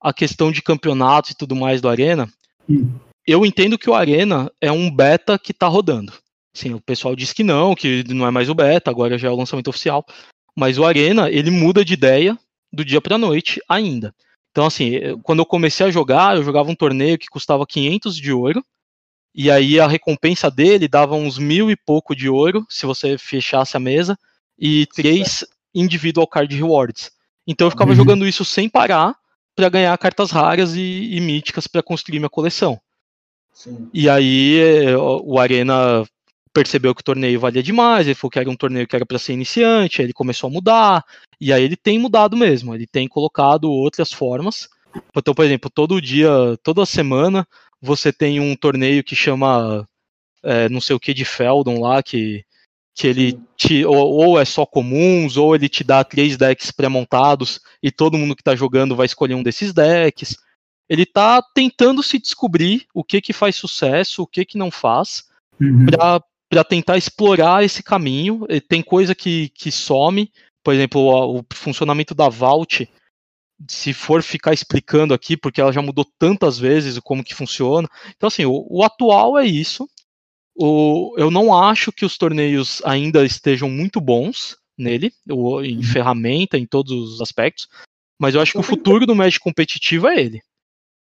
a 0.00 0.12
questão 0.12 0.50
de 0.50 0.62
campeonatos 0.62 1.32
e 1.32 1.36
tudo 1.36 1.54
mais 1.54 1.82
do 1.82 1.88
Arena. 1.88 2.26
Hum. 2.68 2.90
Eu 3.26 3.44
entendo 3.44 3.76
que 3.78 3.90
o 3.90 3.94
Arena 3.94 4.50
é 4.58 4.72
um 4.72 4.90
beta 4.90 5.38
que 5.38 5.52
tá 5.52 5.66
rodando. 5.66 6.14
Sim, 6.54 6.72
o 6.72 6.80
pessoal 6.80 7.14
diz 7.14 7.34
que 7.34 7.44
não, 7.44 7.74
que 7.74 8.02
não 8.08 8.26
é 8.26 8.30
mais 8.30 8.48
o 8.48 8.54
beta, 8.54 8.90
agora 8.90 9.18
já 9.18 9.28
é 9.28 9.30
o 9.30 9.36
lançamento 9.36 9.68
oficial. 9.68 10.04
Mas 10.56 10.78
o 10.78 10.84
Arena, 10.84 11.30
ele 11.30 11.50
muda 11.50 11.84
de 11.84 11.92
ideia 11.92 12.36
do 12.72 12.84
dia 12.84 13.00
para 13.00 13.18
noite 13.18 13.60
ainda. 13.68 14.14
Então, 14.50 14.66
assim, 14.66 14.92
quando 15.22 15.40
eu 15.40 15.46
comecei 15.46 15.86
a 15.86 15.90
jogar, 15.90 16.36
eu 16.36 16.42
jogava 16.42 16.70
um 16.70 16.74
torneio 16.74 17.18
que 17.18 17.28
custava 17.28 17.66
500 17.66 18.16
de 18.16 18.32
ouro, 18.32 18.64
e 19.32 19.48
aí 19.48 19.78
a 19.78 19.86
recompensa 19.86 20.50
dele 20.50 20.88
dava 20.88 21.14
uns 21.14 21.38
mil 21.38 21.70
e 21.70 21.76
pouco 21.76 22.16
de 22.16 22.28
ouro, 22.28 22.66
se 22.68 22.84
você 22.84 23.16
fechasse 23.16 23.76
a 23.76 23.80
mesa, 23.80 24.18
e 24.60 24.86
três 24.94 25.44
individual 25.74 26.26
card 26.26 26.54
rewards. 26.54 27.10
Então 27.46 27.66
eu 27.66 27.70
ficava 27.70 27.90
uhum. 27.90 27.96
jogando 27.96 28.28
isso 28.28 28.44
sem 28.44 28.68
parar 28.68 29.16
para 29.56 29.68
ganhar 29.68 29.96
cartas 29.98 30.30
raras 30.30 30.74
e, 30.74 31.14
e 31.14 31.20
míticas 31.20 31.66
para 31.66 31.82
construir 31.82 32.18
minha 32.18 32.28
coleção. 32.28 32.80
Sim. 33.52 33.88
E 33.92 34.08
aí 34.08 34.58
eh, 34.58 34.96
o 34.96 35.38
Arena 35.38 36.04
percebeu 36.52 36.94
que 36.94 37.00
o 37.00 37.04
torneio 37.04 37.38
valia 37.38 37.62
demais, 37.62 38.06
ele 38.06 38.14
falou 38.14 38.30
que 38.30 38.38
era 38.38 38.50
um 38.50 38.56
torneio 38.56 38.86
que 38.86 38.96
era 38.96 39.06
para 39.06 39.18
ser 39.18 39.32
iniciante, 39.32 40.00
aí 40.00 40.06
ele 40.06 40.12
começou 40.12 40.48
a 40.48 40.52
mudar, 40.52 41.04
e 41.40 41.52
aí 41.52 41.62
ele 41.62 41.76
tem 41.76 41.98
mudado 41.98 42.36
mesmo, 42.36 42.74
ele 42.74 42.86
tem 42.86 43.06
colocado 43.06 43.70
outras 43.70 44.12
formas. 44.12 44.68
Então, 45.16 45.32
por 45.32 45.44
exemplo, 45.44 45.70
todo 45.70 46.00
dia, 46.00 46.28
toda 46.62 46.84
semana, 46.84 47.46
você 47.80 48.12
tem 48.12 48.40
um 48.40 48.56
torneio 48.56 49.04
que 49.04 49.14
chama 49.14 49.86
é, 50.42 50.68
não 50.68 50.80
sei 50.80 50.96
o 50.96 51.00
que 51.00 51.14
de 51.14 51.24
Feldon 51.24 51.80
lá, 51.80 52.02
que, 52.02 52.44
que 53.00 53.06
ele 53.06 53.40
te, 53.56 53.82
ou, 53.82 53.96
ou, 53.96 54.38
é 54.38 54.44
só 54.44 54.66
comuns, 54.66 55.38
ou 55.38 55.54
ele 55.54 55.70
te 55.70 55.82
dá 55.82 56.04
três 56.04 56.36
decks 56.36 56.70
pré-montados 56.70 57.58
e 57.82 57.90
todo 57.90 58.18
mundo 58.18 58.36
que 58.36 58.42
está 58.42 58.54
jogando 58.54 58.94
vai 58.94 59.06
escolher 59.06 59.34
um 59.34 59.42
desses 59.42 59.72
decks. 59.72 60.36
Ele 60.86 61.04
está 61.04 61.42
tentando 61.54 62.02
se 62.02 62.18
descobrir 62.18 62.84
o 62.92 63.02
que 63.02 63.22
que 63.22 63.32
faz 63.32 63.56
sucesso, 63.56 64.22
o 64.22 64.26
que 64.26 64.44
que 64.44 64.58
não 64.58 64.70
faz, 64.70 65.24
uhum. 65.58 65.86
para 65.86 66.64
tentar 66.64 66.98
explorar 66.98 67.64
esse 67.64 67.82
caminho. 67.82 68.46
Tem 68.68 68.82
coisa 68.82 69.14
que, 69.14 69.48
que 69.54 69.72
some, 69.72 70.30
por 70.62 70.74
exemplo, 70.74 71.00
o, 71.00 71.38
o 71.38 71.44
funcionamento 71.54 72.14
da 72.14 72.28
Vault 72.28 72.86
se 73.66 73.94
for 73.94 74.22
ficar 74.22 74.52
explicando 74.52 75.14
aqui, 75.14 75.38
porque 75.38 75.60
ela 75.60 75.72
já 75.72 75.80
mudou 75.80 76.04
tantas 76.18 76.58
vezes 76.58 76.98
como 76.98 77.24
que 77.24 77.34
funciona. 77.34 77.88
Então, 78.14 78.26
assim, 78.26 78.44
o, 78.44 78.66
o 78.68 78.84
atual 78.84 79.38
é 79.38 79.46
isso. 79.46 79.88
O, 80.62 81.14
eu 81.16 81.30
não 81.30 81.56
acho 81.56 81.90
que 81.90 82.04
os 82.04 82.18
torneios 82.18 82.82
ainda 82.84 83.24
estejam 83.24 83.70
muito 83.70 83.98
bons 83.98 84.58
nele, 84.76 85.10
o, 85.30 85.62
em 85.62 85.78
uhum. 85.78 85.82
ferramenta, 85.82 86.58
em 86.58 86.66
todos 86.66 86.92
os 86.92 87.20
aspectos, 87.22 87.66
mas 88.20 88.34
eu 88.34 88.42
acho 88.42 88.52
que 88.52 88.58
o 88.58 88.62
futuro 88.62 89.06
do 89.06 89.16
Magic 89.16 89.42
competitivo 89.42 90.06
é 90.06 90.20
ele. 90.20 90.42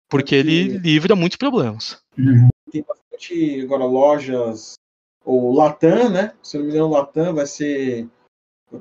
Porque 0.08 0.34
ele 0.34 0.78
livra 0.78 1.14
muitos 1.14 1.36
problemas. 1.36 2.00
Uhum. 2.16 2.48
Tem 2.72 2.82
bastante 2.82 3.60
agora 3.60 3.84
lojas, 3.84 4.76
ou 5.22 5.52
Latam, 5.52 6.08
né? 6.08 6.34
Se 6.42 6.56
não 6.56 6.64
me 6.64 6.70
engano, 6.70 6.88
Latam 6.88 7.34
vai 7.34 7.46
ser, 7.46 8.08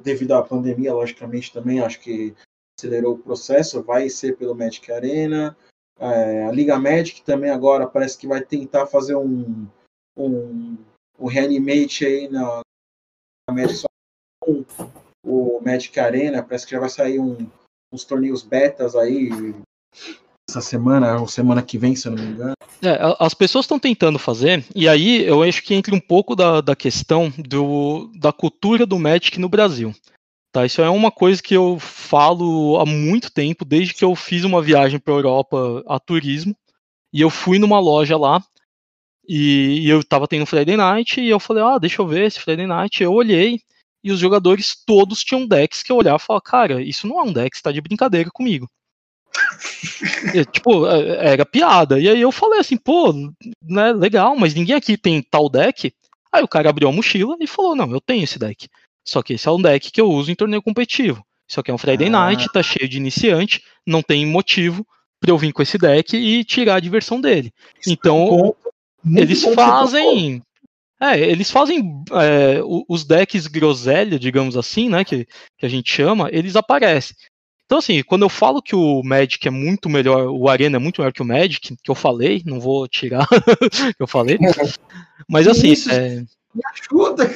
devido 0.02 0.32
à 0.32 0.42
pandemia, 0.42 0.94
logicamente 0.94 1.52
também, 1.52 1.82
acho 1.82 2.00
que 2.00 2.34
acelerou 2.80 3.16
o 3.16 3.20
processo, 3.20 3.84
vai 3.84 4.10
ser 4.10 4.38
pelo 4.38 4.56
Magic 4.56 4.90
Arena. 4.90 5.58
É, 6.00 6.46
a 6.46 6.52
Liga 6.54 6.80
Magic 6.80 7.22
também 7.24 7.50
agora 7.50 7.86
parece 7.86 8.18
que 8.18 8.28
vai 8.28 8.42
tentar 8.42 8.88
fazer 8.88 9.16
um, 9.16 9.68
um, 10.18 10.78
um 11.20 11.28
reanimate 11.28 12.06
aí 12.06 12.28
na, 12.28 12.62
na 13.50 13.56
Magic 13.56 13.86
o 15.26 15.62
Magic 15.62 15.98
Arena, 16.00 16.44
parece 16.44 16.66
que 16.66 16.74
já 16.74 16.80
vai 16.80 16.90
sair 16.90 17.20
um, 17.20 17.48
uns 17.92 18.04
torneios 18.04 18.44
betas 18.44 18.96
aí 18.96 19.30
essa 20.50 20.62
semana, 20.62 21.20
ou 21.20 21.28
semana 21.28 21.62
que 21.62 21.78
vem, 21.78 21.96
se 21.96 22.08
eu 22.08 22.12
não 22.12 22.24
me 22.24 22.32
engano. 22.32 22.54
É, 22.82 23.00
as 23.20 23.34
pessoas 23.34 23.64
estão 23.64 23.80
tentando 23.80 24.20
fazer, 24.20 24.66
e 24.76 24.88
aí 24.90 25.24
eu 25.24 25.42
acho 25.42 25.64
que 25.64 25.74
entra 25.74 25.96
um 25.96 26.00
pouco 26.00 26.36
da, 26.36 26.60
da 26.60 26.76
questão 26.76 27.32
do, 27.38 28.12
da 28.20 28.34
cultura 28.34 28.86
do 28.86 29.00
Magic 29.00 29.40
no 29.40 29.48
Brasil. 29.48 29.96
Tá, 30.52 30.66
isso 30.66 30.82
é 30.82 30.90
uma 30.90 31.10
coisa 31.10 31.42
que 31.42 31.56
eu 31.56 31.80
falo 31.80 32.78
há 32.80 32.86
muito 32.86 33.32
tempo, 33.32 33.66
desde 33.66 33.94
que 33.94 34.06
eu 34.06 34.14
fiz 34.16 34.44
uma 34.44 34.62
viagem 34.62 35.00
para 35.00 35.14
a 35.14 35.18
Europa 35.18 35.84
a 35.88 36.00
turismo, 36.00 36.56
e 37.12 37.22
eu 37.22 37.30
fui 37.30 37.58
numa 37.58 37.80
loja 37.80 38.18
lá, 38.18 38.44
e, 39.28 39.82
e 39.82 39.90
eu 39.90 40.00
estava 40.02 40.28
tendo 40.28 40.46
Friday 40.46 40.78
Night, 40.78 41.20
e 41.22 41.30
eu 41.30 41.40
falei, 41.40 41.64
ah, 41.64 41.78
deixa 41.78 42.02
eu 42.02 42.08
ver 42.08 42.26
esse 42.26 42.40
Friday 42.40 42.68
Night, 42.68 43.02
eu 43.02 43.14
olhei, 43.14 43.60
e 44.04 44.12
os 44.12 44.20
jogadores 44.20 44.76
todos 44.86 45.24
tinham 45.24 45.48
decks 45.48 45.82
que 45.82 45.92
eu 45.92 45.96
olhava 45.96 46.18
e 46.18 46.26
falava, 46.26 46.42
cara, 46.42 46.82
isso 46.82 47.08
não 47.08 47.20
é 47.20 47.24
um 47.24 47.32
deck, 47.32 47.56
está 47.56 47.72
de 47.72 47.82
brincadeira 47.82 48.30
comigo. 48.30 48.70
e, 50.34 50.46
tipo, 50.46 50.86
é, 50.88 51.32
era 51.32 51.46
piada. 51.46 52.00
E 52.00 52.10
aí 52.10 52.20
eu 52.20 52.32
falei 52.32 52.60
assim, 52.60 52.78
pô, 52.78 53.14
né, 53.62 53.94
legal, 53.94 54.36
mas 54.36 54.54
ninguém 54.54 54.76
aqui 54.76 54.98
tem 54.98 55.22
tal 55.22 55.50
deck. 55.50 55.94
Aí 56.32 56.44
o 56.44 56.48
cara 56.48 56.70
abriu 56.70 56.90
a 56.90 56.92
mochila 56.92 57.38
e 57.40 57.48
falou, 57.48 57.76
não, 57.76 57.92
eu 57.92 58.02
tenho 58.02 58.24
esse 58.24 58.38
deck. 58.38 58.68
Só 59.06 59.22
que 59.22 59.34
esse 59.34 59.48
é 59.48 59.52
um 59.52 59.62
deck 59.62 59.92
que 59.92 60.02
eu 60.02 60.10
uso 60.10 60.32
em 60.32 60.36
torneio 60.36 60.62
competitivo. 60.62 61.26
Só 61.48 61.62
que 61.62 61.72
é 61.72 61.74
um 61.74 61.78
Friday 61.78 62.08
ah. 62.08 62.12
Night, 62.12 62.48
tá 62.52 62.62
cheio 62.62 62.90
de 62.90 62.98
iniciante, 62.98 63.64
não 63.86 64.02
tem 64.02 64.26
motivo 64.26 64.86
para 65.20 65.32
eu 65.32 65.38
vir 65.38 65.54
com 65.54 65.62
esse 65.62 65.78
deck 65.78 66.16
e 66.16 66.44
tirar 66.44 66.76
a 66.76 66.80
diversão 66.80 67.22
dele. 67.22 67.54
Então, 67.88 68.56
eles 69.16 69.44
fazem. 69.44 70.42
É, 71.02 71.20
eles 71.20 71.52
fazem 71.52 72.04
é, 72.14 72.62
os 72.88 73.04
decks 73.04 73.48
groselha, 73.48 74.18
digamos 74.18 74.56
assim, 74.56 74.88
né? 74.88 75.04
Que, 75.04 75.26
que 75.58 75.66
a 75.66 75.70
gente 75.70 75.92
chama, 75.92 76.30
eles 76.32 76.56
aparecem. 76.56 77.16
Então, 77.66 77.80
assim, 77.80 78.04
quando 78.04 78.22
eu 78.22 78.30
falo 78.30 78.62
que 78.62 78.76
o 78.76 79.02
Magic 79.04 79.48
é 79.48 79.52
muito 79.52 79.90
melhor, 79.90 80.28
o 80.28 80.48
Arena 80.48 80.78
é 80.78 80.80
muito 80.80 81.02
melhor 81.02 81.12
que 81.12 81.22
o 81.22 81.26
Magic, 81.26 81.76
que 81.82 81.92
eu 81.92 81.96
falei, 81.96 82.42
não 82.46 82.60
vou 82.60 82.88
tirar 82.88 83.28
que 83.98 84.02
eu 84.02 84.08
falei. 84.08 84.38
Mas 85.28 85.48
assim, 85.48 85.74
é, 85.90 86.24
me 86.54 86.62
ajuda! 86.72 87.34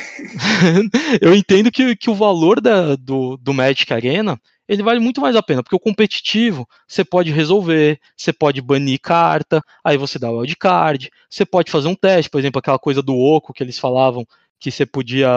eu 1.19 1.33
entendo 1.33 1.71
que, 1.71 1.95
que 1.95 2.09
o 2.09 2.15
valor 2.15 2.61
da, 2.61 2.95
do, 2.95 3.35
do 3.37 3.53
Magic 3.53 3.91
Arena 3.91 4.39
ele 4.67 4.83
vale 4.83 4.99
muito 4.99 5.21
mais 5.21 5.35
a 5.35 5.43
pena, 5.43 5.63
porque 5.63 5.75
o 5.75 5.79
competitivo 5.79 6.67
você 6.87 7.03
pode 7.03 7.31
resolver, 7.31 7.99
você 8.15 8.33
pode 8.33 8.61
banir 8.61 8.99
carta, 8.99 9.61
aí 9.83 9.97
você 9.97 10.19
dá 10.19 10.29
o 10.29 10.39
wildcard, 10.39 11.09
você 11.29 11.45
pode 11.45 11.71
fazer 11.71 11.87
um 11.87 11.95
teste, 11.95 12.29
por 12.29 12.39
exemplo, 12.39 12.59
aquela 12.59 12.79
coisa 12.79 13.01
do 13.01 13.17
Oco 13.17 13.53
que 13.53 13.63
eles 13.63 13.79
falavam 13.79 14.25
que 14.59 14.71
você 14.71 14.85
podia 14.85 15.29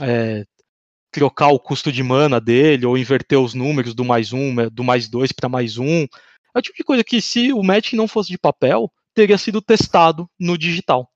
é, 0.00 0.44
trocar 1.10 1.48
o 1.48 1.58
custo 1.58 1.92
de 1.92 2.02
mana 2.02 2.40
dele, 2.40 2.86
ou 2.86 2.96
inverter 2.96 3.38
os 3.38 3.54
números 3.54 3.94
do 3.94 4.04
mais 4.04 4.32
um, 4.32 4.54
do 4.70 4.82
mais 4.82 5.08
dois 5.08 5.32
para 5.32 5.48
mais 5.48 5.76
um. 5.76 6.06
É 6.54 6.58
o 6.58 6.62
tipo 6.62 6.76
de 6.76 6.84
coisa 6.84 7.04
que 7.04 7.20
se 7.20 7.52
o 7.52 7.62
Magic 7.62 7.94
não 7.96 8.08
fosse 8.08 8.30
de 8.30 8.38
papel, 8.38 8.90
teria 9.14 9.36
sido 9.36 9.60
testado 9.60 10.28
no 10.40 10.56
digital. 10.56 11.08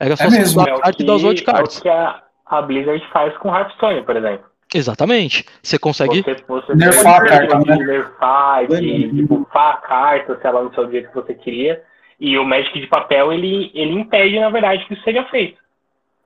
Era 0.00 0.16
só 0.16 0.24
é 0.24 0.30
mesmo. 0.30 0.60
É 0.62 0.72
arte 0.72 0.98
que, 0.98 1.04
das 1.04 1.22
wildcards. 1.22 1.76
É 1.76 1.78
o 1.78 1.82
que 1.82 1.88
a, 1.88 2.22
a 2.46 2.62
Blizzard 2.62 3.06
faz 3.12 3.36
com 3.38 3.54
Hearthstone, 3.54 4.04
por 4.04 4.16
exemplo. 4.16 4.46
Exatamente. 4.74 5.46
Você 5.62 5.78
consegue 5.78 6.22
você, 6.22 6.34
você 6.46 6.74
nerfar 6.74 7.22
a 7.22 7.26
carta, 7.26 7.58
né? 7.60 7.76
nerfar, 7.76 8.66
de, 8.66 9.12
de 9.12 9.22
buffar 9.22 9.74
a 9.74 9.76
carta, 9.76 10.38
se 10.38 10.46
ela 10.46 10.64
não 10.64 10.74
seu 10.74 10.90
jeito 10.90 11.08
que 11.08 11.14
você 11.14 11.32
queria. 11.32 11.80
E 12.18 12.36
o 12.36 12.44
Magic 12.44 12.80
de 12.80 12.86
papel, 12.88 13.32
ele, 13.32 13.70
ele 13.72 13.92
impede, 13.92 14.38
na 14.40 14.50
verdade, 14.50 14.84
que 14.86 14.94
isso 14.94 15.04
seja 15.04 15.24
feito. 15.30 15.58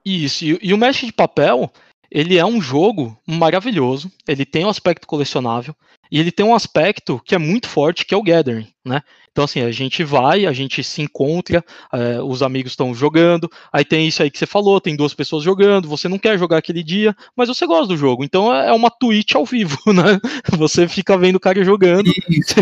Isso. 0.03 0.43
E, 0.43 0.59
e 0.63 0.73
o 0.73 0.77
Magic 0.77 1.05
de 1.05 1.13
papel, 1.13 1.71
ele 2.09 2.37
é 2.37 2.45
um 2.45 2.59
jogo 2.59 3.15
maravilhoso. 3.27 4.11
Ele 4.27 4.45
tem 4.45 4.65
um 4.65 4.69
aspecto 4.69 5.05
colecionável. 5.05 5.75
E 6.11 6.19
ele 6.19 6.31
tem 6.31 6.45
um 6.45 6.55
aspecto 6.55 7.21
que 7.23 7.35
é 7.35 7.37
muito 7.37 7.69
forte, 7.69 8.03
que 8.03 8.15
é 8.15 8.17
o 8.17 8.23
gathering, 8.23 8.67
né? 8.83 9.01
Então, 9.39 9.45
assim, 9.45 9.61
a 9.61 9.71
gente 9.71 10.03
vai, 10.03 10.45
a 10.45 10.51
gente 10.51 10.83
se 10.83 11.01
encontra, 11.01 11.63
é, 11.93 12.21
os 12.21 12.43
amigos 12.43 12.73
estão 12.73 12.93
jogando, 12.93 13.49
aí 13.71 13.85
tem 13.85 14.05
isso 14.05 14.21
aí 14.21 14.29
que 14.29 14.37
você 14.37 14.45
falou, 14.45 14.81
tem 14.81 14.97
duas 14.97 15.13
pessoas 15.13 15.45
jogando, 15.45 15.87
você 15.87 16.09
não 16.09 16.19
quer 16.19 16.37
jogar 16.37 16.57
aquele 16.57 16.83
dia, 16.83 17.15
mas 17.37 17.47
você 17.47 17.65
gosta 17.65 17.87
do 17.87 17.95
jogo. 17.95 18.25
Então 18.25 18.53
é, 18.53 18.67
é 18.67 18.73
uma 18.73 18.91
Twitch 18.91 19.35
ao 19.35 19.45
vivo, 19.45 19.77
né? 19.87 20.19
Você 20.57 20.89
fica 20.89 21.17
vendo 21.17 21.37
o 21.37 21.39
cara 21.39 21.63
jogando. 21.63 22.11
Fica... 22.11 22.61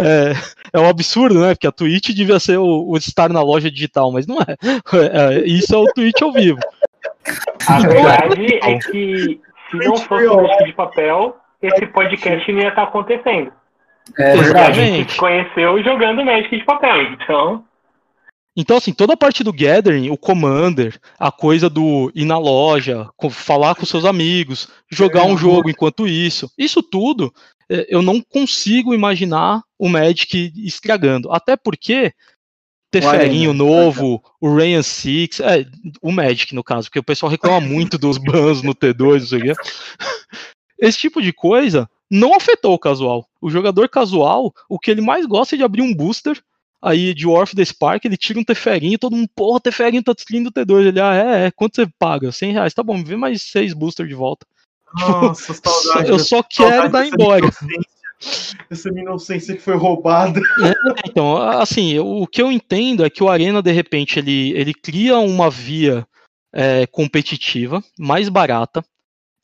é, 0.00 0.32
é, 0.72 0.80
um 0.80 0.88
absurdo, 0.88 1.38
né? 1.38 1.54
Porque 1.54 1.66
a 1.66 1.72
Twitch 1.72 2.08
devia 2.14 2.40
ser 2.40 2.58
o, 2.58 2.88
o 2.88 2.96
estar 2.96 3.28
na 3.28 3.42
loja 3.42 3.70
digital, 3.70 4.10
mas 4.10 4.26
não 4.26 4.38
é. 4.40 4.56
é. 5.36 5.44
Isso 5.44 5.74
é 5.74 5.76
o 5.76 5.92
Twitch 5.92 6.22
ao 6.22 6.32
vivo. 6.32 6.58
A 7.68 7.80
verdade 7.80 8.60
é 8.62 8.78
que 8.78 9.38
se 9.70 9.76
não 9.76 9.98
fosse 9.98 10.26
o 10.26 10.36
Magic 10.36 10.64
de 10.64 10.72
papel, 10.72 11.36
esse 11.60 11.86
podcast 11.88 12.50
não 12.50 12.62
ia 12.62 12.68
estar 12.68 12.84
acontecendo. 12.84 13.52
É 14.18 14.36
verdade. 14.36 14.80
A 14.80 14.84
gente 14.84 15.12
se 15.12 15.18
conheceu 15.18 15.82
jogando 15.82 16.24
Magic 16.24 16.56
de 16.56 16.64
papel, 16.64 17.02
então. 17.12 17.64
Então, 18.56 18.76
assim, 18.76 18.92
toda 18.92 19.14
a 19.14 19.16
parte 19.16 19.44
do 19.44 19.52
Gathering, 19.52 20.10
o 20.10 20.16
Commander, 20.16 20.98
a 21.18 21.30
coisa 21.30 21.70
do 21.70 22.10
ir 22.14 22.24
na 22.24 22.36
loja, 22.36 23.08
falar 23.30 23.74
com 23.74 23.86
seus 23.86 24.04
amigos, 24.04 24.68
jogar 24.90 25.24
um 25.24 25.36
jogo 25.36 25.70
enquanto 25.70 26.06
isso, 26.06 26.50
isso 26.58 26.82
tudo, 26.82 27.32
é, 27.70 27.86
eu 27.88 28.02
não 28.02 28.20
consigo 28.20 28.92
imaginar 28.92 29.62
o 29.78 29.88
Magic 29.88 30.52
estragando. 30.56 31.32
Até 31.32 31.56
porque 31.56 32.12
Teferinho 32.90 33.54
novo, 33.54 34.20
o 34.40 34.52
Ryan 34.52 34.82
Six, 34.82 35.38
é, 35.40 35.64
o 36.02 36.10
Magic 36.10 36.52
no 36.52 36.64
caso, 36.64 36.88
porque 36.88 36.98
o 36.98 37.04
pessoal 37.04 37.30
reclama 37.30 37.60
muito 37.60 37.96
dos 37.96 38.18
bans 38.18 38.62
no 38.62 38.74
T2, 38.74 39.22
isso 39.22 39.36
aqui. 39.36 39.52
Esse 40.76 40.98
tipo 40.98 41.22
de 41.22 41.32
coisa 41.32 41.88
não 42.10 42.34
afetou 42.34 42.74
o 42.74 42.78
casual. 42.78 43.26
O 43.40 43.50
jogador 43.50 43.88
casual, 43.88 44.52
o 44.68 44.78
que 44.78 44.90
ele 44.90 45.00
mais 45.00 45.26
gosta 45.26 45.54
é 45.54 45.58
de 45.58 45.64
abrir 45.64 45.82
um 45.82 45.94
booster, 45.94 46.42
aí 46.82 47.14
de 47.14 47.26
War 47.26 47.42
of 47.42 47.54
the 47.54 47.64
Spark, 47.64 48.04
ele 48.04 48.16
tira 48.16 48.40
um 48.40 48.44
Teferinho, 48.44 48.98
todo 48.98 49.16
mundo, 49.16 49.28
porra, 49.34 49.60
Teferinho 49.60 50.02
tá 50.02 50.12
destruindo 50.12 50.48
o 50.48 50.52
T2. 50.52 50.86
Ele, 50.86 51.00
ah, 51.00 51.14
é, 51.14 51.46
é, 51.46 51.50
quanto 51.50 51.76
você 51.76 51.86
paga? 51.98 52.32
100 52.32 52.52
reais, 52.52 52.74
tá 52.74 52.82
bom, 52.82 52.96
me 52.96 53.04
vê 53.04 53.16
mais 53.16 53.42
seis 53.42 53.72
boosters 53.72 54.08
de 54.08 54.14
volta. 54.14 54.46
Nossa, 54.98 55.54
tipo, 55.54 55.68
saudade. 55.70 56.10
Eu 56.10 56.18
só 56.18 56.42
quero 56.42 56.90
dar 56.90 57.06
embora. 57.06 57.48
Essa 58.68 58.88
inocência 58.90 59.54
que 59.54 59.62
foi 59.62 59.76
roubada. 59.76 60.40
É, 60.62 61.08
então, 61.08 61.36
assim, 61.36 61.98
o 61.98 62.26
que 62.26 62.42
eu 62.42 62.52
entendo 62.52 63.04
é 63.04 63.10
que 63.10 63.22
o 63.22 63.28
Arena, 63.28 63.62
de 63.62 63.72
repente, 63.72 64.18
ele, 64.18 64.52
ele 64.52 64.74
cria 64.74 65.18
uma 65.18 65.48
via 65.48 66.06
é, 66.52 66.86
competitiva, 66.86 67.82
mais 67.98 68.28
barata. 68.28 68.84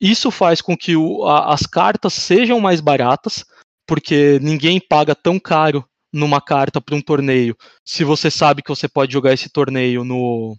Isso 0.01 0.31
faz 0.31 0.61
com 0.61 0.77
que 0.77 0.97
o, 0.97 1.25
a, 1.25 1.53
as 1.53 1.63
cartas 1.63 2.13
sejam 2.15 2.61
mais 2.61 2.81
baratas, 2.81 3.45
porque 3.87 4.39
ninguém 4.41 4.81
paga 4.81 5.15
tão 5.15 5.39
caro 5.39 5.85
numa 6.13 6.41
carta 6.41 6.81
para 6.81 6.95
um 6.95 7.01
torneio, 7.01 7.57
se 7.85 8.03
você 8.03 8.31
sabe 8.31 8.63
que 8.63 8.71
você 8.71 8.89
pode 8.89 9.13
jogar 9.13 9.33
esse 9.33 9.51
torneio 9.51 10.03
no, 10.03 10.57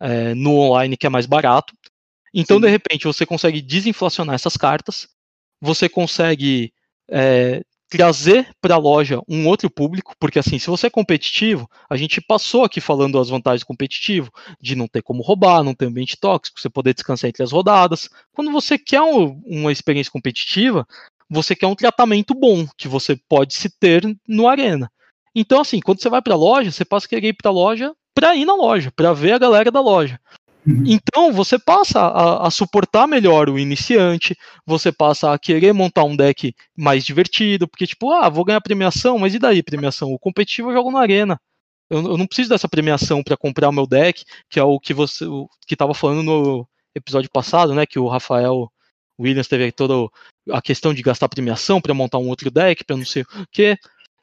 é, 0.00 0.34
no 0.34 0.54
online, 0.56 0.96
que 0.96 1.06
é 1.06 1.10
mais 1.10 1.26
barato. 1.26 1.74
Então, 2.32 2.58
Sim. 2.58 2.62
de 2.62 2.68
repente, 2.68 3.06
você 3.06 3.26
consegue 3.26 3.60
desinflacionar 3.60 4.34
essas 4.34 4.56
cartas, 4.56 5.08
você 5.60 5.88
consegue 5.88 6.72
é, 7.10 7.62
trazer 7.88 8.50
para 8.60 8.74
a 8.74 8.78
loja 8.78 9.20
um 9.28 9.46
outro 9.46 9.70
público, 9.70 10.14
porque 10.20 10.38
assim, 10.38 10.58
se 10.58 10.68
você 10.68 10.88
é 10.88 10.90
competitivo, 10.90 11.68
a 11.88 11.96
gente 11.96 12.20
passou 12.20 12.64
aqui 12.64 12.80
falando 12.80 13.18
as 13.18 13.28
vantagens 13.28 13.64
competitivo, 13.64 14.30
de 14.60 14.76
não 14.76 14.86
ter 14.86 15.02
como 15.02 15.22
roubar, 15.22 15.64
não 15.64 15.74
ter 15.74 15.86
ambiente 15.86 16.16
tóxico, 16.18 16.60
você 16.60 16.68
poder 16.68 16.94
descansar 16.94 17.28
entre 17.28 17.42
as 17.42 17.52
rodadas. 17.52 18.08
Quando 18.32 18.52
você 18.52 18.78
quer 18.78 19.00
um, 19.00 19.40
uma 19.46 19.72
experiência 19.72 20.12
competitiva, 20.12 20.86
você 21.30 21.56
quer 21.56 21.66
um 21.66 21.74
tratamento 21.74 22.34
bom 22.34 22.66
que 22.76 22.88
você 22.88 23.16
pode 23.28 23.54
se 23.54 23.70
ter 23.70 24.02
no 24.26 24.48
arena. 24.48 24.90
Então 25.34 25.60
assim, 25.60 25.80
quando 25.80 26.02
você 26.02 26.08
vai 26.08 26.20
para 26.20 26.34
a 26.34 26.38
loja, 26.38 26.70
você 26.70 26.84
passa 26.84 27.06
a 27.06 27.08
querer 27.08 27.28
ir 27.28 27.34
para 27.34 27.50
a 27.50 27.54
loja 27.54 27.94
para 28.18 28.34
ir 28.34 28.44
na 28.44 28.54
loja, 28.54 28.90
para 28.90 29.12
ver 29.12 29.32
a 29.32 29.38
galera 29.38 29.70
da 29.70 29.80
loja. 29.80 30.20
Uhum. 30.66 30.84
Então 30.86 31.32
você 31.32 31.58
passa 31.58 32.00
a, 32.00 32.46
a, 32.46 32.50
suportar 32.50 33.06
melhor 33.06 33.48
o 33.48 33.58
iniciante, 33.58 34.36
você 34.66 34.92
passa 34.92 35.32
a 35.32 35.38
querer 35.38 35.72
montar 35.72 36.04
um 36.04 36.16
deck 36.16 36.54
mais 36.76 37.04
divertido, 37.04 37.66
porque 37.66 37.86
tipo, 37.86 38.12
ah, 38.12 38.28
vou 38.28 38.44
ganhar 38.44 38.60
premiação, 38.60 39.18
mas 39.18 39.34
e 39.34 39.38
daí 39.38 39.62
premiação? 39.62 40.12
O 40.12 40.18
competitivo 40.18 40.70
eu 40.70 40.74
jogo 40.74 40.90
na 40.90 41.00
arena. 41.00 41.40
Eu, 41.90 42.02
eu 42.02 42.16
não 42.18 42.26
preciso 42.26 42.50
dessa 42.50 42.68
premiação 42.68 43.22
para 43.22 43.36
comprar 43.36 43.68
o 43.68 43.72
meu 43.72 43.86
deck, 43.86 44.24
que 44.50 44.58
é 44.58 44.62
o 44.62 44.78
que 44.78 44.92
você 44.92 45.24
o, 45.24 45.48
que 45.66 45.74
estava 45.74 45.94
falando 45.94 46.22
no 46.22 46.68
episódio 46.94 47.30
passado, 47.30 47.74
né, 47.74 47.86
que 47.86 47.98
o 47.98 48.08
Rafael 48.08 48.70
Williams 49.18 49.48
teve 49.48 49.72
toda 49.72 50.08
a 50.50 50.62
questão 50.62 50.94
de 50.94 51.02
gastar 51.02 51.28
premiação 51.28 51.80
para 51.80 51.94
montar 51.94 52.18
um 52.18 52.28
outro 52.28 52.50
deck, 52.50 52.84
para 52.84 52.96
não 52.96 53.04
sei 53.04 53.22
o 53.22 53.46
quê. 53.50 53.76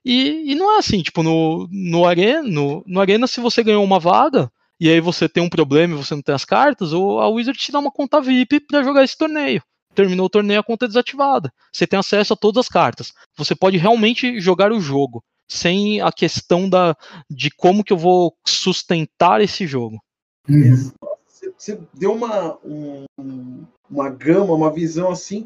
E, 0.06 0.52
e, 0.52 0.56
não 0.56 0.76
é 0.76 0.78
assim, 0.78 1.02
tipo, 1.02 1.24
no, 1.24 1.68
no, 1.72 2.06
arena, 2.06 2.44
no, 2.44 2.84
no 2.86 3.02
Arena, 3.02 3.26
se 3.26 3.42
você 3.42 3.64
ganhou 3.64 3.84
uma 3.84 4.00
vaga, 4.00 4.52
e 4.80 4.90
aí 4.90 5.00
você 5.00 5.30
tem 5.30 5.42
um 5.42 5.50
problema 5.50 5.94
e 5.94 5.98
você 5.98 6.14
não 6.14 6.22
tem 6.22 6.36
as 6.36 6.46
cartas, 6.46 6.92
ou 6.92 7.20
a 7.20 7.30
Wizard 7.30 7.58
te 7.58 7.72
dá 7.72 7.80
uma 7.80 7.92
conta 7.92 8.22
VIP 8.22 8.60
para 8.62 8.84
jogar 8.84 9.04
esse 9.04 9.18
torneio. 9.18 9.62
Terminou 9.94 10.26
o 10.26 10.30
torneio, 10.30 10.60
a 10.60 10.64
conta 10.64 10.86
é 10.86 10.88
desativada. 10.88 11.52
Você 11.72 11.88
tem 11.88 11.98
acesso 11.98 12.34
a 12.34 12.36
todas 12.36 12.66
as 12.66 12.70
cartas. 12.70 13.14
Você 13.38 13.56
pode 13.56 13.78
realmente 13.78 14.40
jogar 14.42 14.74
o 14.74 14.82
jogo, 14.82 15.24
sem 15.50 16.02
a 16.02 16.12
questão 16.12 16.70
da, 16.70 16.96
de 17.30 17.50
como 17.50 17.84
que 17.84 17.94
eu 17.94 17.98
vou 17.98 18.36
sustentar 18.46 19.40
esse 19.40 19.66
jogo. 19.66 19.98
Uhum. 20.50 20.92
Você 21.58 21.80
deu 21.94 22.14
uma, 22.14 22.58
um, 22.66 23.66
uma 23.90 24.10
gama, 24.10 24.54
uma 24.54 24.72
visão 24.72 25.10
assim, 25.10 25.46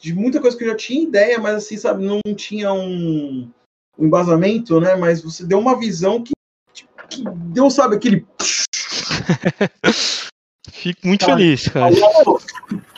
de 0.00 0.14
muita 0.14 0.40
coisa 0.40 0.56
que 0.56 0.64
eu 0.64 0.68
já 0.68 0.76
tinha 0.76 1.02
ideia, 1.02 1.38
mas 1.38 1.56
assim, 1.56 1.76
sabe, 1.76 2.02
não 2.02 2.20
tinha 2.34 2.72
um, 2.72 3.50
um 3.98 4.06
embasamento, 4.06 4.80
né? 4.80 4.96
Mas 4.96 5.22
você 5.22 5.44
deu 5.44 5.58
uma 5.58 5.78
visão 5.78 6.22
que, 6.22 6.32
que 7.08 7.22
deu, 7.52 7.70
sabe, 7.70 7.96
aquele 7.96 8.26
Fico 10.72 11.06
muito 11.06 11.26
cara, 11.26 11.36
feliz, 11.36 11.68
cara. 11.68 11.94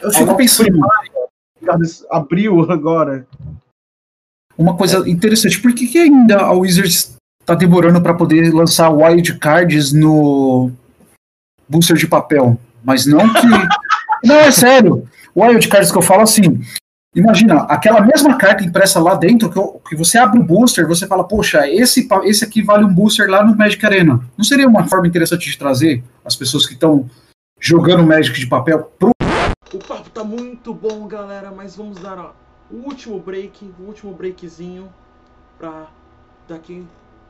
Eu 0.01 0.13
fico 0.13 0.37
pensando. 0.37 0.81
Abriu 2.11 2.71
agora. 2.71 3.27
Uma 4.57 4.77
coisa 4.77 5.09
interessante, 5.09 5.61
por 5.61 5.75
que, 5.75 5.87
que 5.87 5.99
ainda 5.99 6.39
a 6.39 6.53
Wizards 6.53 7.17
está 7.41 7.55
demorando 7.55 8.01
para 8.01 8.15
poder 8.15 8.53
lançar 8.53 8.91
wild 8.91 9.39
cards 9.39 9.93
no 9.93 10.71
booster 11.69 11.97
de 11.97 12.07
papel? 12.07 12.59
Mas 12.85 13.07
não 13.07 13.33
que. 13.33 13.47
não, 14.25 14.37
é 14.37 14.51
sério. 14.51 15.09
Wild 15.35 15.67
cards 15.69 15.91
que 15.91 15.99
eu 15.99 16.03
falo 16.03 16.23
assim. 16.23 16.61
Imagina, 17.15 17.65
aquela 17.65 18.01
mesma 18.01 18.39
carta 18.39 18.65
impressa 18.65 18.99
lá 18.99 19.15
dentro, 19.15 19.51
que, 19.51 19.91
que 19.91 19.97
você 19.97 20.17
abre 20.17 20.41
o 20.41 20.43
booster, 20.43 20.89
você 20.89 21.07
fala, 21.07 21.23
poxa, 21.23 21.69
esse, 21.69 22.09
esse 22.25 22.43
aqui 22.43 22.63
vale 22.63 22.85
um 22.85 22.95
booster 22.95 23.29
lá 23.29 23.45
no 23.45 23.55
Magic 23.55 23.85
Arena. 23.85 24.19
Não 24.35 24.43
seria 24.43 24.67
uma 24.67 24.89
forma 24.89 25.07
interessante 25.07 25.51
de 25.51 25.59
trazer 25.59 26.03
as 26.25 26.35
pessoas 26.35 26.67
que 26.67 26.73
estão 26.73 27.11
jogando 27.61 28.03
Magic 28.03 28.41
de 28.41 28.47
papel 28.47 28.91
pro. 28.99 29.11
O 29.75 29.79
papo 29.79 30.09
tá 30.09 30.25
muito 30.25 30.73
bom, 30.73 31.07
galera, 31.07 31.51
mas 31.51 31.77
vamos 31.77 31.99
dar 31.99 32.19
ó, 32.19 32.33
o 32.71 32.77
último 32.77 33.21
break, 33.21 33.71
o 33.79 33.83
último 33.83 34.15
breakzinho, 34.15 34.91
pra 35.59 35.89
daqui 36.49 36.83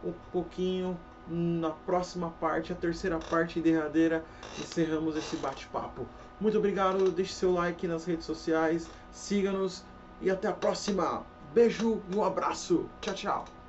um 0.05 0.13
pouquinho, 0.33 0.97
na 1.29 1.71
próxima 1.71 2.31
parte, 2.41 2.73
a 2.73 2.77
terceira 2.77 3.19
parte 3.19 3.61
derradeira, 3.61 4.25
encerramos 4.61 5.17
esse 5.17 5.35
bate-papo. 5.37 6.07
Muito 6.41 6.59
obrigado, 6.59 7.11
deixe 7.11 7.33
seu 7.33 7.53
like 7.53 7.87
nas 7.87 8.05
redes 8.05 8.27
sociais, 8.27 8.89
siga-nos 9.13 9.85
e 10.21 10.31
até 10.31 10.49
a 10.49 10.53
próxima. 10.53 11.25
Beijo 11.55 12.03
um 12.15 12.25
abraço. 12.25 12.89
Tchau, 13.01 13.15
tchau. 13.15 13.62